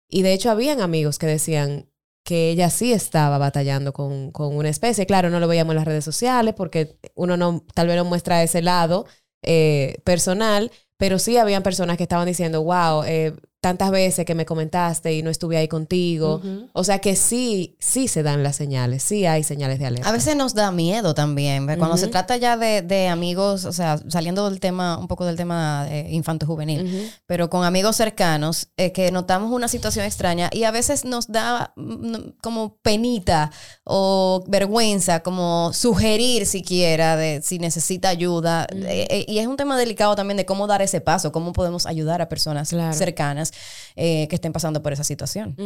y 0.08 0.22
de 0.22 0.34
hecho 0.34 0.50
habían 0.50 0.80
amigos 0.80 1.18
que 1.18 1.26
decían 1.26 1.88
que 2.24 2.50
ella 2.50 2.70
sí 2.70 2.92
estaba 2.92 3.38
batallando 3.38 3.92
con, 3.92 4.32
con 4.32 4.56
una 4.56 4.68
especie. 4.68 5.06
Claro, 5.06 5.30
no 5.30 5.40
lo 5.40 5.48
veíamos 5.48 5.72
en 5.72 5.76
las 5.76 5.86
redes 5.86 6.04
sociales 6.04 6.54
porque 6.54 6.98
uno 7.14 7.36
no, 7.36 7.64
tal 7.72 7.86
vez 7.86 7.96
no 7.96 8.04
muestra 8.04 8.42
ese 8.42 8.62
lado 8.62 9.06
eh, 9.42 9.98
personal, 10.04 10.72
pero 10.98 11.18
sí 11.18 11.36
habían 11.36 11.62
personas 11.62 11.96
que 11.96 12.02
estaban 12.02 12.26
diciendo, 12.26 12.62
wow, 12.64 13.04
eh, 13.04 13.34
tantas 13.66 13.90
veces 13.90 14.24
que 14.24 14.36
me 14.36 14.46
comentaste 14.46 15.12
y 15.12 15.24
no 15.24 15.30
estuve 15.30 15.56
ahí 15.56 15.66
contigo. 15.66 16.40
O 16.72 16.84
sea 16.84 17.00
que 17.00 17.16
sí, 17.16 17.76
sí 17.80 18.06
se 18.06 18.22
dan 18.22 18.44
las 18.44 18.54
señales, 18.54 19.02
sí 19.02 19.26
hay 19.26 19.42
señales 19.42 19.80
de 19.80 19.86
alerta. 19.86 20.08
A 20.08 20.12
veces 20.12 20.36
nos 20.36 20.54
da 20.54 20.70
miedo 20.70 21.14
también. 21.14 21.66
Cuando 21.76 21.96
se 21.96 22.06
trata 22.06 22.36
ya 22.36 22.56
de, 22.56 22.82
de 22.82 23.08
amigos, 23.08 23.64
o 23.64 23.72
sea, 23.72 23.98
saliendo 24.08 24.48
del 24.48 24.60
tema, 24.60 24.98
un 24.98 25.08
poco 25.08 25.24
del 25.24 25.34
tema 25.36 25.86
eh, 25.90 26.06
infanto-juvenil, 26.12 27.10
pero 27.26 27.50
con 27.50 27.64
amigos 27.64 27.96
cercanos, 27.96 28.68
eh, 28.76 28.92
que 28.92 29.10
notamos 29.10 29.50
una 29.50 29.66
situación 29.66 30.04
extraña 30.04 30.48
y 30.52 30.62
a 30.62 30.70
veces 30.70 31.04
nos 31.04 31.26
da 31.26 31.72
mm, 31.74 32.14
como 32.40 32.76
penita 32.82 33.50
o 33.82 34.44
vergüenza, 34.46 35.24
como 35.24 35.72
sugerir 35.72 36.46
siquiera 36.46 37.16
de 37.16 37.42
si 37.42 37.58
necesita 37.58 38.10
ayuda. 38.10 38.68
Eh, 38.72 39.08
eh, 39.10 39.24
y 39.26 39.38
es 39.40 39.48
un 39.48 39.56
tema 39.56 39.76
delicado 39.76 40.14
también 40.14 40.36
de 40.36 40.46
cómo 40.46 40.68
dar 40.68 40.82
ese 40.82 41.00
paso, 41.00 41.32
cómo 41.32 41.52
podemos 41.52 41.84
ayudar 41.86 42.22
a 42.22 42.28
personas 42.28 42.68
Claro. 42.70 42.92
cercanas 42.94 43.52
eh, 43.96 44.28
que 44.28 44.36
estén 44.36 44.52
pasando 44.52 44.82
por 44.82 44.92
esa 44.92 45.04
situación. 45.04 45.56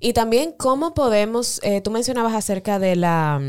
Y 0.00 0.12
también 0.12 0.52
cómo 0.52 0.94
podemos, 0.94 1.60
eh, 1.62 1.80
tú 1.80 1.90
mencionabas 1.90 2.34
acerca 2.34 2.78
de 2.78 2.96
la, 2.96 3.40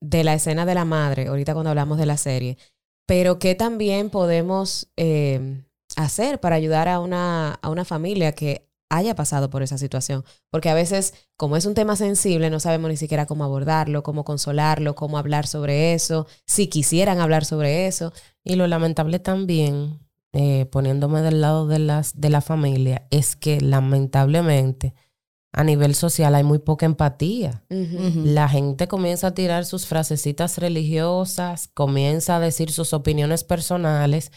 de 0.00 0.24
la 0.24 0.34
escena 0.34 0.66
de 0.66 0.74
la 0.74 0.84
madre, 0.84 1.28
ahorita 1.28 1.52
cuando 1.52 1.70
hablamos 1.70 1.98
de 1.98 2.06
la 2.06 2.16
serie, 2.16 2.58
pero 3.06 3.38
qué 3.38 3.54
también 3.54 4.10
podemos 4.10 4.88
eh, 4.96 5.62
hacer 5.96 6.40
para 6.40 6.56
ayudar 6.56 6.88
a 6.88 7.00
una, 7.00 7.54
a 7.54 7.70
una 7.70 7.84
familia 7.84 8.32
que 8.32 8.68
haya 8.90 9.14
pasado 9.14 9.50
por 9.50 9.62
esa 9.62 9.78
situación. 9.78 10.24
Porque 10.50 10.70
a 10.70 10.74
veces, 10.74 11.14
como 11.36 11.56
es 11.56 11.66
un 11.66 11.74
tema 11.74 11.96
sensible, 11.96 12.50
no 12.50 12.60
sabemos 12.60 12.90
ni 12.90 12.96
siquiera 12.96 13.26
cómo 13.26 13.44
abordarlo, 13.44 14.02
cómo 14.02 14.24
consolarlo, 14.24 14.94
cómo 14.94 15.18
hablar 15.18 15.46
sobre 15.46 15.94
eso, 15.94 16.26
si 16.46 16.68
quisieran 16.68 17.18
hablar 17.18 17.44
sobre 17.44 17.86
eso. 17.86 18.12
Y 18.44 18.56
lo 18.56 18.66
lamentable 18.66 19.18
también, 19.18 20.00
eh, 20.36 20.66
poniéndome 20.66 21.22
del 21.22 21.40
lado 21.40 21.68
de, 21.68 21.78
las, 21.78 22.20
de 22.20 22.28
la 22.28 22.40
familia, 22.40 23.06
es 23.10 23.36
que 23.36 23.60
lamentablemente 23.60 24.92
a 25.52 25.62
nivel 25.62 25.94
social 25.94 26.34
hay 26.34 26.42
muy 26.42 26.58
poca 26.58 26.86
empatía. 26.86 27.62
La 27.68 28.48
gente 28.48 28.88
comienza 28.88 29.28
a 29.28 29.34
tirar 29.34 29.64
sus 29.64 29.86
frasecitas 29.86 30.58
religiosas, 30.58 31.68
comienza 31.72 32.34
a 32.34 32.40
decir 32.40 32.72
sus 32.72 32.92
opiniones 32.92 33.44
personales 33.44 34.32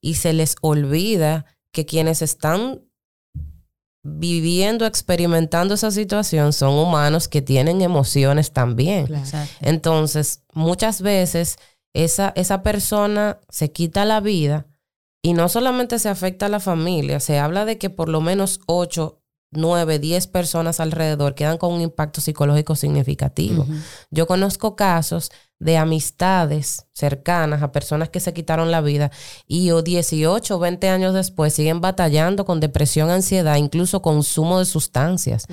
y 0.00 0.14
se 0.14 0.32
les 0.32 0.54
olvida 0.60 1.46
que 1.72 1.84
quienes 1.84 2.22
están 2.22 2.82
viviendo, 4.04 4.86
experimentando 4.86 5.74
esa 5.74 5.90
situación 5.90 6.52
son 6.52 6.74
humanos 6.74 7.26
que 7.26 7.42
tienen 7.42 7.80
emociones 7.80 8.52
también. 8.52 9.08
Entonces, 9.60 10.44
muchas 10.54 11.02
veces 11.02 11.58
esa, 11.92 12.32
esa 12.36 12.62
persona 12.62 13.40
se 13.48 13.72
quita 13.72 14.04
la 14.04 14.20
vida 14.20 14.68
y 15.22 15.34
no 15.34 15.48
solamente 15.48 15.98
se 15.98 16.08
afecta 16.08 16.46
a 16.46 16.50
la 16.50 16.60
familia, 16.60 17.20
se 17.20 17.38
habla 17.38 17.64
de 17.64 17.78
que 17.78 17.90
por 17.90 18.08
lo 18.08 18.20
menos 18.20 18.60
8, 18.66 19.20
9, 19.52 19.98
10 19.98 20.26
personas 20.28 20.80
alrededor 20.80 21.34
quedan 21.34 21.58
con 21.58 21.72
un 21.72 21.80
impacto 21.80 22.20
psicológico 22.20 22.76
significativo. 22.76 23.66
Yo 24.10 24.26
conozco 24.26 24.76
casos 24.76 25.30
de 25.58 25.76
amistades 25.76 26.86
cercanas 26.94 27.62
a 27.62 27.72
personas 27.72 28.08
que 28.08 28.20
se 28.20 28.32
quitaron 28.32 28.70
la 28.70 28.80
vida 28.80 29.10
y 29.46 29.72
o 29.72 29.82
18 29.82 30.56
o 30.56 30.58
20 30.58 30.88
años 30.88 31.14
después 31.14 31.52
siguen 31.52 31.80
batallando 31.80 32.46
con 32.46 32.60
depresión, 32.60 33.10
ansiedad, 33.10 33.56
incluso 33.56 34.00
consumo 34.00 34.60
de 34.60 34.64
sustancias, 34.64 35.46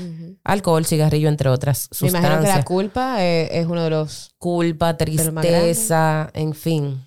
alcohol, 0.43 0.86
cigarrillo, 0.86 1.27
entre 1.27 1.49
otras 1.49 1.89
Me 1.99 2.08
imagino 2.08 2.21
que 2.21 2.27
la 2.30 2.38
sustancias. 2.38 2.65
culpa 2.65 3.23
eh, 3.23 3.60
es 3.60 3.65
uno 3.65 3.84
de 3.84 3.89
los... 3.89 4.32
culpa, 4.38 4.95
tristeza, 4.95 6.30
en 6.34 6.53
fin. 6.53 7.06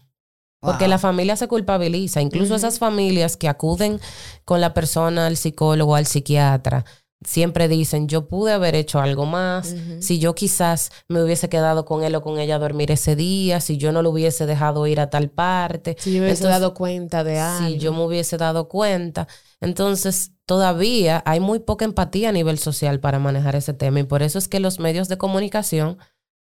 Porque 0.61 0.85
Wow. 0.85 0.91
la 0.91 0.99
familia 0.99 1.37
se 1.37 1.49
culpabiliza. 1.49 2.21
Incluso 2.21 2.55
esas 2.55 2.79
familias 2.79 3.37
que 3.37 3.49
acuden 3.49 3.99
con 4.45 4.61
la 4.61 4.75
persona 4.75 5.27
al 5.27 5.37
psicólogo, 5.37 5.97
al 5.97 6.07
psiquiatra, 6.07 6.85
siempre 7.25 7.69
dicen, 7.69 8.09
yo 8.09 8.29
pude 8.29 8.53
haber 8.53 8.75
hecho 8.75 8.99
algo 9.01 9.27
más, 9.27 9.75
si 10.01 10.19
yo 10.19 10.35
quizás 10.35 10.91
me 11.09 11.23
hubiese 11.23 11.49
quedado 11.49 11.85
con 11.85 12.03
él 12.03 12.15
o 12.15 12.23
con 12.23 12.39
ella 12.39 12.57
a 12.57 12.59
dormir 12.59 12.91
ese 12.91 13.15
día, 13.15 13.61
si 13.61 13.77
yo 13.77 13.93
no 13.93 14.03
lo 14.03 14.11
hubiese 14.11 14.47
dejado 14.47 14.87
ir 14.87 15.01
a 15.01 15.11
tal 15.11 15.31
parte. 15.31 15.97
Si 15.99 16.15
yo 16.15 16.21
me 16.21 16.27
hubiese 16.27 16.47
dado 16.47 16.73
cuenta 16.73 17.23
de 17.25 17.39
algo. 17.39 17.69
Si 17.69 17.79
yo 17.79 17.93
me 17.93 18.05
hubiese 18.05 18.37
dado 18.39 18.69
cuenta. 18.69 19.29
Entonces, 19.61 20.33
todavía 20.47 21.23
hay 21.27 21.41
muy 21.41 21.59
poca 21.59 21.85
empatía 21.85 22.31
a 22.31 22.33
nivel 22.33 22.59
social 22.59 23.01
para 23.01 23.19
manejar 23.19 23.55
ese 23.55 23.75
tema 23.75 24.01
y 24.01 24.05
por 24.05 24.23
eso 24.23 24.39
es 24.39 24.49
que 24.49 24.61
los 24.61 24.79
medios 24.81 25.09
de 25.09 25.19
comunicación, 25.19 25.99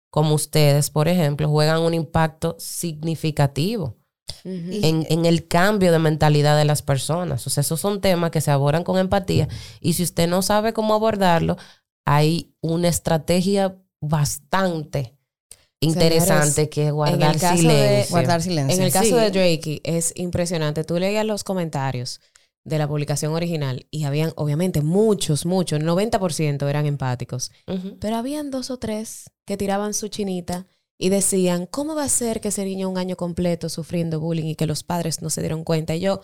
como 0.10 0.36
ustedes, 0.36 0.89
por 0.89 1.08
ejemplo, 1.08 1.48
juegan 1.50 1.82
un 1.82 1.94
impacto 1.94 2.56
significativo 2.60 3.96
en, 4.46 5.08
en, 5.10 5.26
el 5.26 5.48
cambio 5.48 5.91
de 5.91 6.00
mentalidad 6.00 6.56
de 6.56 6.66
las 6.66 6.82
personas. 6.82 7.46
O 7.48 7.50
sea, 7.50 7.62
esos 7.62 7.82
son 7.82 8.00
temas 8.00 8.32
que 8.32 8.41
se 8.41 8.52
abordan 8.52 8.84
con 8.84 8.98
empatía 8.98 9.48
y 9.82 9.93
si 9.93 10.04
usted 10.04 10.28
no 10.28 10.41
sabe 10.41 10.72
cómo 10.72 10.93
abordarlo, 10.93 11.58
hay 12.06 12.54
una 12.62 12.88
estrategia 12.88 13.76
bastante 14.00 15.16
interesante 15.80 16.70
que 16.70 16.88
es 16.88 16.91
guardar 16.91 17.38
silencio. 17.39 18.12
guardar 18.12 18.41
silencio. 18.41 18.78
En 18.78 18.84
el 18.84 18.91
caso 18.91 19.16
de 19.18 19.32
Drake 19.32 19.82
es 19.84 20.14
impresionante. 20.16 20.84
Tú 20.84 21.00
leías 21.00 21.26
los 21.26 21.43
comentarios 21.43 22.22
de 22.64 22.80
la 22.80 22.88
publicación 22.88 23.34
original 23.34 23.86
y 23.91 24.06
habían 24.06 24.34
obviamente 24.36 24.82
muchos, 24.82 25.46
muchos, 25.46 25.80
el 25.80 25.86
90% 25.86 26.68
eran 26.68 26.86
empáticos, 26.88 27.52
pero 28.00 28.16
habían 28.16 28.50
dos 28.50 28.72
o 28.72 28.78
tres 28.78 29.30
que 29.46 29.56
tiraban 29.56 29.93
su 29.93 30.08
chinita 30.08 30.66
y 30.98 31.10
decían, 31.10 31.66
¿cómo 31.66 31.96
va 31.96 32.04
a 32.04 32.10
ser 32.10 32.41
que 32.41 32.50
ese 32.50 32.66
niño 32.66 32.89
un 32.89 32.98
año 32.98 33.16
completo 33.16 33.70
sufriendo 33.70 34.20
bullying 34.20 34.46
y 34.46 34.56
que 34.56 34.66
los 34.66 34.84
padres 34.84 35.22
no 35.22 35.30
se 35.30 35.41
dieron 35.41 35.64
cuenta? 35.64 35.96
Y 35.96 36.00
yo, 36.00 36.22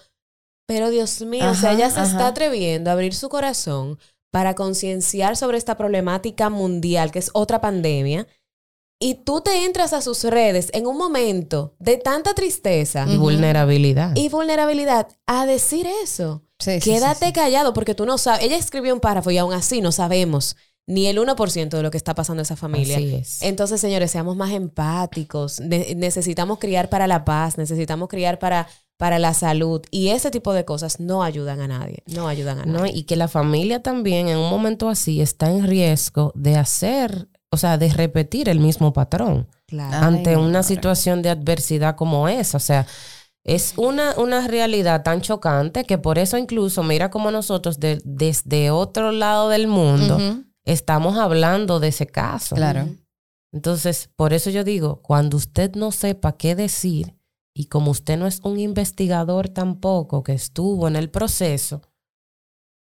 pero 0.65 0.89
Dios 0.89 1.21
mío, 1.21 1.49
o 1.49 1.55
sea, 1.55 1.73
ella 1.73 1.89
se 1.89 2.01
está 2.01 2.27
atreviendo 2.27 2.89
a 2.89 2.93
abrir 2.93 3.13
su 3.13 3.29
corazón 3.29 3.99
para 4.31 4.55
concienciar 4.55 5.35
sobre 5.35 5.57
esta 5.57 5.75
problemática 5.75 6.49
mundial, 6.49 7.11
que 7.11 7.19
es 7.19 7.29
otra 7.33 7.59
pandemia, 7.59 8.27
y 8.97 9.15
tú 9.15 9.41
te 9.41 9.65
entras 9.65 9.93
a 9.93 10.01
sus 10.01 10.23
redes 10.23 10.69
en 10.73 10.85
un 10.85 10.95
momento 10.95 11.73
de 11.79 11.97
tanta 11.97 12.33
tristeza 12.33 13.05
y 13.09 13.17
vulnerabilidad. 13.17 14.15
Y 14.15 14.29
vulnerabilidad 14.29 15.07
a 15.25 15.45
decir 15.45 15.87
eso. 16.03 16.43
Quédate 16.59 17.33
callado 17.33 17.73
porque 17.73 17.95
tú 17.95 18.05
no 18.05 18.19
sabes. 18.19 18.43
Ella 18.43 18.57
escribió 18.57 18.93
un 18.93 18.99
párrafo 18.99 19.31
y 19.31 19.39
aún 19.39 19.53
así 19.53 19.81
no 19.81 19.91
sabemos 19.91 20.55
ni 20.91 21.07
el 21.07 21.17
1% 21.17 21.69
de 21.69 21.83
lo 21.83 21.89
que 21.89 21.97
está 21.97 22.13
pasando 22.13 22.41
en 22.41 22.43
esa 22.43 22.57
familia. 22.57 22.99
Entonces, 23.41 23.79
señores, 23.79 24.11
seamos 24.11 24.35
más 24.35 24.51
empáticos. 24.51 25.59
necesitamos 25.61 26.59
criar 26.59 26.89
para 26.89 27.07
la 27.07 27.23
paz, 27.23 27.57
necesitamos 27.57 28.09
criar 28.09 28.39
para, 28.39 28.67
para 28.97 29.17
la 29.17 29.33
salud. 29.33 29.81
Y 29.89 30.09
ese 30.09 30.31
tipo 30.31 30.53
de 30.53 30.65
cosas 30.65 30.99
no 30.99 31.23
ayudan 31.23 31.61
a 31.61 31.67
nadie. 31.67 32.03
No 32.07 32.27
ayudan 32.27 32.59
a 32.59 32.65
nadie. 32.65 32.91
y 32.93 33.03
que 33.03 33.15
la 33.15 33.29
familia 33.29 33.81
también 33.81 34.27
en 34.27 34.37
un 34.37 34.49
momento 34.49 34.89
así 34.89 35.21
está 35.21 35.49
en 35.49 35.65
riesgo 35.65 36.33
de 36.35 36.57
hacer 36.57 37.29
o 37.53 37.57
sea, 37.57 37.77
de 37.77 37.89
repetir 37.89 38.47
el 38.47 38.59
mismo 38.59 38.93
patrón 38.93 39.45
ante 39.77 40.37
una 40.37 40.63
situación 40.63 41.21
de 41.21 41.29
adversidad 41.29 41.97
como 41.97 42.29
esa. 42.29 42.55
O 42.55 42.61
sea, 42.61 42.87
es 43.43 43.73
una, 43.75 44.13
una 44.17 44.47
realidad 44.47 45.03
tan 45.03 45.19
chocante 45.19 45.83
que 45.83 45.97
por 45.97 46.17
eso 46.17 46.37
incluso, 46.37 46.81
mira 46.81 47.11
como 47.11 47.29
nosotros 47.29 47.77
desde 47.77 48.71
otro 48.71 49.11
lado 49.11 49.49
del 49.49 49.67
mundo 49.67 50.17
estamos 50.65 51.17
hablando 51.17 51.79
de 51.79 51.89
ese 51.89 52.07
caso. 52.07 52.55
Claro. 52.55 52.87
Entonces, 53.53 54.09
por 54.15 54.33
eso 54.33 54.49
yo 54.49 54.63
digo, 54.63 55.01
cuando 55.01 55.37
usted 55.37 55.75
no 55.75 55.91
sepa 55.91 56.37
qué 56.37 56.55
decir 56.55 57.15
y 57.53 57.65
como 57.65 57.91
usted 57.91 58.17
no 58.17 58.27
es 58.27 58.39
un 58.43 58.59
investigador 58.59 59.49
tampoco 59.49 60.23
que 60.23 60.33
estuvo 60.33 60.87
en 60.87 60.95
el 60.95 61.09
proceso, 61.09 61.81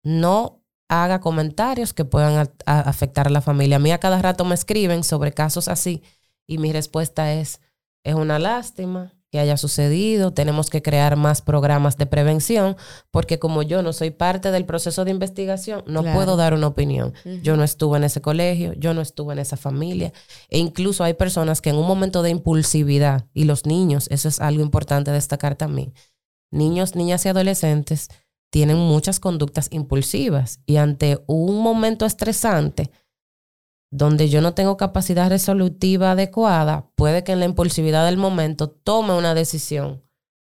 no 0.02 0.62
haga 0.88 1.20
comentarios 1.20 1.92
que 1.92 2.04
puedan 2.04 2.48
afectar 2.64 3.26
a 3.26 3.30
la 3.30 3.40
familia. 3.40 3.76
A 3.76 3.80
mí 3.80 3.90
a 3.90 3.98
cada 3.98 4.22
rato 4.22 4.44
me 4.44 4.54
escriben 4.54 5.04
sobre 5.04 5.32
casos 5.32 5.68
así 5.68 6.02
y 6.46 6.58
mi 6.58 6.72
respuesta 6.72 7.32
es, 7.32 7.60
es 8.04 8.14
una 8.14 8.38
lástima 8.38 9.15
que 9.30 9.40
haya 9.40 9.56
sucedido, 9.56 10.32
tenemos 10.32 10.70
que 10.70 10.82
crear 10.82 11.16
más 11.16 11.42
programas 11.42 11.96
de 11.96 12.06
prevención, 12.06 12.76
porque 13.10 13.38
como 13.38 13.62
yo 13.62 13.82
no 13.82 13.92
soy 13.92 14.10
parte 14.10 14.50
del 14.50 14.64
proceso 14.64 15.04
de 15.04 15.10
investigación, 15.10 15.82
no 15.86 16.02
puedo 16.02 16.36
dar 16.36 16.54
una 16.54 16.68
opinión. 16.68 17.12
Yo 17.42 17.56
no 17.56 17.64
estuve 17.64 17.98
en 17.98 18.04
ese 18.04 18.20
colegio, 18.20 18.72
yo 18.74 18.94
no 18.94 19.00
estuve 19.00 19.32
en 19.32 19.40
esa 19.40 19.56
familia, 19.56 20.12
e 20.48 20.58
incluso 20.58 21.02
hay 21.02 21.14
personas 21.14 21.60
que 21.60 21.70
en 21.70 21.76
un 21.76 21.86
momento 21.86 22.22
de 22.22 22.30
impulsividad, 22.30 23.26
y 23.34 23.44
los 23.44 23.66
niños, 23.66 24.06
eso 24.10 24.28
es 24.28 24.40
algo 24.40 24.62
importante 24.62 25.10
destacar 25.10 25.56
también, 25.56 25.92
niños, 26.50 26.94
niñas 26.94 27.26
y 27.26 27.28
adolescentes, 27.28 28.08
tienen 28.50 28.78
muchas 28.78 29.20
conductas 29.20 29.68
impulsivas 29.70 30.60
y 30.66 30.76
ante 30.76 31.22
un 31.26 31.58
momento 31.58 32.06
estresante 32.06 32.90
donde 33.96 34.28
yo 34.28 34.40
no 34.40 34.54
tengo 34.54 34.76
capacidad 34.76 35.30
resolutiva 35.30 36.12
adecuada, 36.12 36.90
puede 36.96 37.24
que 37.24 37.32
en 37.32 37.40
la 37.40 37.46
impulsividad 37.46 38.04
del 38.04 38.18
momento 38.18 38.68
tome 38.68 39.14
una 39.14 39.34
decisión 39.34 40.02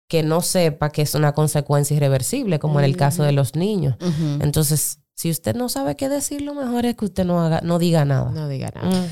que 0.09 0.23
no 0.23 0.41
sepa 0.41 0.89
que 0.89 1.03
es 1.03 1.15
una 1.15 1.33
consecuencia 1.33 1.95
irreversible, 1.95 2.59
como 2.59 2.79
en 2.79 2.85
el 2.85 2.97
caso 2.97 3.23
de 3.23 3.31
los 3.31 3.55
niños. 3.55 3.95
Entonces, 4.41 4.99
si 5.15 5.29
usted 5.29 5.55
no 5.55 5.69
sabe 5.69 5.95
qué 5.95 6.09
decir, 6.09 6.41
lo 6.41 6.53
mejor 6.53 6.85
es 6.85 6.95
que 6.95 7.05
usted 7.05 7.25
no 7.25 7.41
haga, 7.41 7.61
no 7.63 7.79
diga 7.79 8.05
nada. 8.05 8.31
No 8.31 8.47
diga 8.47 8.71
nada. 8.73 9.07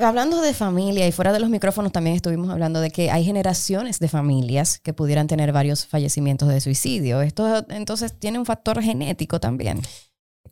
Hablando 0.00 0.40
de 0.40 0.54
familia 0.54 1.06
y 1.06 1.12
fuera 1.12 1.32
de 1.32 1.40
los 1.40 1.50
micrófonos 1.50 1.92
también 1.92 2.16
estuvimos 2.16 2.48
hablando 2.50 2.80
de 2.80 2.90
que 2.90 3.10
hay 3.10 3.24
generaciones 3.24 3.98
de 3.98 4.08
familias 4.08 4.78
que 4.78 4.94
pudieran 4.94 5.26
tener 5.26 5.52
varios 5.52 5.86
fallecimientos 5.86 6.48
de 6.48 6.60
suicidio. 6.60 7.20
Esto 7.20 7.66
entonces 7.68 8.18
tiene 8.18 8.38
un 8.38 8.46
factor 8.46 8.80
genético 8.80 9.40
también. 9.40 9.82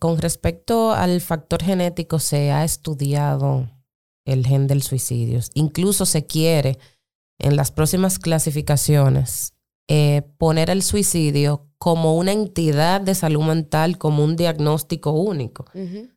Con 0.01 0.17
respecto 0.17 0.93
al 0.93 1.21
factor 1.21 1.63
genético 1.63 2.19
se 2.19 2.53
ha 2.53 2.65
estudiado 2.65 3.71
el 4.25 4.47
gen 4.47 4.67
del 4.67 4.83
suicidio. 4.83 5.41
Incluso 5.53 6.07
se 6.07 6.25
quiere 6.25 6.79
en 7.39 7.55
las 7.55 7.71
próximas 7.71 8.19
clasificaciones 8.19 9.53
eh, 9.89 10.23
poner 10.39 10.71
el 10.71 10.83
suicidio 10.83 11.67
como 11.77 12.17
una 12.17 12.33
entidad 12.33 13.03
de 13.03 13.15
salud 13.15 13.43
mental, 13.45 13.99
como 13.99 14.25
un 14.25 14.37
diagnóstico 14.37 15.11
único. 15.11 15.67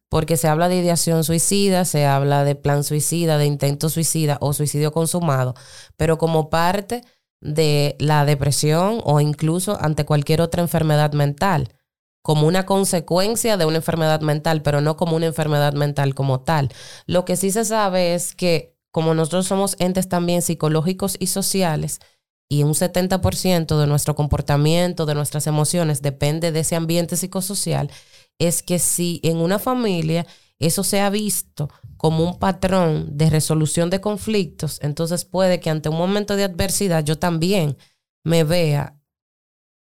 Porque 0.07 0.37
se 0.37 0.47
habla 0.47 0.69
de 0.69 0.77
ideación 0.77 1.25
suicida, 1.25 1.83
se 1.83 2.05
habla 2.05 2.45
de 2.45 2.55
plan 2.55 2.85
suicida, 2.85 3.37
de 3.37 3.47
intento 3.47 3.89
suicida 3.89 4.37
o 4.39 4.53
suicidio 4.53 4.93
consumado, 4.93 5.55
pero 5.97 6.17
como 6.17 6.49
parte 6.49 7.01
de 7.41 7.97
la 7.99 8.23
depresión 8.23 9.01
o 9.03 9.19
incluso 9.19 9.77
ante 9.81 10.05
cualquier 10.05 10.39
otra 10.39 10.61
enfermedad 10.61 11.11
mental, 11.11 11.67
como 12.23 12.47
una 12.47 12.65
consecuencia 12.65 13.57
de 13.57 13.65
una 13.65 13.77
enfermedad 13.77 14.21
mental, 14.21 14.63
pero 14.63 14.81
no 14.81 14.97
como 14.97 15.15
una 15.15 15.27
enfermedad 15.27 15.73
mental 15.73 16.15
como 16.15 16.41
tal. 16.41 16.69
Lo 17.05 17.25
que 17.25 17.35
sí 17.35 17.51
se 17.51 17.65
sabe 17.65 18.15
es 18.15 18.33
que 18.33 18.75
como 18.89 19.13
nosotros 19.13 19.45
somos 19.45 19.75
entes 19.79 20.09
también 20.09 20.41
psicológicos 20.41 21.17
y 21.19 21.27
sociales, 21.27 21.99
y 22.49 22.63
un 22.63 22.75
70% 22.75 23.79
de 23.79 23.87
nuestro 23.87 24.15
comportamiento, 24.15 25.05
de 25.05 25.15
nuestras 25.15 25.47
emociones, 25.47 26.01
depende 26.01 26.51
de 26.51 26.59
ese 26.59 26.75
ambiente 26.75 27.17
psicosocial, 27.17 27.89
es 28.37 28.61
que 28.61 28.79
si 28.79 29.19
en 29.23 29.37
una 29.37 29.59
familia 29.59 30.27
eso 30.59 30.83
se 30.83 31.01
ha 31.01 31.09
visto 31.09 31.69
como 31.97 32.23
un 32.23 32.37
patrón 32.37 33.17
de 33.17 33.29
resolución 33.29 33.89
de 33.89 34.01
conflictos, 34.01 34.79
entonces 34.81 35.25
puede 35.25 35.59
que 35.59 35.71
ante 35.71 35.89
un 35.89 35.97
momento 35.97 36.35
de 36.35 36.43
adversidad 36.43 37.03
yo 37.03 37.17
también 37.17 37.77
me 38.23 38.43
vea 38.43 38.99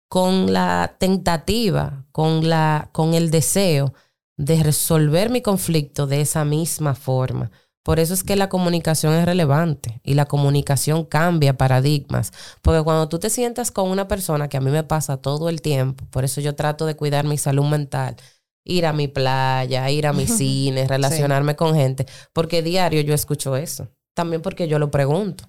con 0.09 0.53
la 0.53 0.97
tentativa, 0.99 2.07
con, 2.13 2.49
la, 2.49 2.91
con 2.93 3.15
el 3.15 3.31
deseo 3.31 3.93
de 4.37 4.63
resolver 4.63 5.31
mi 5.31 5.41
conflicto 5.41 6.07
de 6.07 6.21
esa 6.21 6.45
misma 6.45 6.95
forma. 6.95 7.51
Por 7.83 8.01
eso 8.01 8.15
es 8.15 8.25
que 8.25 8.35
la 8.35 8.49
comunicación 8.49 9.15
es 9.15 9.25
relevante 9.25 10.01
y 10.03 10.15
la 10.15 10.27
comunicación 10.27 11.05
cambia 11.05 11.57
paradigmas. 11.57 12.33
Porque 12.61 12.83
cuando 12.83 13.09
tú 13.09 13.21
te 13.21 13.31
sientas 13.31 13.71
con 13.71 13.89
una 13.89 14.09
persona, 14.09 14.49
que 14.49 14.57
a 14.57 14.61
mí 14.61 14.73
me 14.73 14.83
pasa 14.83 15.19
todo 15.19 15.49
el 15.49 15.63
tiempo, 15.63 16.05
por 16.11 16.25
eso 16.25 16.41
yo 16.41 16.57
trato 16.57 16.85
de 16.85 16.97
cuidar 16.97 17.25
mi 17.25 17.39
salud 17.39 17.65
mental, 17.65 18.17
ir 18.65 18.87
a 18.87 18.93
mi 18.93 19.07
playa, 19.07 19.89
ir 19.89 20.09
a 20.09 20.13
mi 20.13 20.27
cine, 20.27 20.89
relacionarme 20.89 21.55
con 21.55 21.77
gente, 21.77 22.07
porque 22.33 22.61
diario 22.61 23.03
yo 23.03 23.15
escucho 23.15 23.57
eso, 23.57 23.89
también 24.15 24.43
porque 24.43 24.67
yo 24.67 24.81
lo 24.81 24.91
pregunto. 24.91 25.45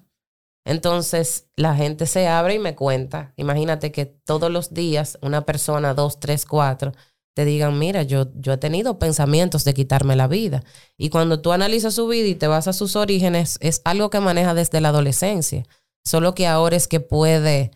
Entonces 0.68 1.46
la 1.56 1.74
gente 1.74 2.04
se 2.04 2.28
abre 2.28 2.56
y 2.56 2.58
me 2.58 2.74
cuenta. 2.74 3.32
Imagínate 3.36 3.90
que 3.90 4.04
todos 4.04 4.50
los 4.50 4.74
días 4.74 5.18
una 5.22 5.46
persona, 5.46 5.94
dos, 5.94 6.20
tres, 6.20 6.44
cuatro, 6.44 6.92
te 7.32 7.46
digan, 7.46 7.78
mira, 7.78 8.02
yo, 8.02 8.26
yo 8.34 8.52
he 8.52 8.58
tenido 8.58 8.98
pensamientos 8.98 9.64
de 9.64 9.72
quitarme 9.72 10.14
la 10.14 10.28
vida. 10.28 10.62
Y 10.98 11.08
cuando 11.08 11.40
tú 11.40 11.52
analizas 11.52 11.94
su 11.94 12.06
vida 12.06 12.28
y 12.28 12.34
te 12.34 12.48
vas 12.48 12.68
a 12.68 12.74
sus 12.74 12.96
orígenes, 12.96 13.56
es 13.62 13.80
algo 13.86 14.10
que 14.10 14.20
maneja 14.20 14.52
desde 14.52 14.82
la 14.82 14.90
adolescencia. 14.90 15.64
Solo 16.04 16.34
que 16.34 16.46
ahora 16.46 16.76
es 16.76 16.86
que 16.86 17.00
puede 17.00 17.70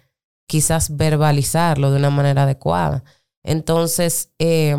quizás 0.46 0.94
verbalizarlo 0.94 1.92
de 1.92 1.96
una 1.96 2.10
manera 2.10 2.42
adecuada. 2.42 3.04
Entonces, 3.42 4.32
eh, 4.38 4.76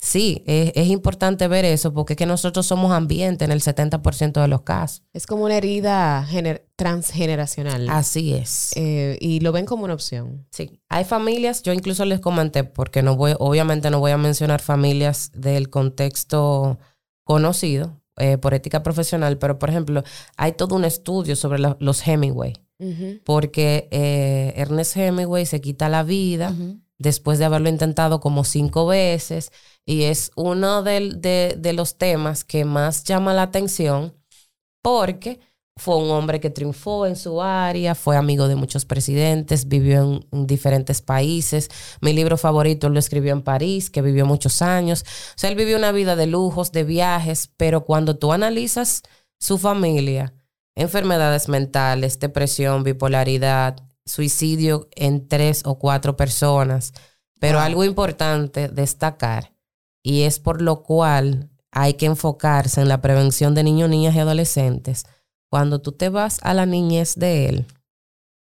sí, 0.00 0.42
es, 0.46 0.72
es 0.74 0.88
importante 0.88 1.48
ver 1.48 1.64
eso 1.64 1.92
porque 1.92 2.12
es 2.12 2.16
que 2.16 2.26
nosotros 2.26 2.66
somos 2.66 2.92
ambiente 2.92 3.44
en 3.44 3.52
el 3.52 3.60
70% 3.60 4.40
de 4.40 4.48
los 4.48 4.62
casos. 4.62 5.02
Es 5.12 5.26
como 5.26 5.44
una 5.44 5.56
herida 5.56 6.26
gener- 6.30 6.64
transgeneracional. 6.76 7.88
Así 7.88 8.34
es. 8.34 8.70
Eh, 8.76 9.16
y 9.20 9.40
lo 9.40 9.52
ven 9.52 9.66
como 9.66 9.84
una 9.84 9.94
opción. 9.94 10.46
Sí, 10.50 10.80
hay 10.88 11.04
familias, 11.04 11.62
yo 11.62 11.72
incluso 11.72 12.04
les 12.04 12.20
comenté, 12.20 12.64
porque 12.64 13.02
no 13.02 13.16
voy, 13.16 13.34
obviamente 13.38 13.90
no 13.90 13.98
voy 14.00 14.12
a 14.12 14.18
mencionar 14.18 14.60
familias 14.60 15.30
del 15.34 15.70
contexto 15.70 16.78
conocido 17.24 18.00
eh, 18.18 18.38
por 18.38 18.54
ética 18.54 18.82
profesional, 18.82 19.36
pero 19.38 19.58
por 19.58 19.68
ejemplo, 19.70 20.02
hay 20.36 20.52
todo 20.52 20.74
un 20.76 20.84
estudio 20.84 21.36
sobre 21.36 21.58
la- 21.58 21.76
los 21.80 22.06
Hemingway, 22.06 22.54
porque 23.24 23.88
eh, 23.90 24.52
Ernest 24.56 24.96
Hemingway 24.96 25.44
se 25.46 25.60
quita 25.60 25.88
la 25.88 26.02
vida 26.02 26.54
después 26.98 27.38
de 27.38 27.44
haberlo 27.44 27.68
intentado 27.68 28.20
como 28.20 28.44
cinco 28.44 28.86
veces 28.86 29.52
y 29.84 30.04
es 30.04 30.30
uno 30.36 30.82
de 30.82 31.72
los 31.74 31.98
temas 31.98 32.44
que 32.44 32.64
más 32.64 33.04
llama 33.04 33.34
la 33.34 33.42
atención 33.42 34.14
porque 34.82 35.40
fue 35.78 35.96
un 35.98 36.10
hombre 36.10 36.40
que 36.40 36.48
triunfó 36.48 37.06
en 37.06 37.16
su 37.16 37.42
área, 37.42 37.94
fue 37.94 38.16
amigo 38.16 38.48
de 38.48 38.56
muchos 38.56 38.86
presidentes, 38.86 39.68
vivió 39.68 40.02
en, 40.02 40.26
en 40.32 40.46
diferentes 40.46 41.02
países. 41.02 41.68
Mi 42.00 42.14
libro 42.14 42.38
favorito 42.38 42.88
lo 42.88 42.98
escribió 42.98 43.32
en 43.32 43.42
París, 43.42 43.90
que 43.90 44.00
vivió 44.00 44.24
muchos 44.24 44.62
años. 44.62 45.02
O 45.02 45.38
sea, 45.38 45.50
él 45.50 45.56
vivió 45.56 45.76
una 45.76 45.92
vida 45.92 46.16
de 46.16 46.26
lujos, 46.26 46.72
de 46.72 46.84
viajes, 46.84 47.50
pero 47.58 47.84
cuando 47.84 48.16
tú 48.16 48.32
analizas 48.32 49.02
su 49.38 49.58
familia, 49.58 50.32
enfermedades 50.74 51.48
mentales, 51.48 52.18
depresión, 52.20 52.82
bipolaridad, 52.82 53.76
suicidio 54.06 54.88
en 54.94 55.28
tres 55.28 55.62
o 55.64 55.78
cuatro 55.78 56.16
personas. 56.16 56.92
Pero 57.38 57.60
algo 57.60 57.84
importante 57.84 58.68
destacar, 58.68 59.52
y 60.02 60.22
es 60.22 60.38
por 60.38 60.62
lo 60.62 60.82
cual 60.82 61.50
hay 61.70 61.94
que 61.94 62.06
enfocarse 62.06 62.80
en 62.80 62.88
la 62.88 63.02
prevención 63.02 63.54
de 63.54 63.62
niños, 63.62 63.90
niñas 63.90 64.14
y 64.14 64.20
adolescentes. 64.20 65.04
Cuando 65.50 65.80
tú 65.80 65.92
te 65.92 66.08
vas 66.08 66.38
a 66.42 66.54
la 66.54 66.64
niñez 66.64 67.16
de 67.16 67.48
él, 67.48 67.66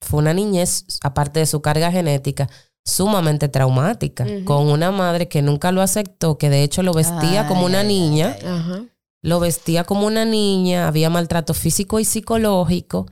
fue 0.01 0.19
una 0.19 0.35
niñez, 0.35 0.87
aparte 1.03 1.39
de 1.41 1.47
su 1.47 1.63
carga 1.63 1.93
genética, 1.93 2.49
sumamente 2.85 3.49
traumática, 3.49 4.27
con 4.45 4.69
una 4.69 4.91
madre 4.91 5.29
que 5.29 5.43
nunca 5.43 5.71
lo 5.71 5.83
aceptó, 5.83 6.39
que 6.39 6.51
de 6.51 6.63
hecho 6.65 6.83
lo 6.83 6.93
vestía 6.93 7.43
Ay, 7.43 7.49
como 7.49 7.67
una 7.67 7.81
ay, 7.81 7.87
niña. 7.87 8.37
ay, 8.43 8.89
lo 9.23 9.39
vestía 9.39 9.85
como 9.85 10.07
una 10.07 10.25
niña, 10.25 10.89
había 10.89 11.11
maltrato 11.11 11.55
físico 11.55 12.01
y 12.01 12.05
psicológico, 12.05 13.07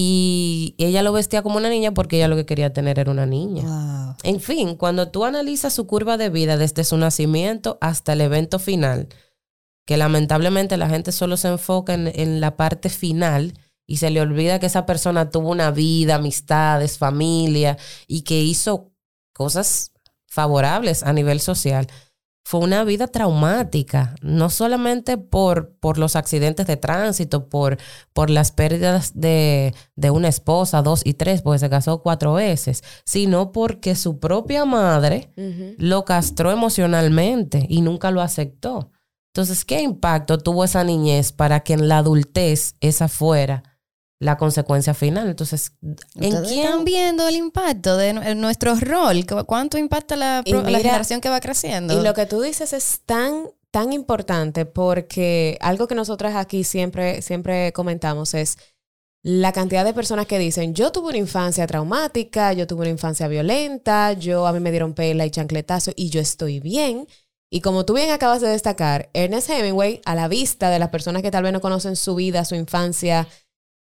y 0.00 0.76
ella 0.78 1.02
lo 1.02 1.12
vestía 1.12 1.42
como 1.42 1.56
una 1.56 1.68
niña 1.68 1.92
porque 1.92 2.18
ella 2.18 2.28
lo 2.28 2.36
que 2.36 2.46
quería 2.46 2.72
tener 2.72 3.00
era 3.00 3.10
una 3.10 3.26
niña. 3.26 3.64
Wow. 3.64 4.14
En 4.22 4.38
fin, 4.40 4.76
cuando 4.76 5.08
tú 5.08 5.24
analizas 5.24 5.72
su 5.72 5.88
curva 5.88 6.16
de 6.16 6.30
vida 6.30 6.56
desde 6.56 6.84
su 6.84 6.96
nacimiento 6.96 7.78
hasta 7.80 8.12
el 8.12 8.20
evento 8.20 8.60
final, 8.60 9.08
que 9.84 9.96
lamentablemente 9.96 10.76
la 10.76 10.88
gente 10.88 11.10
solo 11.10 11.36
se 11.36 11.48
enfoca 11.48 11.94
en, 11.94 12.12
en 12.14 12.40
la 12.40 12.56
parte 12.56 12.90
final 12.90 13.54
y 13.88 13.96
se 13.96 14.10
le 14.10 14.20
olvida 14.20 14.60
que 14.60 14.66
esa 14.66 14.86
persona 14.86 15.30
tuvo 15.30 15.50
una 15.50 15.72
vida, 15.72 16.14
amistades, 16.14 16.96
familia 16.96 17.76
y 18.06 18.22
que 18.22 18.40
hizo 18.40 18.92
cosas 19.32 19.90
favorables 20.28 21.02
a 21.02 21.12
nivel 21.12 21.40
social. 21.40 21.88
Fue 22.44 22.60
una 22.60 22.82
vida 22.84 23.08
traumática, 23.08 24.14
no 24.22 24.48
solamente 24.48 25.18
por, 25.18 25.76
por 25.80 25.98
los 25.98 26.16
accidentes 26.16 26.66
de 26.66 26.78
tránsito, 26.78 27.48
por, 27.48 27.76
por 28.14 28.30
las 28.30 28.52
pérdidas 28.52 29.12
de, 29.14 29.74
de 29.96 30.10
una 30.10 30.28
esposa, 30.28 30.80
dos 30.80 31.02
y 31.04 31.14
tres, 31.14 31.42
porque 31.42 31.58
se 31.58 31.68
casó 31.68 32.02
cuatro 32.02 32.34
veces, 32.34 32.82
sino 33.04 33.52
porque 33.52 33.94
su 33.94 34.18
propia 34.18 34.64
madre 34.64 35.30
lo 35.76 36.04
castró 36.06 36.50
emocionalmente 36.50 37.66
y 37.68 37.82
nunca 37.82 38.10
lo 38.10 38.22
aceptó. 38.22 38.92
Entonces, 39.34 39.64
¿qué 39.64 39.82
impacto 39.82 40.38
tuvo 40.38 40.64
esa 40.64 40.84
niñez 40.84 41.32
para 41.32 41.60
que 41.60 41.74
en 41.74 41.86
la 41.86 41.98
adultez 41.98 42.76
esa 42.80 43.08
fuera 43.08 43.62
la 44.20 44.36
consecuencia 44.36 44.94
final? 44.94 45.28
Entonces, 45.28 45.72
¿en 45.82 46.32
quién? 46.44 46.64
están 46.64 46.84
viendo 46.84 47.28
el 47.28 47.36
impacto 47.36 47.96
de 47.96 48.12
nuestro 48.34 48.74
rol? 48.74 49.24
¿Cu- 49.26 49.44
¿Cuánto 49.46 49.78
impacta 49.78 50.16
la, 50.16 50.42
la 50.62 50.78
generación 50.82 51.20
que 51.20 51.28
va 51.28 51.40
creciendo? 51.40 51.94
Y 51.98 52.02
lo 52.02 52.14
que 52.14 52.26
tú 52.26 52.40
dices 52.40 52.72
es 52.72 53.00
tan, 53.06 53.44
tan 53.70 53.92
importante 53.92 54.66
porque 54.66 55.56
algo 55.60 55.86
que 55.86 55.94
nosotras 55.94 56.34
aquí 56.34 56.64
siempre, 56.64 57.22
siempre 57.22 57.72
comentamos 57.72 58.34
es 58.34 58.58
la 59.22 59.52
cantidad 59.52 59.84
de 59.84 59.92
personas 59.94 60.26
que 60.26 60.38
dicen, 60.38 60.74
yo 60.74 60.90
tuve 60.92 61.08
una 61.08 61.18
infancia 61.18 61.66
traumática, 61.66 62.52
yo 62.52 62.66
tuve 62.66 62.82
una 62.82 62.90
infancia 62.90 63.28
violenta, 63.28 64.12
yo 64.14 64.46
a 64.46 64.52
mí 64.52 64.60
me 64.60 64.70
dieron 64.70 64.94
pela 64.94 65.26
y 65.26 65.30
chancletazo 65.30 65.92
y 65.96 66.10
yo 66.10 66.20
estoy 66.20 66.60
bien. 66.60 67.06
Y 67.50 67.60
como 67.60 67.84
tú 67.84 67.94
bien 67.94 68.10
acabas 68.10 68.40
de 68.40 68.48
destacar, 68.48 69.10
Ernest 69.14 69.48
Hemingway, 69.50 70.00
a 70.04 70.14
la 70.14 70.28
vista 70.28 70.70
de 70.70 70.78
las 70.78 70.90
personas 70.90 71.22
que 71.22 71.30
tal 71.30 71.42
vez 71.42 71.52
no 71.52 71.60
conocen 71.60 71.96
su 71.96 72.14
vida, 72.14 72.44
su 72.44 72.54
infancia, 72.54 73.26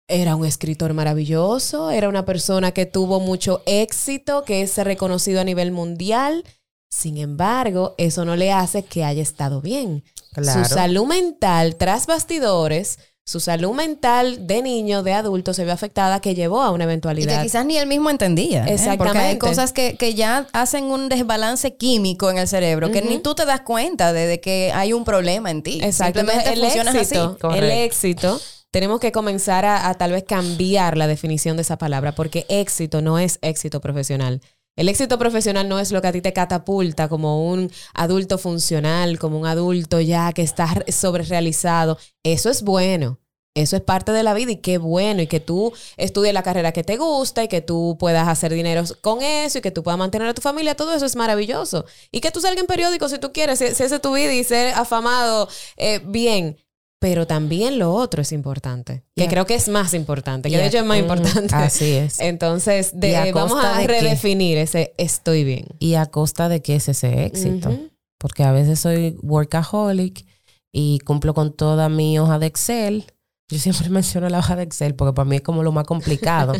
era 0.08 0.36
un 0.36 0.45
escritor 0.45 0.93
maravilloso, 0.93 1.91
era 1.91 2.08
una 2.10 2.26
persona 2.26 2.72
que 2.72 2.86
tuvo 2.86 3.20
mucho 3.20 3.62
éxito, 3.66 4.43
que 4.43 4.62
es 4.62 4.78
reconocido 4.78 5.41
a 5.41 5.43
nivel 5.43 5.72
mundial. 5.72 6.43
Sin 6.89 7.18
embargo, 7.18 7.93
eso 7.97 8.24
no 8.24 8.36
le 8.36 8.51
hace 8.51 8.84
que 8.84 9.03
haya 9.03 9.22
estado 9.22 9.62
bien. 9.62 10.03
Claro. 10.32 10.64
Su 10.64 10.74
salud 10.74 11.05
mental 11.05 11.76
tras 11.76 12.08
bastidores, 12.08 12.99
su 13.26 13.41
salud 13.41 13.74
mental 13.74 14.47
de 14.47 14.62
niño, 14.62 15.03
de 15.03 15.12
adulto, 15.12 15.53
se 15.53 15.66
vio 15.66 15.74
afectada 15.74 16.22
que 16.22 16.34
llevó 16.34 16.62
a 16.62 16.72
una 16.72 16.86
Y 16.86 16.88
que 16.88 16.91
eventualidad. 16.91 17.43
quizás 17.43 17.66
ni 17.66 17.78
él 17.78 17.88
mismo 17.88 18.10
entendía. 18.10 18.60
¿eh? 18.60 18.62
Porque 18.62 18.72
hay 18.72 18.76
Exactamente. 18.76 19.39
cosas 19.39 19.74
que, 19.74 19.97
que 19.97 20.14
ya 20.14 20.47
hacen 20.53 20.86
un 20.86 21.10
desbalance 21.10 21.76
químico 21.76 22.30
en 22.32 22.38
el 22.38 22.47
cerebro, 22.47 22.89
que 22.91 23.01
ni 23.01 23.20
tú 23.20 23.36
te 23.36 23.45
das 23.45 23.62
cuenta 23.62 24.14
de, 24.14 24.28
de 24.28 24.39
que 24.39 24.72
hay 24.74 24.93
un 24.93 25.03
problema 25.03 25.51
en 25.51 25.62
ti. 25.64 25.82
Simplemente 25.91 26.55
funcionas 26.55 26.95
el 26.95 27.01
así. 27.01 27.16
éxito, 27.16 27.32
el 27.32 27.38
Correcto. 27.39 27.68
éxito, 27.68 28.41
tenemos 28.72 28.99
que 28.99 29.11
comenzar 29.11 29.65
a, 29.65 29.93
tal 29.95 30.11
vez 30.11 30.24
cambiar 30.24 30.97
la 30.97 31.07
definición 31.07 31.57
de 31.57 31.61
esa 31.61 31.78
palabra, 31.78 32.13
porque 32.13 32.45
éxito 32.49 33.01
no 33.01 33.20
es 33.20 33.39
éxito 33.41 33.82
profesional. 33.82 34.41
El 34.76 34.89
éxito 34.89 35.18
profesional 35.18 35.68
no 35.68 35.80
es 35.80 35.91
lo 35.91 36.01
que 36.01 36.07
a 36.07 36.11
ti 36.11 36.22
te 36.22 36.34
catapulta 36.34 37.09
como 37.09 37.49
un 37.49 37.72
adulto 37.95 38.38
funcional, 38.38 39.18
como 39.18 39.39
un 39.39 39.47
adulto 39.47 39.99
ya 39.99 40.32
que 40.34 40.43
está 40.43 40.68
sobre 40.89 41.24
realizado. 41.24 41.97
Eso 42.24 42.49
es 42.51 42.61
bueno. 42.61 43.20
Eso 43.55 43.76
es 43.76 43.82
parte 43.82 44.11
de 44.11 44.22
la 44.22 44.36
vida 44.36 44.51
y 44.51 44.57
qué 44.57 44.78
bueno. 44.78 45.24
Y 45.24 45.28
que 45.28 45.39
tú 45.39 45.74
estudies 45.97 46.32
la 46.32 46.43
carrera 46.43 46.74
que 46.74 46.84
te 46.84 46.97
gusta 46.97 47.43
y 47.43 47.47
que 47.47 47.61
tú 47.61 47.97
puedas 47.99 48.28
hacer 48.28 48.53
dinero 48.53 48.84
con 49.01 49.24
eso 49.24 49.57
y 49.57 49.61
que 49.61 49.72
tú 49.72 49.82
puedas 49.82 49.97
mantener 49.97 50.28
a 50.28 50.36
tu 50.36 50.43
familia. 50.43 50.76
Todo 50.76 50.93
eso 50.93 51.07
es 51.07 51.15
maravilloso. 51.15 51.86
Y 52.11 52.20
que 52.22 52.30
tú 52.30 52.39
salgas 52.39 52.61
en 52.61 52.68
periódicos 52.68 53.09
si 53.09 53.18
tú 53.18 53.34
quieres, 53.34 53.57
si, 53.57 53.74
si 53.74 53.82
es 53.82 53.99
tu 53.99 54.13
vida 54.13 54.32
y 54.32 54.43
ser 54.43 54.76
afamado, 54.76 55.49
eh, 55.78 56.01
bien. 56.05 56.57
Pero 56.99 57.27
también 57.27 57.77
lo 57.77 57.93
otro 57.93 58.23
es 58.23 58.31
importante. 58.31 59.03
Que 59.15 59.27
creo 59.27 59.45
que 59.45 59.53
es 59.53 59.69
más 59.69 59.93
importante. 59.93 60.49
Que 60.49 60.57
de 60.57 60.65
hecho 60.65 60.79
es 60.79 60.85
más 60.85 60.97
Ujú, 60.99 61.13
importante. 61.13 61.53
Así 61.53 61.91
es. 61.93 62.19
Entonces, 62.19 62.91
de- 62.99 63.11
¿Y 63.11 63.15
a 63.15 63.31
vamos 63.31 63.63
a 63.63 63.77
de 63.77 63.85
qué? 63.85 64.01
redefinir 64.01 64.57
ese 64.57 64.93
estoy 64.97 65.43
bien. 65.43 65.67
¿Y 65.79 65.93
a 65.93 66.07
costa 66.07 66.49
de 66.49 66.61
qué 66.63 66.75
es 66.77 66.89
ese 66.89 67.25
éxito? 67.25 67.69
Porque 68.17 68.43
a 68.43 68.51
veces 68.51 68.79
soy 68.79 69.15
workaholic 69.21 70.25
y 70.71 70.97
cumplo 70.99 71.33
con 71.35 71.55
toda 71.55 71.87
mi 71.87 72.17
hoja 72.17 72.39
de 72.39 72.47
Excel. 72.47 73.05
Yo 73.49 73.59
siempre 73.59 73.89
menciono 73.89 74.27
la 74.27 74.39
hoja 74.39 74.57
de 74.57 74.63
Excel 74.63 74.93
porque 74.93 75.13
para 75.13 75.27
mí 75.27 75.37
es 75.37 75.41
como 75.41 75.63
lo 75.63 75.71
más 75.71 75.85
complicado. 75.85 76.53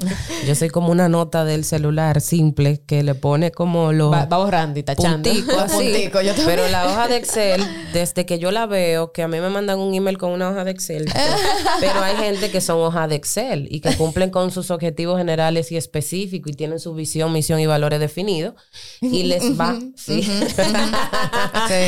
Yo 0.46 0.56
soy 0.56 0.70
como 0.70 0.90
una 0.90 1.10
nota 1.10 1.44
del 1.44 1.66
celular 1.66 2.22
simple 2.22 2.82
que 2.86 3.04
le 3.04 3.14
pone 3.14 3.52
como 3.52 3.92
los 3.92 4.12
Va, 4.12 4.26
va 4.26 4.38
borrando 4.38 4.80
y 4.80 4.84
tachando. 4.84 5.30
punticos 5.30 5.58
así. 5.58 5.92
Puntico, 5.92 6.22
yo. 6.22 6.34
Pero 6.46 6.68
la 6.70 6.86
hoja 6.86 7.10
de 7.10 7.18
Excel, 7.18 7.62
desde 7.92 8.26
que 8.26 8.40
yo 8.40 8.52
la 8.52 8.68
veo, 8.68 9.12
que 9.12 9.22
a 9.22 9.28
mí 9.28 9.38
me 9.42 9.50
mandan 9.50 9.80
un 9.80 9.94
email 9.94 10.18
con 10.18 10.32
una 10.32 10.50
hoja 10.50 10.64
de 10.64 10.72
Excel, 10.72 11.12
pero 11.82 12.00
hay 12.02 12.16
gente 12.16 12.52
que 12.52 12.62
son 12.62 12.80
hojas 12.80 13.10
de 13.10 13.16
Excel 13.16 13.68
y 13.70 13.82
que 13.82 13.94
cumplen 13.98 14.30
con 14.30 14.52
sus 14.52 14.72
objetivos 14.72 15.18
generales 15.18 15.72
y 15.74 15.78
específicos 15.78 16.54
y 16.54 16.56
tienen 16.56 16.80
su 16.80 16.94
visión, 16.94 17.34
misión 17.34 17.60
y 17.60 17.66
valores 17.66 18.00
definidos 18.00 18.54
y 19.02 19.24
les 19.24 19.60
va, 19.60 19.78
sí. 19.96 20.26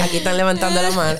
Aquí 0.03 0.17
están 0.17 0.35
levantando 0.35 0.81
la 0.81 0.91
mano. 0.91 1.19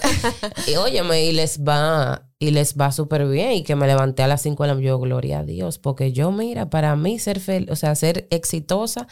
Y 0.67 0.75
óyeme, 0.75 1.23
y 1.23 1.31
les 1.31 1.59
va, 1.61 2.28
y 2.39 2.51
les 2.51 2.75
va 2.75 2.91
súper 2.91 3.27
bien. 3.27 3.51
Y 3.51 3.63
que 3.63 3.75
me 3.75 3.85
levanté 3.85 4.23
a 4.23 4.27
las 4.27 4.41
5 4.41 4.63
de 4.63 4.67
la 4.67 4.73
mañana. 4.73 4.89
Yo, 4.89 4.99
gloria 4.99 5.39
a 5.39 5.43
Dios, 5.43 5.77
porque 5.77 6.13
yo, 6.13 6.31
mira, 6.31 6.69
para 6.69 6.95
mí 6.95 7.19
ser 7.19 7.39
fel 7.39 7.69
o 7.69 7.75
sea, 7.75 7.93
ser 7.95 8.27
exitosa, 8.31 9.07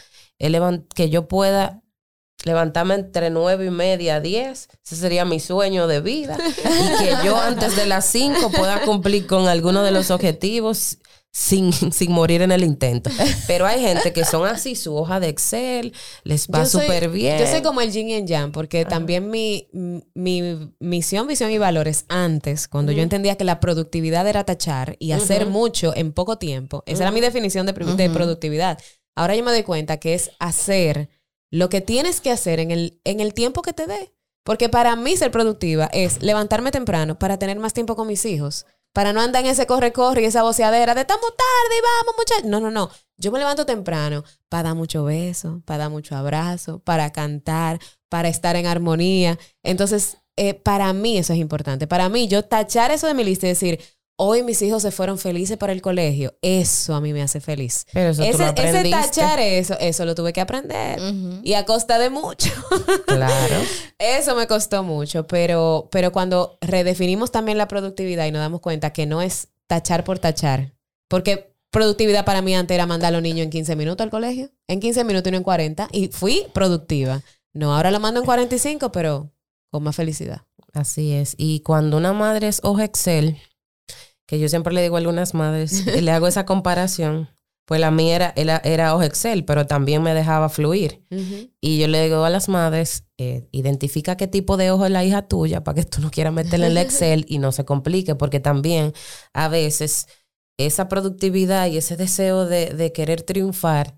que 0.96 1.10
yo 1.10 1.28
pueda 1.28 1.84
levantarme 2.46 2.96
entre 2.96 3.30
nueve 3.30 3.66
y 3.66 3.72
media, 3.72 4.22
10, 4.22 4.70
ese 4.84 4.96
sería 4.96 5.26
mi 5.26 5.40
sueño 5.40 5.88
de 5.88 6.02
vida. 6.02 6.38
Y 6.40 7.04
que 7.04 7.12
yo 7.26 7.38
antes 7.38 7.76
de 7.76 7.86
las 7.86 8.06
5 8.06 8.52
pueda 8.52 8.82
cumplir 8.82 9.28
con 9.28 9.48
alguno 9.48 9.84
de 9.84 9.92
los 9.92 10.12
objetivos 10.12 11.00
sin, 11.38 11.72
sin 11.94 12.12
morir 12.12 12.42
en 12.42 12.52
el 12.52 12.64
intento. 12.64 13.12
Pero 13.46 13.68
hay 13.68 13.80
gente 13.80 14.12
que 14.12 14.26
son 14.26 14.48
así, 14.48 14.76
su 14.76 14.96
hoja 14.96 15.20
de 15.20 15.30
Excel, 15.30 15.94
les 16.24 16.48
va 16.48 16.66
súper 16.66 17.10
bien. 17.10 17.38
Yo 17.40 17.46
soy 17.46 17.62
como 17.62 17.82
el 17.82 17.92
yin 17.92 18.10
y 18.10 18.14
el 18.16 18.26
yang, 18.26 18.52
porque 18.52 18.86
también 18.86 19.30
mi, 19.30 19.68
mi 20.16 20.74
misión, 20.80 21.28
visión 21.28 21.52
y 21.52 21.60
valores 21.60 22.06
antes, 22.10 22.68
cuando 22.68 22.92
yo 22.92 23.04
entendía 23.04 23.36
que 23.36 23.44
la 23.44 23.60
productividad 23.60 24.28
era 24.28 24.44
tachar 24.46 24.96
y 24.98 25.12
hacer 25.12 25.46
mucho 25.46 25.96
en 25.96 26.12
poco 26.12 26.40
tiempo, 26.40 26.84
esa 26.88 27.04
era 27.04 27.12
mi 27.12 27.22
definición 27.22 27.68
de, 27.68 27.74
de 27.74 28.10
productividad. 28.10 28.80
Ahora 29.16 29.36
yo 29.36 29.44
me 29.44 29.52
doy 29.52 29.64
cuenta 29.64 29.98
que 29.98 30.16
es 30.16 30.32
hacer 30.40 31.10
lo 31.52 31.70
que 31.70 31.82
tienes 31.82 32.20
que 32.20 32.32
hacer 32.32 32.60
en 32.60 32.72
el, 32.72 33.00
en 33.04 33.20
el 33.20 33.34
tiempo 33.34 33.62
que 33.62 33.74
te 33.74 33.86
dé. 33.86 34.14
Porque 34.44 34.70
para 34.70 34.96
mí 34.96 35.18
ser 35.18 35.30
productiva 35.30 35.90
es 35.92 36.22
levantarme 36.22 36.72
temprano 36.72 37.20
para 37.20 37.38
tener 37.38 37.60
más 37.60 37.74
tiempo 37.74 37.98
con 37.98 38.08
mis 38.08 38.24
hijos. 38.24 38.66
Para 38.94 39.14
no 39.14 39.22
andar 39.22 39.44
en 39.44 39.52
ese 39.52 39.68
corre-corre 39.68 40.24
y 40.24 40.26
esa 40.26 40.44
voceadera 40.44 40.96
de 40.96 41.02
estamos 41.02 41.30
tarde 41.30 41.78
y 41.78 41.82
vamos, 41.82 42.16
muchachos. 42.18 42.46
No, 42.46 42.60
no, 42.60 42.72
no. 42.72 42.90
Yo 43.18 43.32
me 43.32 43.40
levanto 43.40 43.66
temprano 43.66 44.24
para 44.50 44.70
dar 44.70 44.76
mucho 44.76 45.04
beso, 45.04 45.62
para 45.66 45.84
dar 45.84 45.90
mucho 45.90 46.16
abrazo, 46.16 46.80
para 46.80 47.12
cantar, 47.12 47.80
para 48.10 48.28
estar 48.28 48.56
en 48.56 48.66
armonía. 48.66 49.38
Entonces, 49.64 50.18
eh, 50.36 50.54
para 50.54 50.94
mí 50.94 51.18
eso 51.18 51.34
es 51.34 51.40
importante. 51.40 51.88
Para 51.88 52.10
mí, 52.10 52.28
yo 52.28 52.46
tachar 52.46 52.92
eso 52.92 53.08
de 53.08 53.14
mi 53.16 53.24
lista 53.24 53.48
y 53.48 53.50
decir, 53.50 53.80
hoy 54.18 54.43
mis 54.43 54.61
hijos 54.61 54.82
se 54.82 54.91
fueron 54.91 55.18
felices 55.18 55.57
para 55.57 55.72
el 55.72 55.82
colegio, 55.82 56.36
eso 56.41 56.95
a 56.95 57.01
mí 57.01 57.13
me 57.13 57.22
hace 57.22 57.39
feliz. 57.39 57.86
Pero 57.93 58.09
eso 58.09 58.24
tú 58.24 58.28
ese, 58.28 58.38
lo 58.39 58.49
ese 58.49 58.89
tachar 58.89 59.39
eso, 59.39 59.78
eso 59.80 60.05
lo 60.05 60.15
tuve 60.15 60.34
que 60.34 60.41
aprender. 60.41 60.99
Y 61.43 61.53
a 61.53 61.65
costa 61.65 61.97
de 61.99 62.09
mucho. 62.09 62.51
Claro. 63.05 63.55
Eso 63.99 64.36
me 64.36 64.47
costó 64.47 64.84
mucho, 64.84 65.26
pero, 65.26 65.88
pero 65.91 66.11
cuando 66.11 66.57
redefinimos 66.61 67.32
también 67.32 67.57
la 67.57 67.68
productividad 67.68 68.26
y 68.28 68.32
nos 68.32 68.41
damos 68.41 68.61
cuenta 68.61 68.91
que 68.91 69.05
no 69.05 69.22
es 69.22 69.47
tachar 69.65 70.03
por 70.03 70.20
tachar, 70.20 70.74
porque 71.07 71.55
productividad 71.72 72.26
para 72.26 72.41
mí 72.41 72.55
antes 72.55 72.76
era 72.76 72.86
mandar 72.86 73.09
a 73.09 73.11
los 73.11 73.22
niños 73.22 73.45
en 73.45 73.49
15 73.49 73.76
minutos 73.76 74.03
al 74.03 74.11
colegio, 74.11 74.51
en 74.68 74.80
15 74.80 75.03
minutos 75.03 75.30
y 75.30 75.32
no 75.32 75.38
en 75.38 75.43
40, 75.43 75.89
y 75.91 76.09
fui 76.09 76.45
productiva. 76.53 77.24
No, 77.53 77.76
ahora 77.76 77.91
lo 77.91 77.99
mando 77.99 78.20
en 78.20 78.26
45, 78.26 78.91
pero 78.91 79.32
con 79.72 79.84
más 79.84 79.95
felicidad. 79.95 80.43
Así 80.74 81.13
es. 81.13 81.34
Y 81.38 81.61
cuando 81.61 81.97
una 81.97 82.13
madre 82.13 82.47
es 82.47 82.59
hoja 82.63 82.84
Excel, 82.84 83.38
que 84.28 84.38
yo 84.40 84.48
siempre 84.50 84.74
le 84.74 84.84
digo 84.84 84.96
a 84.96 85.00
algunas 85.00 85.34
madres, 85.34 85.86
y 85.98 86.02
le 86.02 86.12
hago 86.12 86.28
esa 86.28 86.46
comparación, 86.46 87.30
pues 87.66 87.82
la 87.82 87.92
mía 87.92 88.16
era, 88.16 88.34
era, 88.36 88.58
era 88.64 88.96
hoja 88.96 89.06
Excel, 89.08 89.44
pero 89.44 89.66
también 89.68 90.02
me 90.04 90.14
dejaba 90.14 90.48
fluir. 90.50 91.04
Y 91.60 91.80
yo 91.80 91.88
le 91.88 92.04
digo 92.04 92.24
a 92.24 92.30
las 92.30 92.48
madres, 92.48 93.04
eh, 93.18 93.48
identifica 93.52 94.16
qué 94.16 94.28
tipo 94.28 94.56
de 94.58 94.72
ojo 94.72 94.86
es 94.86 94.92
la 94.92 95.04
hija 95.04 95.28
tuya 95.28 95.64
para 95.64 95.76
que 95.76 95.84
tú 95.84 96.00
no 96.02 96.12
quieras 96.12 96.34
meterle 96.34 96.68
en 96.68 96.72
el 96.74 96.78
Excel 96.84 97.26
y 97.28 97.40
no 97.40 97.52
se 97.52 97.66
complique, 97.66 98.16
porque 98.16 98.40
también 98.40 98.94
a 99.34 99.48
veces 99.50 100.08
esa 100.60 100.88
productividad 100.88 101.68
y 101.68 101.78
ese 101.78 101.98
deseo 101.98 102.46
de, 102.46 102.68
de 102.74 102.92
querer 102.94 103.22
triunfar 103.24 103.96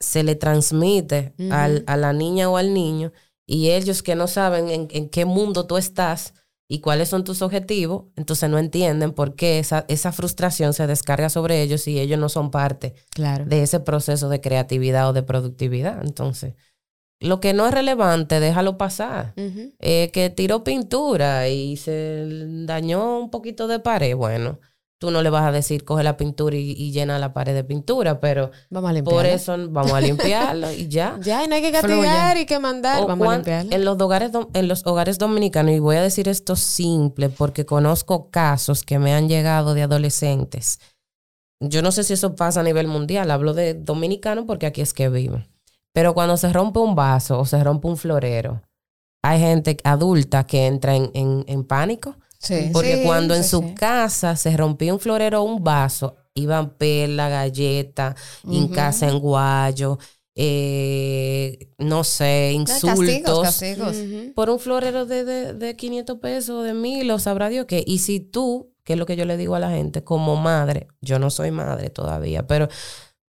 se 0.00 0.22
le 0.22 0.34
transmite 0.34 1.34
al- 1.52 1.84
a 1.86 1.96
la 1.96 2.12
niña 2.12 2.50
o 2.50 2.56
al 2.56 2.74
niño 2.74 3.12
y 3.46 3.70
ellos 3.70 4.02
que 4.02 4.14
no 4.14 4.26
saben 4.26 4.68
en, 4.68 4.88
en 4.90 5.08
qué 5.08 5.24
mundo 5.24 5.66
tú 5.66 5.76
estás 5.76 6.34
y 6.68 6.80
cuáles 6.80 7.08
son 7.10 7.24
tus 7.24 7.42
objetivos, 7.42 8.04
entonces 8.16 8.48
no 8.48 8.58
entienden 8.58 9.12
por 9.12 9.34
qué 9.34 9.58
esa, 9.58 9.84
esa 9.88 10.12
frustración 10.12 10.72
se 10.72 10.86
descarga 10.86 11.28
sobre 11.28 11.60
ellos 11.62 11.86
y 11.88 12.00
ellos 12.00 12.18
no 12.18 12.28
son 12.28 12.50
parte 12.50 12.94
Claro. 13.10 13.44
de 13.44 13.62
ese 13.62 13.80
proceso 13.80 14.28
de 14.28 14.40
creatividad 14.40 15.08
o 15.08 15.12
de 15.12 15.22
productividad. 15.22 16.00
Entonces, 16.04 16.54
lo 17.20 17.40
que 17.40 17.52
no 17.52 17.66
es 17.66 17.72
relevante, 17.74 18.40
déjalo 18.40 18.76
pasar. 18.78 19.34
Eh, 19.36 20.10
que 20.12 20.30
tiró 20.30 20.64
pintura 20.64 21.48
y 21.48 21.76
se 21.76 22.26
dañó 22.64 23.18
un 23.18 23.30
poquito 23.30 23.66
de 23.68 23.78
pared, 23.78 24.16
bueno, 24.16 24.58
tú 25.04 25.10
no 25.10 25.22
le 25.22 25.28
vas 25.30 25.44
a 25.44 25.52
decir 25.52 25.84
coge 25.84 26.02
la 26.02 26.16
pintura 26.16 26.56
y, 26.56 26.72
y 26.72 26.92
llena 26.92 27.18
la 27.18 27.32
pared 27.34 27.54
de 27.54 27.62
pintura, 27.64 28.20
pero 28.20 28.50
Vamos 28.70 28.90
a 28.90 28.92
limpiar. 28.94 29.14
por 29.16 29.26
eso 29.26 29.56
vamos 29.70 29.92
a 29.92 30.00
limpiarlo 30.00 30.72
y 30.72 30.88
ya. 30.88 31.18
Ya, 31.22 31.44
y 31.44 31.48
no 31.48 31.54
hay 31.56 31.62
que 31.62 31.72
castigar 31.72 32.36
y 32.38 32.46
que 32.46 32.58
mandar. 32.58 33.02
O 33.02 33.06
Vamos 33.06 33.28
a 33.28 33.34
limpiarlo. 33.36 33.70
en 33.72 33.84
los 33.84 34.00
hogares 34.00 34.30
en 34.54 34.68
los 34.68 34.86
hogares 34.86 35.18
dominicanos 35.18 35.72
y 35.74 35.78
voy 35.78 35.96
a 35.96 36.02
decir 36.02 36.28
esto 36.28 36.56
simple 36.56 37.28
porque 37.28 37.66
conozco 37.66 38.30
casos 38.30 38.82
que 38.82 38.98
me 38.98 39.12
han 39.14 39.28
llegado 39.28 39.74
de 39.74 39.82
adolescentes. 39.82 40.78
Yo 41.60 41.82
no 41.82 41.92
sé 41.92 42.04
si 42.04 42.12
eso 42.14 42.34
pasa 42.34 42.60
a 42.60 42.62
nivel 42.64 42.88
mundial, 42.88 43.30
hablo 43.30 43.54
de 43.54 43.74
dominicano 43.74 44.46
porque 44.46 44.66
aquí 44.66 44.80
es 44.80 44.92
que 44.92 45.08
vivo. 45.08 45.42
Pero 45.92 46.12
cuando 46.14 46.36
se 46.36 46.52
rompe 46.52 46.80
un 46.80 46.94
vaso 46.94 47.38
o 47.38 47.44
se 47.44 47.62
rompe 47.62 47.86
un 47.88 47.96
florero, 47.96 48.62
hay 49.22 49.38
gente 49.40 49.76
adulta 49.84 50.44
que 50.44 50.66
entra 50.66 50.96
en, 50.96 51.10
en- 51.14 51.44
en 51.46 51.64
pánico 51.64 52.16
Sí. 52.44 52.70
porque 52.72 52.98
Sí, 52.98 53.02
cuando 53.04 53.34
en 53.34 53.44
su 53.44 53.60
sí. 53.60 53.74
casa 53.74 54.36
se 54.36 54.56
rompía 54.56 54.92
un 54.92 55.00
florero 55.00 55.42
o 55.42 55.44
un 55.44 55.64
vaso, 55.64 56.16
iban 56.34 56.70
perla, 56.76 57.28
galleta, 57.28 58.14
incasa 58.44 59.08
en 59.08 59.18
guayo, 59.18 59.98
eh, 60.36 61.70
no 61.78 62.04
sé, 62.04 62.52
insultos. 62.52 63.42
Castigos. 63.42 63.96
Por 64.34 64.50
un 64.50 64.58
florero 64.58 65.06
de, 65.06 65.24
de, 65.24 65.54
de 65.54 65.76
500 65.76 66.18
pesos, 66.18 66.64
de 66.64 66.74
1000, 66.74 67.10
o 67.10 67.18
sabrá 67.18 67.48
Dios 67.48 67.66
qué. 67.66 67.82
Y 67.86 67.98
si 67.98 68.20
tú, 68.20 68.72
que 68.84 68.94
es 68.94 68.98
lo 68.98 69.06
que 69.06 69.16
yo 69.16 69.24
le 69.24 69.36
digo 69.36 69.54
a 69.54 69.60
la 69.60 69.70
gente, 69.70 70.02
como 70.04 70.36
madre, 70.36 70.88
yo 71.00 71.18
no 71.18 71.30
soy 71.30 71.50
madre 71.50 71.90
todavía, 71.90 72.46
pero 72.46 72.68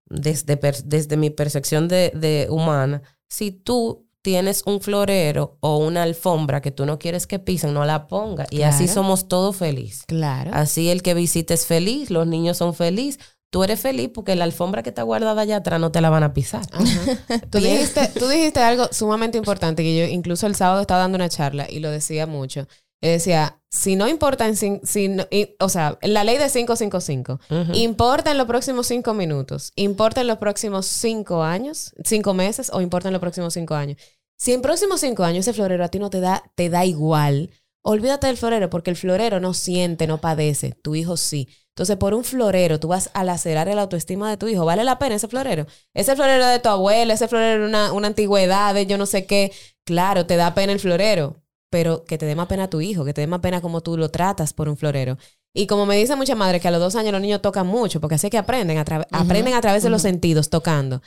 desde, 0.07 0.59
desde 0.83 1.17
mi 1.17 1.29
percepción 1.29 1.87
de, 1.87 2.11
de 2.15 2.47
humana, 2.49 3.01
si 3.29 3.51
tú 3.51 4.04
tienes 4.25 4.63
un 4.65 4.81
florero 4.81 5.59
o 5.59 5.77
una 5.77 6.01
alfombra 6.01 6.59
que 6.59 6.71
tú 6.71 6.87
no 6.87 6.97
quieres 6.97 7.27
que 7.27 7.37
pisen, 7.37 7.75
no 7.75 7.85
la 7.85 8.07
ponga. 8.07 8.47
Y 8.49 8.63
así 8.63 8.87
somos 8.87 9.27
todos 9.27 9.55
felices. 9.55 10.03
Claro. 10.07 10.49
Así 10.51 10.89
el 10.89 11.03
que 11.03 11.13
visite 11.13 11.53
es 11.53 11.67
feliz, 11.67 12.09
los 12.09 12.25
niños 12.25 12.57
son 12.57 12.73
felices. 12.73 13.19
Tú 13.51 13.63
eres 13.63 13.79
feliz 13.79 14.09
porque 14.11 14.35
la 14.35 14.45
alfombra 14.45 14.81
que 14.81 14.89
está 14.89 15.03
guardada 15.03 15.43
allá 15.43 15.57
atrás 15.57 15.79
no 15.79 15.91
te 15.91 16.01
la 16.01 16.09
van 16.09 16.23
a 16.23 16.33
pisar. 16.33 16.63
Ajá. 16.71 17.39
Tú 17.51 17.59
dijiste, 17.59 18.09
tú 18.19 18.27
dijiste 18.27 18.61
algo 18.61 18.89
sumamente 18.91 19.37
importante 19.37 19.83
que 19.83 19.95
yo 19.95 20.05
incluso 20.05 20.47
el 20.47 20.55
sábado 20.55 20.81
estaba 20.81 21.01
dando 21.01 21.17
una 21.17 21.29
charla 21.29 21.67
y 21.69 21.79
lo 21.79 21.91
decía 21.91 22.25
mucho. 22.25 22.67
Yo 23.05 23.11
decía, 23.11 23.61
si 23.69 23.95
no 23.95 24.07
importa, 24.07 24.47
en 24.47 24.55
si 24.55 25.07
no- 25.09 25.27
y- 25.29 25.55
o 25.59 25.69
sea, 25.69 25.97
la 26.01 26.23
ley 26.23 26.37
de 26.37 26.49
555, 26.49 27.39
Ujú. 27.49 27.71
¿importa 27.73 28.31
en 28.31 28.37
los 28.37 28.47
próximos 28.47 28.87
cinco 28.87 29.13
minutos? 29.13 29.71
¿Importa 29.75 30.21
en 30.21 30.27
los 30.27 30.37
próximos 30.37 30.85
cinco 30.87 31.43
años, 31.43 31.93
cinco 32.03 32.33
meses 32.33 32.69
o 32.73 32.81
importa 32.81 33.09
en 33.09 33.13
los 33.13 33.21
próximos 33.21 33.53
cinco 33.53 33.75
años? 33.75 33.97
Si 34.37 34.53
en 34.53 34.61
próximos 34.61 35.01
cinco 35.01 35.23
años 35.23 35.45
ese 35.47 35.53
florero 35.53 35.83
a 35.85 35.89
ti 35.89 35.99
no 35.99 36.09
te 36.09 36.19
da, 36.19 36.43
te 36.55 36.69
da 36.69 36.83
igual, 36.85 37.51
olvídate 37.83 38.27
del 38.27 38.37
florero 38.37 38.69
porque 38.69 38.89
el 38.89 38.95
florero 38.97 39.39
no 39.39 39.53
siente, 39.53 40.07
no 40.07 40.19
padece, 40.19 40.71
tu 40.81 40.95
hijo 40.95 41.15
sí. 41.15 41.47
Entonces, 41.69 41.97
por 41.97 42.13
un 42.13 42.23
florero, 42.23 42.79
tú 42.79 42.87
vas 42.87 43.09
a 43.13 43.23
lacerar 43.25 43.67
el 43.67 43.77
autoestima 43.79 44.29
de 44.29 44.37
tu 44.37 44.47
hijo. 44.47 44.63
¿Vale 44.63 44.85
la 44.85 44.97
pena 44.97 45.15
ese 45.15 45.27
florero? 45.27 45.67
Ese 45.93 46.15
florero 46.15 46.47
de 46.47 46.59
tu 46.59 46.69
abuela, 46.69 47.13
ese 47.13 47.27
florero 47.27 47.63
de 47.63 47.67
una, 47.67 47.91
una 47.91 48.07
antigüedad, 48.07 48.73
de 48.73 48.85
yo 48.85 48.97
no 48.97 49.05
sé 49.05 49.25
qué. 49.25 49.51
Claro, 49.85 50.25
te 50.25 50.37
da 50.37 50.55
pena 50.55 50.71
el 50.71 50.79
florero, 50.79 51.35
pero 51.75 52.05
que 52.05 52.17
te 52.17 52.25
dé 52.25 52.35
más 52.35 52.47
pena 52.47 52.63
a 52.63 52.69
tu 52.69 52.79
hijo, 52.79 53.03
que 53.03 53.13
te 53.13 53.19
dé 53.19 53.27
más 53.27 53.41
pena 53.41 53.59
como 53.59 53.81
tú 53.81 53.97
lo 53.97 54.07
tratas 54.09 54.53
por 54.53 54.69
un 54.69 54.77
florero. 54.77 55.17
Y 55.53 55.67
como 55.67 55.85
me 55.85 55.97
dicen 55.97 56.17
muchas 56.17 56.37
madres 56.37 56.61
que 56.61 56.69
a 56.69 56.71
los 56.71 56.79
dos 56.79 56.95
años 56.95 57.11
los 57.11 57.19
niños 57.19 57.41
tocan 57.41 57.67
mucho, 57.67 57.99
porque 57.99 58.15
así 58.15 58.27
es 58.27 58.31
que 58.31 58.37
aprenden, 58.37 58.77
a 58.77 58.85
tra- 58.85 59.05
aprenden 59.11 59.53
a 59.55 59.59
través 59.59 59.83
de 59.83 59.89
los 59.89 60.01
sentidos 60.01 60.49
tocando. 60.49 61.01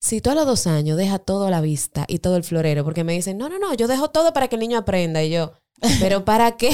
Si 0.00 0.20
tú 0.20 0.30
a 0.30 0.34
los 0.34 0.44
dos 0.44 0.66
años 0.66 0.96
dejas 0.96 1.20
todo 1.24 1.46
a 1.46 1.50
la 1.50 1.60
vista 1.60 2.04
y 2.08 2.18
todo 2.18 2.36
el 2.36 2.42
florero, 2.42 2.82
porque 2.82 3.04
me 3.04 3.12
dicen, 3.12 3.38
no, 3.38 3.48
no, 3.48 3.60
no, 3.60 3.74
yo 3.74 3.86
dejo 3.86 4.10
todo 4.10 4.32
para 4.32 4.48
que 4.48 4.56
el 4.56 4.60
niño 4.60 4.76
aprenda. 4.78 5.22
Y 5.22 5.30
yo, 5.30 5.52
pero 6.00 6.24
¿para 6.24 6.56
qué? 6.56 6.72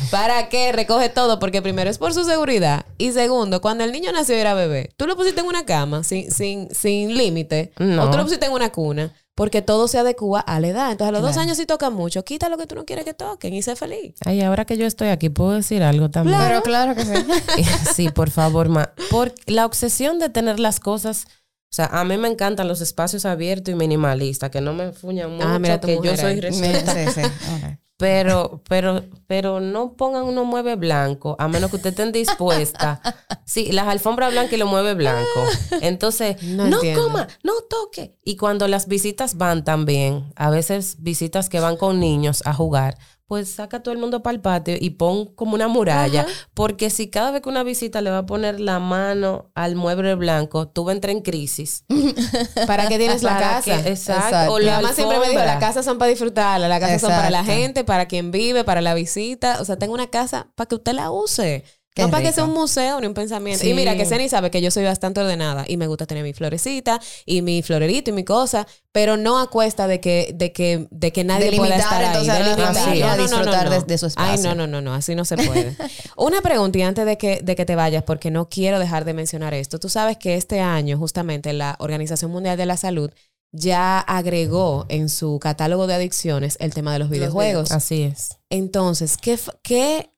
¿Para 0.10 0.48
qué? 0.48 0.72
Recoge 0.72 1.10
todo, 1.10 1.38
porque 1.38 1.60
primero 1.60 1.90
es 1.90 1.98
por 1.98 2.14
su 2.14 2.24
seguridad. 2.24 2.86
Y 2.96 3.12
segundo, 3.12 3.60
cuando 3.60 3.84
el 3.84 3.92
niño 3.92 4.10
nació 4.12 4.34
y 4.34 4.40
era 4.40 4.54
bebé, 4.54 4.88
tú 4.96 5.06
lo 5.06 5.14
pusiste 5.14 5.42
en 5.42 5.46
una 5.46 5.66
cama 5.66 6.04
sin, 6.04 6.30
sin, 6.30 6.70
sin 6.74 7.14
límite, 7.18 7.72
No. 7.78 8.04
o 8.04 8.10
tú 8.10 8.16
lo 8.16 8.22
pusiste 8.22 8.46
en 8.46 8.52
una 8.52 8.72
cuna, 8.72 9.12
porque 9.36 9.62
todo 9.62 9.86
se 9.86 9.98
adecua 9.98 10.40
a 10.40 10.58
la 10.58 10.66
edad. 10.68 10.90
Entonces 10.90 11.10
a 11.10 11.12
los 11.12 11.22
dos 11.22 11.30
Claro. 11.32 11.42
años 11.42 11.56
si 11.58 11.66
tocan 11.66 11.92
mucho, 11.94 12.24
quita 12.24 12.48
lo 12.48 12.58
que 12.58 12.66
tú 12.66 12.74
no 12.74 12.84
quieres 12.84 13.04
que 13.04 13.14
toquen 13.14 13.54
y 13.54 13.62
sé 13.62 13.76
feliz. 13.76 14.14
Ay, 14.24 14.40
ahora 14.42 14.64
que 14.64 14.76
yo 14.76 14.86
estoy 14.86 15.08
aquí, 15.08 15.28
¿puedo 15.28 15.52
decir 15.52 15.82
algo 15.84 16.10
también? 16.10 16.36
Pero 16.40 16.62
claro 16.62 16.94
que 16.96 17.04
sí. 17.04 17.12
sí, 17.94 18.08
por 18.08 18.30
favor, 18.30 18.68
ma. 18.68 18.90
Por 19.10 19.32
la 19.46 19.64
obsesión 19.66 20.18
de 20.18 20.28
tener 20.30 20.58
las 20.58 20.80
cosas. 20.80 21.26
O 21.70 21.74
sea, 21.76 21.86
a 21.86 22.04
mí 22.04 22.16
me 22.16 22.28
encantan 22.28 22.68
los 22.68 22.80
espacios 22.80 23.26
abiertos 23.26 23.72
y 23.72 23.76
minimalistas, 23.76 24.50
que 24.50 24.60
no 24.60 24.72
me 24.72 24.92
fuñan 24.92 25.32
mucho, 25.32 25.46
Ah, 25.46 25.58
mira 25.58 25.80
que 25.80 25.94
yo 25.96 25.98
mujer 26.00 26.16
soy 26.18 26.32
ahí. 26.32 26.40
respetada. 26.40 27.10
sí, 27.12 27.20
sí. 27.20 27.26
Ok. 27.26 27.78
Pero, 27.98 28.62
pero, 28.68 29.04
pero 29.26 29.60
no 29.60 29.94
pongan 29.94 30.24
unos 30.24 30.44
muebles 30.44 30.78
blancos, 30.78 31.34
a 31.38 31.48
menos 31.48 31.70
que 31.70 31.76
usted 31.76 31.90
estén 31.90 32.12
dispuesta. 32.12 33.00
Sí, 33.46 33.72
las 33.72 33.88
alfombras 33.88 34.32
blancas 34.32 34.52
y 34.52 34.56
los 34.58 34.68
muebles 34.68 34.96
blancos. 34.96 35.48
Entonces, 35.80 36.42
No 36.42 36.78
coma, 36.94 37.28
no 37.42 37.52
toque. 37.70 38.18
Y 38.22 38.36
cuando 38.36 38.68
las 38.68 38.86
visitas 38.88 39.36
van 39.36 39.64
también, 39.64 40.32
a 40.36 40.50
veces 40.50 40.96
visitas 40.98 41.48
que 41.48 41.60
van 41.60 41.76
con 41.76 42.00
niños 42.00 42.42
a 42.44 42.52
jugar, 42.52 42.98
pues 43.26 43.50
saca 43.50 43.78
a 43.78 43.82
todo 43.82 43.92
el 43.92 43.98
mundo 44.00 44.22
para 44.22 44.34
el 44.36 44.40
patio 44.40 44.76
y 44.78 44.90
pon 44.90 45.26
como 45.34 45.54
una 45.54 45.66
muralla. 45.68 46.26
Porque 46.54 46.90
si 46.90 47.08
cada 47.10 47.32
vez 47.32 47.42
que 47.42 47.48
una 47.48 47.62
visita 47.64 48.00
le 48.00 48.10
va 48.10 48.18
a 48.18 48.26
poner 48.26 48.60
la 48.60 48.78
mano 48.78 49.50
al 49.54 49.74
mueble 49.74 50.14
blanco, 50.14 50.68
tú 50.68 50.84
vas 50.84 50.92
a 50.92 50.96
entrar 50.96 51.10
en 51.14 51.22
crisis. 51.22 51.84
¿Para 52.66 52.86
qué 52.88 52.98
tienes 52.98 53.22
la 53.22 53.38
casa? 53.38 53.82
que- 53.82 53.90
exacto. 53.90 54.26
Exacto. 54.26 54.52
O 54.54 54.58
la 54.60 54.76
mamá 54.76 54.92
siempre 54.92 55.18
me 55.18 55.28
dijo, 55.30 55.40
las 55.44 55.58
casas 55.58 55.84
son 55.84 55.98
para 55.98 56.08
disfrutarla, 56.10 56.68
las 56.68 56.80
casas 56.80 57.00
son 57.00 57.10
para 57.10 57.30
la 57.30 57.40
Exacto. 57.40 57.60
gente, 57.60 57.84
para 57.84 58.06
quien 58.06 58.30
vive, 58.30 58.64
para 58.64 58.80
la 58.80 58.94
visita. 58.94 59.60
O 59.60 59.64
sea, 59.64 59.76
tengo 59.76 59.94
una 59.94 60.06
casa 60.08 60.52
para 60.54 60.68
que 60.68 60.74
usted 60.76 60.92
la 60.92 61.10
use. 61.10 61.64
No 62.04 62.10
para 62.10 62.22
que 62.24 62.32
sea 62.32 62.44
un 62.44 62.52
museo 62.52 63.00
ni 63.00 63.06
un 63.06 63.14
pensamiento. 63.14 63.62
Sí. 63.62 63.70
Y 63.70 63.74
mira, 63.74 63.96
que 63.96 64.04
Ceni 64.04 64.28
sabe 64.28 64.50
que 64.50 64.60
yo 64.60 64.70
soy 64.70 64.84
bastante 64.84 65.20
ordenada 65.20 65.64
y 65.66 65.76
me 65.76 65.86
gusta 65.86 66.06
tener 66.06 66.22
mi 66.24 66.32
florecita 66.32 67.00
y 67.24 67.42
mi 67.42 67.62
florerito 67.62 68.10
y 68.10 68.12
mi 68.12 68.24
cosa, 68.24 68.66
pero 68.92 69.16
no 69.16 69.38
a 69.38 69.48
cuesta 69.50 69.86
de 69.86 70.00
que, 70.00 70.32
de 70.34 70.52
que, 70.52 70.88
de 70.90 71.12
que 71.12 71.24
nadie 71.24 71.56
pueda 71.56 71.76
estar 71.76 72.02
ahí. 72.02 72.06
entonces, 72.08 72.32
de 72.34 72.38
a 72.38 72.38
la 72.40 72.48
limitar. 72.56 72.74
familia 72.74 73.06
No, 73.06 73.12
a 73.12 73.16
no, 73.16 73.22
no, 73.22 73.28
no, 73.28 73.36
disfrutar 73.38 73.64
no. 73.66 73.70
de- 73.70 73.82
de 73.86 73.98
su 73.98 74.06
Ay, 74.06 74.10
espacio. 74.34 74.48
no, 74.50 74.54
no, 74.54 74.66
no, 74.66 74.80
no, 74.80 74.94
así 74.94 75.14
no 75.14 75.24
se 75.24 75.36
puede. 75.36 75.76
Una 76.16 76.40
pregunta 76.42 76.78
y 76.78 76.82
antes 76.82 77.06
de 77.06 77.16
que, 77.18 77.40
de 77.42 77.54
que 77.56 77.64
te 77.64 77.76
vayas, 77.76 78.02
porque 78.02 78.30
no 78.30 78.48
quiero 78.48 78.78
dejar 78.78 79.04
de 79.04 79.14
mencionar 79.14 79.54
esto. 79.54 79.78
Tú 79.78 79.88
sabes 79.88 80.16
que 80.18 80.34
este 80.36 80.60
año, 80.60 80.98
justamente, 80.98 81.52
la 81.52 81.76
Organización 81.78 82.30
Mundial 82.30 82.56
de 82.56 82.66
la 82.66 82.76
Salud 82.76 83.10
ya 83.52 84.00
agregó 84.00 84.84
en 84.88 85.08
su 85.08 85.38
catálogo 85.38 85.86
de 85.86 85.94
adicciones 85.94 86.56
el 86.60 86.74
tema 86.74 86.92
de 86.92 86.98
los 86.98 87.08
videojuegos. 87.08 87.72
Así 87.72 88.02
es. 88.02 88.36
Entonces, 88.50 89.16
¿qué, 89.16 89.38
qué 89.62 90.10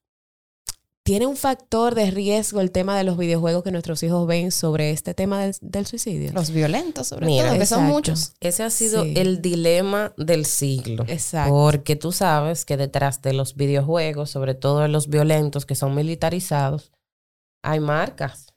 tiene 1.09 1.27
un 1.27 1.37
factor 1.37 1.95
de 1.95 2.11
riesgo 2.11 2.61
el 2.61 2.71
tema 2.71 2.95
de 2.99 3.03
los 3.03 3.17
videojuegos 3.17 3.63
que 3.65 3.71
nuestros 3.71 4.03
hijos 4.03 4.27
ven 4.27 4.53
sobre 4.53 4.91
este 4.91 5.15
tema 5.15 5.41
del, 5.41 5.57
del 5.63 5.87
suicidio? 5.87 6.33
Los 6.35 6.51
violentos, 6.51 7.07
sobre 7.09 7.25
Mira, 7.25 7.49
todo, 7.49 7.59
que 7.59 7.65
son 7.65 7.79
exacto. 7.79 7.95
muchos. 7.95 8.33
Ese 8.41 8.63
ha 8.63 8.69
sido 8.69 9.05
Sí. 9.05 9.15
el 9.17 9.41
dilema 9.41 10.13
del 10.19 10.45
siglo. 10.45 11.05
Exacto. 11.09 11.55
Porque 11.55 11.97
tú 11.97 12.13
sabes 12.13 12.67
que 12.67 12.77
detrás 12.77 13.23
de 13.23 13.33
los 13.33 13.55
videojuegos, 13.57 14.29
sobre 14.29 14.55
todo 14.55 14.81
de 14.81 14.89
los 14.89 15.09
violentos 15.09 15.65
que 15.65 15.75
son 15.75 15.95
militarizados, 15.95 16.93
hay 17.63 17.81
marcas, 17.81 18.49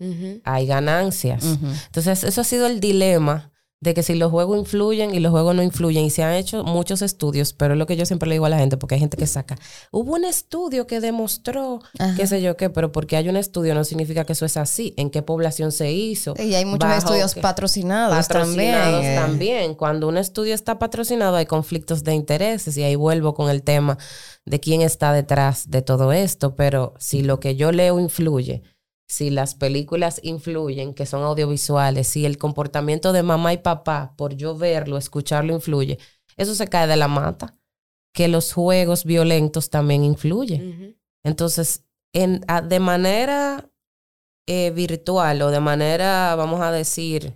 hay 0.43 0.68
ganancias. 0.68 1.45
Entonces, 1.86 2.24
eso 2.26 2.41
ha 2.41 2.43
sido 2.43 2.68
el 2.68 2.82
dilema 2.82 3.51
de 3.82 3.96
que 3.96 4.04
si 4.04 4.14
los 4.14 4.30
juegos 4.30 4.60
influyen 4.60 5.14
y 5.16 5.20
los 5.20 5.32
juegos 5.32 5.56
no 5.56 5.64
influyen. 5.64 6.06
Y 6.06 6.12
se 6.12 6.24
han 6.24 6.34
hecho 6.34 6.64
muchos 6.64 7.02
estudios, 7.02 7.52
pero 7.54 7.74
es 7.74 7.80
lo 7.80 7.88
que 7.88 7.98
yo 7.98 8.06
siempre 8.06 8.30
le 8.30 8.36
digo 8.36 8.46
a 8.46 8.50
la 8.50 8.60
gente, 8.60 8.78
porque 8.78 8.96
hay 8.96 9.00
gente 9.00 9.18
que 9.18 9.26
saca, 9.26 9.58
hubo 9.92 10.14
un 10.14 10.24
estudio 10.24 10.86
que 10.86 11.02
demostró, 11.02 11.82
Ajá. 11.98 12.16
qué 12.16 12.28
sé 12.28 12.42
yo 12.44 12.56
qué, 12.56 12.70
pero 12.70 12.92
porque 12.92 13.18
hay 13.18 13.28
un 13.28 13.38
estudio 13.38 13.74
no 13.74 13.84
significa 13.84 14.24
que 14.24 14.34
eso 14.34 14.46
es 14.46 14.56
así. 14.56 14.94
¿En 14.98 15.10
qué 15.10 15.24
población 15.24 15.72
se 15.72 15.92
hizo? 15.92 16.36
Y 16.38 16.54
hay 16.54 16.64
muchos 16.64 16.92
estudios 16.96 17.34
patrocinados, 17.36 18.28
patrocinados 18.28 19.02
también. 19.02 19.16
también. 19.16 19.76
Cuando 19.76 20.08
un 20.08 20.18
estudio 20.18 20.54
está 20.54 20.78
patrocinado 20.78 21.36
hay 21.36 21.48
conflictos 21.48 22.04
de 22.04 22.14
intereses 22.14 22.78
y 22.78 22.84
ahí 22.84 22.96
vuelvo 22.96 23.34
con 23.34 23.50
el 23.50 23.64
tema 23.64 23.98
de 24.46 24.60
quién 24.60 24.82
está 24.82 25.12
detrás 25.12 25.72
de 25.72 25.82
todo 25.82 26.14
esto. 26.14 26.56
Pero 26.56 26.94
si 27.00 27.24
lo 27.24 27.40
que 27.40 27.56
yo 27.56 27.72
leo 27.72 28.00
influye, 28.00 28.62
si 29.12 29.30
las 29.30 29.55
películas 29.55 30.22
influyen, 30.24 30.93
que 30.93 31.05
son 31.05 31.24
audiovisuales, 31.24 32.07
si 32.07 32.26
el 32.26 32.38
comportamiento 32.38 33.12
de 33.12 33.24
mamá 33.24 33.51
y 33.51 33.57
papá, 33.57 34.14
por 34.16 34.36
yo 34.36 34.55
verlo, 34.57 34.97
escucharlo, 34.97 35.53
influye, 35.53 35.99
eso 36.38 36.55
se 36.55 36.68
cae 36.68 36.88
de 36.88 36.95
la 36.95 37.09
mata. 37.09 37.57
Que 38.14 38.30
los 38.30 38.53
juegos 38.53 39.03
violentos 39.03 39.70
también 39.70 40.03
influyen. 40.05 40.97
Entonces, 41.26 41.84
en, 42.14 42.43
a- 42.47 42.62
de 42.62 42.80
manera 42.80 43.70
eh, 44.47 44.72
virtual 44.72 45.41
o 45.41 45.51
de 45.51 45.59
manera, 45.59 46.34
vamos 46.36 46.62
a 46.62 46.72
decir, 46.72 47.36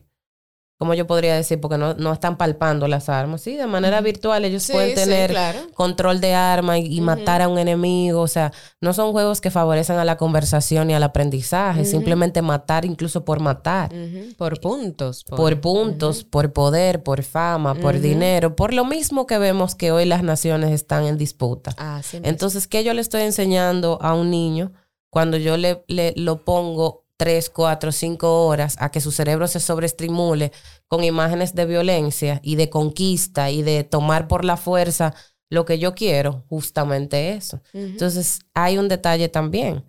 ¿cómo 0.77 0.93
yo 0.93 1.07
podría 1.07 1.35
decir? 1.35 1.59
Porque 1.61 1.77
no, 1.77 1.93
no 1.93 2.11
están 2.13 2.37
palpando 2.37 2.87
las 2.87 3.07
armas. 3.09 3.41
Sí, 3.41 3.55
de 3.55 3.65
manera 3.67 4.01
virtual 4.01 4.43
ellos 4.45 4.63
Sí, 4.63 4.73
pueden 4.73 4.89
sí, 4.89 4.95
tener 4.95 5.29
claro. 5.31 5.59
control 5.73 6.19
de 6.21 6.33
arma 6.33 6.77
y, 6.79 6.99
matar 7.01 7.41
a 7.41 7.47
un 7.47 7.57
enemigo. 7.57 8.21
O 8.21 8.27
sea, 8.27 8.51
no 8.81 8.93
son 8.93 9.11
juegos 9.11 9.41
que 9.41 9.51
favorecen 9.51 9.97
a 9.97 10.05
la 10.05 10.17
conversación 10.17 10.89
y 10.89 10.93
al 10.93 11.03
aprendizaje, 11.03 11.81
Ujú. 11.81 11.89
simplemente 11.89 12.41
matar 12.41 12.83
incluso 12.85 13.23
por 13.23 13.39
matar. 13.39 13.91
Por 14.37 14.59
puntos. 14.59 15.23
Por 15.23 15.61
puntos, 15.61 16.23
por 16.23 16.51
poder, 16.53 17.03
por 17.03 17.23
fama, 17.23 17.75
por 17.75 17.99
dinero, 17.99 18.55
por 18.55 18.73
lo 18.73 18.83
mismo 18.85 19.25
que 19.27 19.37
vemos 19.37 19.75
que 19.75 19.91
hoy 19.91 20.05
las 20.05 20.23
naciones 20.23 20.71
están 20.71 21.05
en 21.05 21.17
disputa. 21.17 21.73
Ah, 21.77 22.01
Entonces, 22.23 22.67
¿qué 22.67 22.83
yo 22.83 22.93
le 22.93 23.01
estoy 23.01 23.21
enseñando 23.21 23.97
a 24.01 24.13
un 24.13 24.29
niño 24.29 24.73
cuando 25.09 25.37
yo 25.37 25.55
le, 25.55 25.85
le- 25.87 26.13
lo 26.17 26.43
pongo 26.43 27.04
tres, 27.17 27.49
cuatro, 27.49 27.91
cinco 27.91 28.45
horas 28.45 28.75
a 28.79 28.91
que 28.91 29.01
su 29.01 29.11
cerebro 29.11 29.47
se 29.47 29.59
sobreestimule 29.59 30.51
con 30.87 31.03
imágenes 31.03 31.55
de 31.55 31.65
violencia 31.65 32.39
y 32.43 32.55
de 32.55 32.69
conquista 32.69 33.49
y 33.51 33.61
de 33.63 33.83
tomar 33.83 34.27
por 34.27 34.43
la 34.45 34.57
fuerza 34.57 35.13
lo 35.49 35.63
que 35.65 35.79
yo 35.79 35.93
quiero? 35.93 36.43
Justamente 36.49 37.33
eso. 37.33 37.61
Entonces, 37.73 38.39
hay 38.53 38.77
un 38.77 38.87
detalle 38.87 39.29
también. 39.29 39.85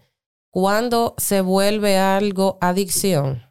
Cuando 0.51 1.15
se 1.19 1.41
vuelve 1.41 1.99
algo 1.99 2.59
adicción, 2.61 3.43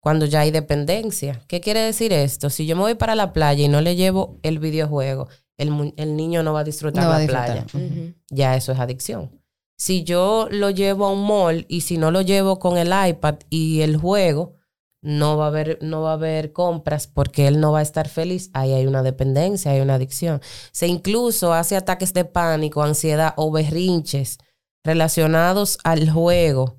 cuando 0.00 0.26
ya 0.26 0.40
hay 0.40 0.50
dependencia. 0.50 1.42
¿Qué 1.48 1.60
quiere 1.60 1.80
decir 1.80 2.12
esto? 2.12 2.50
Si 2.50 2.66
yo 2.66 2.76
me 2.76 2.82
voy 2.82 2.94
para 2.94 3.14
la 3.14 3.32
playa 3.32 3.64
y 3.64 3.68
no 3.68 3.80
le 3.80 3.96
llevo 3.96 4.38
el 4.42 4.58
videojuego, 4.58 5.28
el, 5.56 5.92
el 5.96 6.16
niño 6.16 6.42
no 6.42 6.52
va 6.52 6.60
a 6.60 6.64
disfrutar 6.64 7.02
No 7.04 7.10
va 7.10 7.16
a 7.16 7.18
la 7.18 7.22
disfrutar. 7.22 7.66
playa 7.66 8.14
ya 8.30 8.54
eso 8.56 8.72
es 8.72 8.78
adicción. 8.78 9.37
Si 9.78 10.02
yo 10.02 10.48
lo 10.50 10.70
llevo 10.70 11.06
a 11.06 11.12
un 11.12 11.24
mall 11.24 11.64
y 11.68 11.82
si 11.82 11.98
no 11.98 12.10
lo 12.10 12.20
llevo 12.20 12.58
con 12.58 12.76
el 12.76 12.88
iPad 12.88 13.36
y 13.48 13.82
el 13.82 13.96
juego, 13.96 14.54
no 15.00 15.36
va 15.36 15.44
a 15.44 15.48
haber, 15.48 15.78
no 15.80 16.02
va 16.02 16.10
a 16.10 16.14
haber 16.14 16.52
compras 16.52 17.06
porque 17.06 17.46
él 17.46 17.60
no 17.60 17.70
va 17.70 17.78
a 17.78 17.82
estar 17.82 18.08
feliz. 18.08 18.50
Ahí 18.54 18.72
hay 18.72 18.86
una 18.86 19.04
dependencia, 19.04 19.70
hay 19.70 19.80
una 19.80 19.94
adicción. 19.94 20.40
Se 20.72 20.88
incluso 20.88 21.52
hace 21.52 21.76
ataques 21.76 22.12
de 22.12 22.24
pánico, 22.24 22.82
ansiedad 22.82 23.34
o 23.36 23.52
berrinches 23.52 24.38
relacionados 24.84 25.78
al 25.84 26.10
juego 26.10 26.78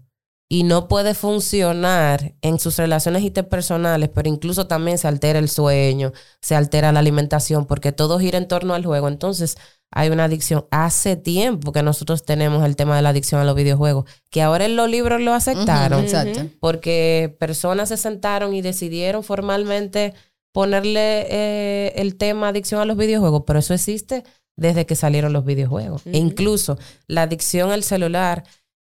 y 0.49 0.63
no 0.63 0.87
puede 0.87 1.13
funcionar 1.13 2.35
en 2.41 2.59
sus 2.59 2.77
relaciones 2.77 3.21
interpersonales, 3.23 4.09
pero 4.09 4.27
incluso 4.27 4.65
también 4.65 4.97
se 4.97 5.07
altera 5.07 5.37
el 5.37 5.47
sueño, 5.47 6.11
se 6.41 6.55
altera 6.55 6.91
la 6.91 7.01
alimentación, 7.01 7.67
porque 7.67 7.91
todo 7.91 8.19
gira 8.19 8.39
en 8.39 8.47
torno 8.47 8.73
al 8.73 8.83
juego. 8.83 9.07
Entonces, 9.07 9.57
hay 9.91 10.09
una 10.09 10.25
adicción. 10.25 10.65
Hace 10.71 11.15
tiempo 11.15 11.71
que 11.71 11.83
nosotros 11.83 12.23
tenemos 12.23 12.65
el 12.65 12.75
tema 12.75 12.95
de 12.95 13.01
la 13.01 13.09
adicción 13.09 13.41
a 13.41 13.43
los 13.43 13.55
videojuegos, 13.55 14.09
que 14.29 14.41
ahora 14.41 14.65
en 14.65 14.75
los 14.75 14.89
libros 14.89 15.21
lo 15.21 15.33
aceptaron, 15.33 16.03
Exacto. 16.03 16.45
porque 16.59 17.35
personas 17.39 17.89
se 17.89 17.97
sentaron 17.97 18.53
y 18.53 18.61
decidieron 18.61 19.23
formalmente 19.23 20.13
ponerle 20.51 21.27
eh, 21.29 21.93
el 21.95 22.17
tema 22.17 22.49
adicción 22.49 22.81
a 22.81 22.85
los 22.85 22.97
videojuegos, 22.97 23.43
pero 23.45 23.59
eso 23.59 23.73
existe 23.73 24.23
desde 24.55 24.85
que 24.85 24.95
salieron 24.95 25.33
los 25.33 25.45
videojuegos. 25.45 26.05
E 26.05 26.17
incluso 26.17 26.77
la 27.07 27.23
adicción 27.23 27.71
al 27.71 27.83
celular, 27.83 28.43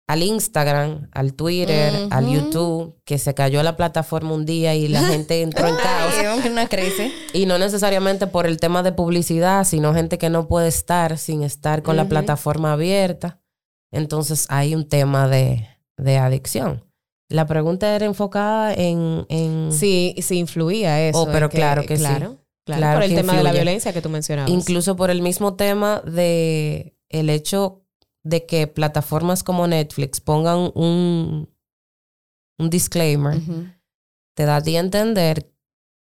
al 0.06 0.22
Instagram, 0.22 1.08
al 1.12 1.34
Twitter, 1.34 2.08
al. 2.10 2.28
YouTube, 2.28 3.00
que 3.04 3.18
se 3.18 3.34
cayó 3.34 3.62
la 3.62 3.76
plataforma 3.76 4.32
un 4.32 4.44
día 4.44 4.74
y 4.74 4.88
la 4.88 5.02
gente 5.08 5.42
entró 5.42 5.66
en 5.66 5.76
caos. 5.76 6.14
Ay, 6.18 6.50
una 6.50 6.68
crisis. 6.68 7.12
Y 7.32 7.46
no 7.46 7.58
necesariamente 7.58 8.26
por 8.26 8.46
el 8.46 8.58
tema 8.58 8.82
de 8.82 8.92
publicidad, 8.92 9.64
sino 9.64 9.94
gente 9.94 10.18
que 10.18 10.30
no 10.30 10.48
puede 10.48 10.68
estar 10.68 11.18
sin 11.18 11.42
estar 11.42 11.82
con 11.82 11.96
la 11.96 12.08
plataforma 12.08 12.72
abierta. 12.72 13.40
Entonces 13.90 14.46
hay 14.48 14.74
un 14.74 14.88
tema 14.88 15.28
de, 15.28 15.68
de 15.96 16.18
adicción. 16.18 16.84
La 17.28 17.46
pregunta 17.46 17.94
era 17.94 18.04
enfocada 18.04 18.74
en... 18.74 19.24
en 19.28 19.72
Sí, 19.72 20.14
sí 20.20 20.38
influía 20.38 21.00
eso. 21.08 21.22
Oh, 21.22 21.28
pero 21.30 21.48
claro 21.48 21.82
que 21.84 21.96
sí. 21.96 22.02
claro, 22.04 22.42
Claro, 22.64 22.80
Claro 22.80 23.00
por 23.00 23.10
el 23.10 23.14
tema 23.16 23.36
de 23.36 23.42
la 23.42 23.52
violencia 23.52 23.92
que 23.92 24.00
tú 24.00 24.08
mencionabas. 24.08 24.50
Incluso 24.50 24.94
por 24.94 25.10
el 25.10 25.20
mismo 25.20 25.56
tema 25.56 26.00
de 26.06 26.96
el 27.08 27.28
hecho 27.28 27.81
de 28.24 28.46
que 28.46 28.66
plataformas 28.66 29.42
como 29.42 29.66
Netflix 29.66 30.20
pongan 30.20 30.70
un, 30.74 31.48
un 32.58 32.70
disclaimer, 32.70 33.40
te 34.34 34.44
da 34.44 34.56
a 34.56 34.62
ti 34.62 34.76
a 34.76 34.80
entender, 34.80 35.52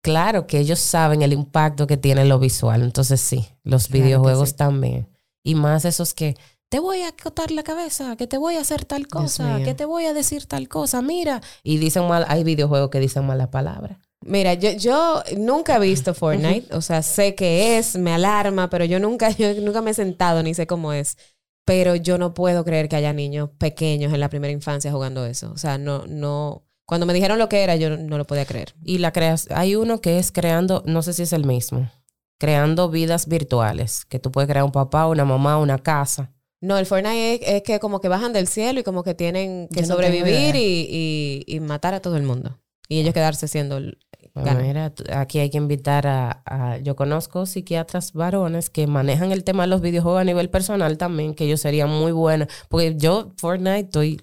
claro, 0.03 0.47
que 0.47 0.59
ellos 0.59 0.79
saben 0.79 1.23
el 1.23 1.33
impacto 1.33 1.87
que 1.87 1.97
tiene 1.97 2.25
lo 2.25 2.39
visual. 2.39 2.83
Entonces 2.83 3.21
sí, 3.21 3.47
los 3.63 3.89
Claro 3.89 4.05
videojuegos 4.05 4.51
sí. 4.51 4.57
también. 4.57 5.09
Y 5.43 5.55
más 5.55 5.85
esos 5.85 6.15
que 6.15 6.37
te 6.71 6.81
voy 6.81 7.03
a 7.03 7.13
cortar 7.13 7.51
la 7.51 7.63
cabeza, 7.63 8.17
que 8.17 8.27
te 8.27 8.39
voy 8.39 8.57
a 8.57 8.61
hacer 8.61 8.85
tal 8.85 9.07
cosa, 9.07 9.63
que 9.63 9.75
te 9.75 9.85
voy 9.85 10.07
a 10.07 10.15
decir 10.15 10.47
tal 10.47 10.69
cosa, 10.69 11.03
mira. 11.03 11.41
Y 11.63 11.77
dicen 11.77 12.09
mal, 12.09 12.25
hay 12.29 12.43
videojuegos 12.43 12.91
que 12.91 12.99
dicen 13.01 13.27
malas 13.27 13.49
palabras. 13.49 13.99
Mira, 14.27 14.55
yo, 14.55 14.71
yo 14.73 15.23
nunca 15.37 15.77
he 15.77 15.81
visto 15.81 16.15
Fortnite, 16.15 16.75
o 16.75 16.81
sea, 16.81 17.03
sé 17.03 17.35
que 17.35 17.77
es, 17.79 17.97
me 17.97 18.13
alarma, 18.13 18.71
pero 18.71 18.87
yo 18.87 18.99
nunca, 18.99 19.31
yo 19.39 19.55
nunca 19.61 19.83
me 19.83 19.91
he 19.91 19.95
sentado 19.95 20.43
ni 20.43 20.55
sé 20.55 20.67
cómo 20.67 20.93
es. 20.93 21.17
Pero 21.65 21.97
yo 21.97 22.19
no 22.19 22.35
puedo 22.35 22.65
creer 22.65 22.89
que 22.89 22.97
haya 22.97 23.13
niños 23.13 23.51
pequeños 23.59 24.13
en 24.13 24.21
la 24.21 24.29
primera 24.29 24.53
infancia 24.53 24.93
jugando 24.93 25.25
eso. 25.27 25.51
O 25.53 25.57
sea, 25.59 25.79
no, 25.79 26.05
no. 26.07 26.67
Cuando 26.87 27.07
me 27.07 27.15
dijeron 27.15 27.39
lo 27.39 27.49
que 27.49 27.63
era, 27.63 27.77
yo 27.77 27.97
no 27.97 28.19
lo 28.19 28.27
podía 28.27 28.45
creer. 28.45 28.75
Y 28.85 28.99
la 28.99 29.13
creas, 29.13 29.49
hay 29.51 29.75
uno 29.75 30.01
que 30.03 30.19
es 30.19 30.31
creando, 30.33 30.83
no 30.87 31.03
sé 31.03 31.15
si 31.15 31.23
es 31.23 31.33
el 31.33 31.47
mismo, 31.47 31.91
creando 32.39 32.91
vidas 32.91 33.27
virtuales, 33.27 34.05
que 34.05 34.19
tú 34.19 34.31
puedes 34.31 34.51
crear 34.51 34.65
un 34.65 34.73
papá, 34.73 35.07
una 35.07 35.25
mamá, 35.25 35.59
una 35.59 35.79
casa. 35.79 36.33
No, 36.61 36.77
el 36.79 36.85
Fortnite 36.87 37.35
es, 37.35 37.41
es 37.57 37.63
que 37.63 37.79
como 37.81 38.01
que 38.01 38.09
bajan 38.09 38.33
del 38.35 38.47
cielo 38.49 38.81
y 38.81 38.83
como 38.83 39.03
que 39.03 39.15
tienen 39.15 39.69
que 39.69 39.81
Yo 39.81 39.87
sobrevivir 39.87 40.57
y, 40.57 40.87
y- 40.91 41.45
y 41.47 41.61
matar 41.61 41.95
a 41.95 42.01
todo 42.01 42.17
el 42.17 42.23
mundo. 42.23 42.59
Y 42.89 43.01
ellos 43.01 43.15
quedarse 43.15 43.49
siendo... 43.49 43.79
el- 43.79 43.99
Bueno, 44.35 44.61
mira, 44.61 44.93
aquí 45.13 45.39
hay 45.39 45.49
que 45.51 45.59
invitar 45.59 46.07
a, 46.09 46.43
a- 46.45 46.79
Yo 46.79 46.97
conozco 46.97 47.47
psiquiatras 47.47 48.13
varones 48.13 48.69
que 48.69 48.87
manejan 48.89 49.31
el 49.31 49.45
tema 49.45 49.63
de 49.63 49.69
los 49.69 49.81
videojuegos 49.81 50.21
a 50.21 50.25
nivel 50.25 50.51
personal 50.51 50.99
también, 50.99 51.35
que 51.35 51.45
ellos 51.45 51.61
serían 51.61 51.89
muy 51.89 52.11
buenos. 52.13 52.49
Porque 52.69 52.97
yo, 52.97 53.33
Fortnite, 53.39 53.81
estoy... 53.81 54.19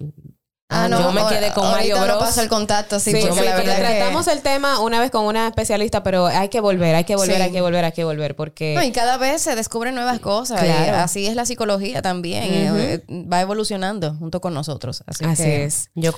Ah, 0.74 0.88
no, 0.88 1.00
yo 1.02 1.12
me 1.12 1.20
quedé 1.28 1.52
con 1.52 1.64
Mario 1.70 1.96
no 1.98 2.04
Bros. 2.04 2.16
pasa 2.18 2.42
el 2.42 2.48
contacto, 2.48 2.98
sí, 2.98 3.10
Sí, 3.12 3.18
porque 3.20 3.40
sí, 3.40 3.44
la 3.44 3.56
verdad 3.56 3.76
que- 3.76 3.82
tratamos 3.82 4.26
el 4.26 4.40
tema 4.40 4.80
una 4.80 5.00
vez 5.00 5.10
con 5.10 5.26
una 5.26 5.46
especialista, 5.48 6.02
pero 6.02 6.26
hay 6.28 6.48
que 6.48 6.60
volver, 6.60 6.94
hay 6.94 7.04
que 7.04 7.14
volver, 7.14 7.36
Sí. 7.36 7.42
hay 7.42 7.52
que 7.52 7.60
volver, 7.60 7.84
hay 7.84 7.92
que 7.92 8.04
volver, 8.04 8.34
porque... 8.36 8.74
No, 8.74 8.82
y 8.82 8.90
cada 8.90 9.18
vez 9.18 9.42
se 9.42 9.54
descubren 9.54 9.94
nuevas 9.94 10.18
cosas. 10.20 10.60
Claro. 10.62 10.86
y 10.86 10.88
así 10.88 11.26
es 11.26 11.36
la 11.36 11.44
psicología 11.44 12.00
también. 12.00 12.44
Eh, 12.44 13.04
eh, 13.06 13.24
va 13.30 13.42
evolucionando 13.42 14.14
junto 14.14 14.40
con 14.40 14.54
nosotros. 14.54 15.04
Así, 15.06 15.24
Así 15.26 15.42
que- 15.42 15.64
es. 15.64 15.90
Yo, 15.94 16.12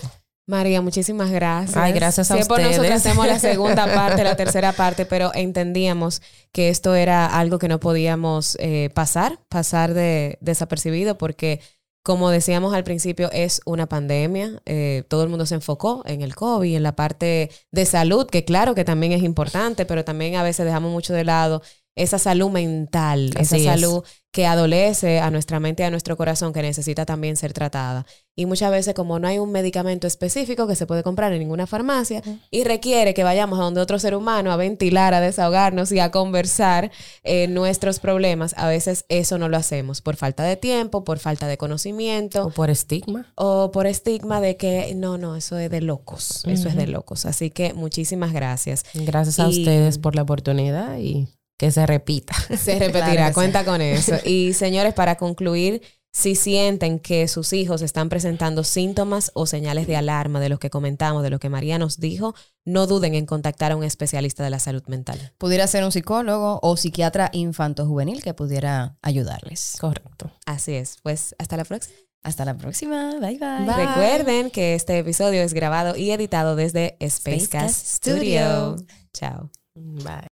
María, 0.46 0.82
muchísimas 0.82 1.30
gracias. 1.30 1.76
Ay, 1.76 1.92
gracias 1.92 2.30
a 2.30 2.34
Siempre 2.34 2.64
nosotros 2.64 2.84
ustedes. 2.84 3.06
hacemos 3.06 3.26
la 3.26 3.38
segunda 3.38 3.86
parte, 3.94 4.24
la 4.24 4.36
tercera 4.36 4.72
parte, 4.72 5.06
pero 5.06 5.30
entendíamos 5.34 6.20
que 6.52 6.68
esto 6.68 6.94
era 6.94 7.26
algo 7.26 7.58
que 7.58 7.68
no 7.68 7.80
podíamos 7.80 8.56
eh, 8.60 8.90
pasar, 8.94 9.38
pasar 9.48 9.94
de 9.94 10.38
desapercibido, 10.40 11.16
porque 11.16 11.60
Como 12.06 12.28
decíamos 12.28 12.74
al 12.74 12.84
principio, 12.84 13.30
es 13.32 13.62
una 13.64 13.86
pandemia. 13.86 14.60
Eh, 14.66 15.04
todo 15.08 15.22
el 15.22 15.30
mundo 15.30 15.46
se 15.46 15.54
enfocó 15.54 16.02
en 16.04 16.20
el 16.20 16.34
COVID, 16.34 16.76
en 16.76 16.82
la 16.82 16.94
parte 16.94 17.50
de 17.72 17.86
salud, 17.86 18.26
que 18.28 18.44
claro 18.44 18.74
que 18.74 18.84
también 18.84 19.12
es 19.12 19.22
importante, 19.22 19.86
pero 19.86 20.04
también 20.04 20.36
a 20.36 20.42
veces 20.42 20.66
dejamos 20.66 20.92
mucho 20.92 21.14
de 21.14 21.24
lado 21.24 21.62
esa 21.96 22.18
salud 22.18 22.50
mental, 22.50 23.32
esa 23.38 23.56
es. 23.56 23.64
salud 23.64 24.02
que 24.34 24.46
adolece 24.46 25.20
a 25.20 25.30
nuestra 25.30 25.60
mente 25.60 25.84
y 25.84 25.86
a 25.86 25.90
nuestro 25.90 26.16
corazón, 26.16 26.52
que 26.52 26.60
necesita 26.60 27.06
también 27.06 27.36
ser 27.36 27.52
tratada. 27.52 28.04
Y 28.34 28.46
muchas 28.46 28.72
veces, 28.72 28.92
como 28.92 29.20
no 29.20 29.28
hay 29.28 29.38
un 29.38 29.52
medicamento 29.52 30.08
específico 30.08 30.66
que 30.66 30.74
se 30.74 30.88
puede 30.88 31.04
comprar 31.04 31.32
en 31.32 31.38
ninguna 31.38 31.68
farmacia 31.68 32.20
y 32.50 32.64
requiere 32.64 33.14
que 33.14 33.22
vayamos 33.22 33.60
a 33.60 33.62
donde 33.62 33.80
otro 33.80 34.00
ser 34.00 34.16
humano 34.16 34.50
a 34.50 34.56
ventilar, 34.56 35.14
a 35.14 35.20
desahogarnos 35.20 35.92
y 35.92 36.00
a 36.00 36.10
conversar 36.10 36.90
eh, 37.22 37.46
nuestros 37.46 38.00
problemas, 38.00 38.54
a 38.58 38.66
veces 38.66 39.04
eso 39.08 39.38
no 39.38 39.48
lo 39.48 39.56
hacemos 39.56 40.00
por 40.00 40.16
falta 40.16 40.42
de 40.42 40.56
tiempo, 40.56 41.04
por 41.04 41.20
falta 41.20 41.46
de 41.46 41.56
conocimiento 41.56 42.46
O 42.46 42.50
por 42.50 42.70
estigma. 42.70 43.32
o 43.36 43.70
por 43.70 43.86
estigma 43.86 44.40
de 44.40 44.56
que 44.56 44.96
no, 44.96 45.16
no, 45.16 45.36
eso 45.36 45.56
es 45.58 45.70
de 45.70 45.80
locos, 45.80 46.42
eso 46.46 46.68
es 46.68 46.74
de 46.74 46.88
locos. 46.88 47.24
Así 47.24 47.50
que 47.50 47.72
muchísimas 47.72 48.32
gracias. 48.32 48.84
Gracias 48.94 49.38
a 49.38 49.46
ustedes 49.46 49.98
por 49.98 50.16
la 50.16 50.22
oportunidad 50.22 50.98
y 50.98 51.28
que 51.58 51.70
se 51.70 51.86
repita. 51.86 52.34
Se 52.56 52.78
repetirá, 52.78 53.12
Claro 53.12 53.22
que 53.22 53.28
sí. 53.28 53.34
cuenta 53.34 53.64
con 53.64 53.80
eso. 53.80 54.14
Y 54.24 54.52
señores, 54.54 54.94
para 54.94 55.16
concluir, 55.16 55.82
si 56.12 56.36
sienten 56.36 57.00
que 57.00 57.26
sus 57.26 57.52
hijos 57.52 57.82
están 57.82 58.08
presentando 58.08 58.62
síntomas 58.62 59.32
o 59.34 59.46
señales 59.46 59.88
de 59.88 59.96
alarma 59.96 60.38
de 60.38 60.48
los 60.48 60.60
que 60.60 60.70
comentamos, 60.70 61.24
de 61.24 61.30
lo 61.30 61.40
que 61.40 61.48
María 61.48 61.76
nos 61.78 61.98
dijo, 61.98 62.34
no 62.64 62.86
duden 62.86 63.16
en 63.16 63.26
contactar 63.26 63.72
a 63.72 63.76
un 63.76 63.82
especialista 63.82 64.44
de 64.44 64.50
la 64.50 64.60
salud 64.60 64.84
mental. 64.86 65.32
Pudiera 65.38 65.66
ser 65.66 65.82
un 65.84 65.90
psicólogo 65.90 66.60
o 66.62 66.76
psiquiatra 66.76 67.30
infanto-juvenil 67.32 68.22
que 68.22 68.32
pudiera 68.32 68.96
ayudarles. 69.02 69.76
Correcto. 69.80 70.30
Así 70.46 70.74
es, 70.74 70.98
pues 71.02 71.34
hasta 71.38 71.56
la 71.56 71.64
próxima. 71.64 71.96
Hasta 72.22 72.44
la 72.44 72.56
próxima. 72.56 73.16
Bye 73.20 73.38
bye. 73.38 73.74
Recuerden 73.74 74.50
que 74.50 74.74
este 74.74 74.98
episodio 74.98 75.42
es 75.42 75.52
grabado 75.52 75.94
y 75.96 76.10
editado 76.12 76.56
desde 76.56 76.96
Spacecast 77.02 77.16
Spacecast 77.16 77.86
Studio. 77.86 78.76
Studio. 78.78 78.86
Chao. 79.12 79.50
Bye. 79.74 80.33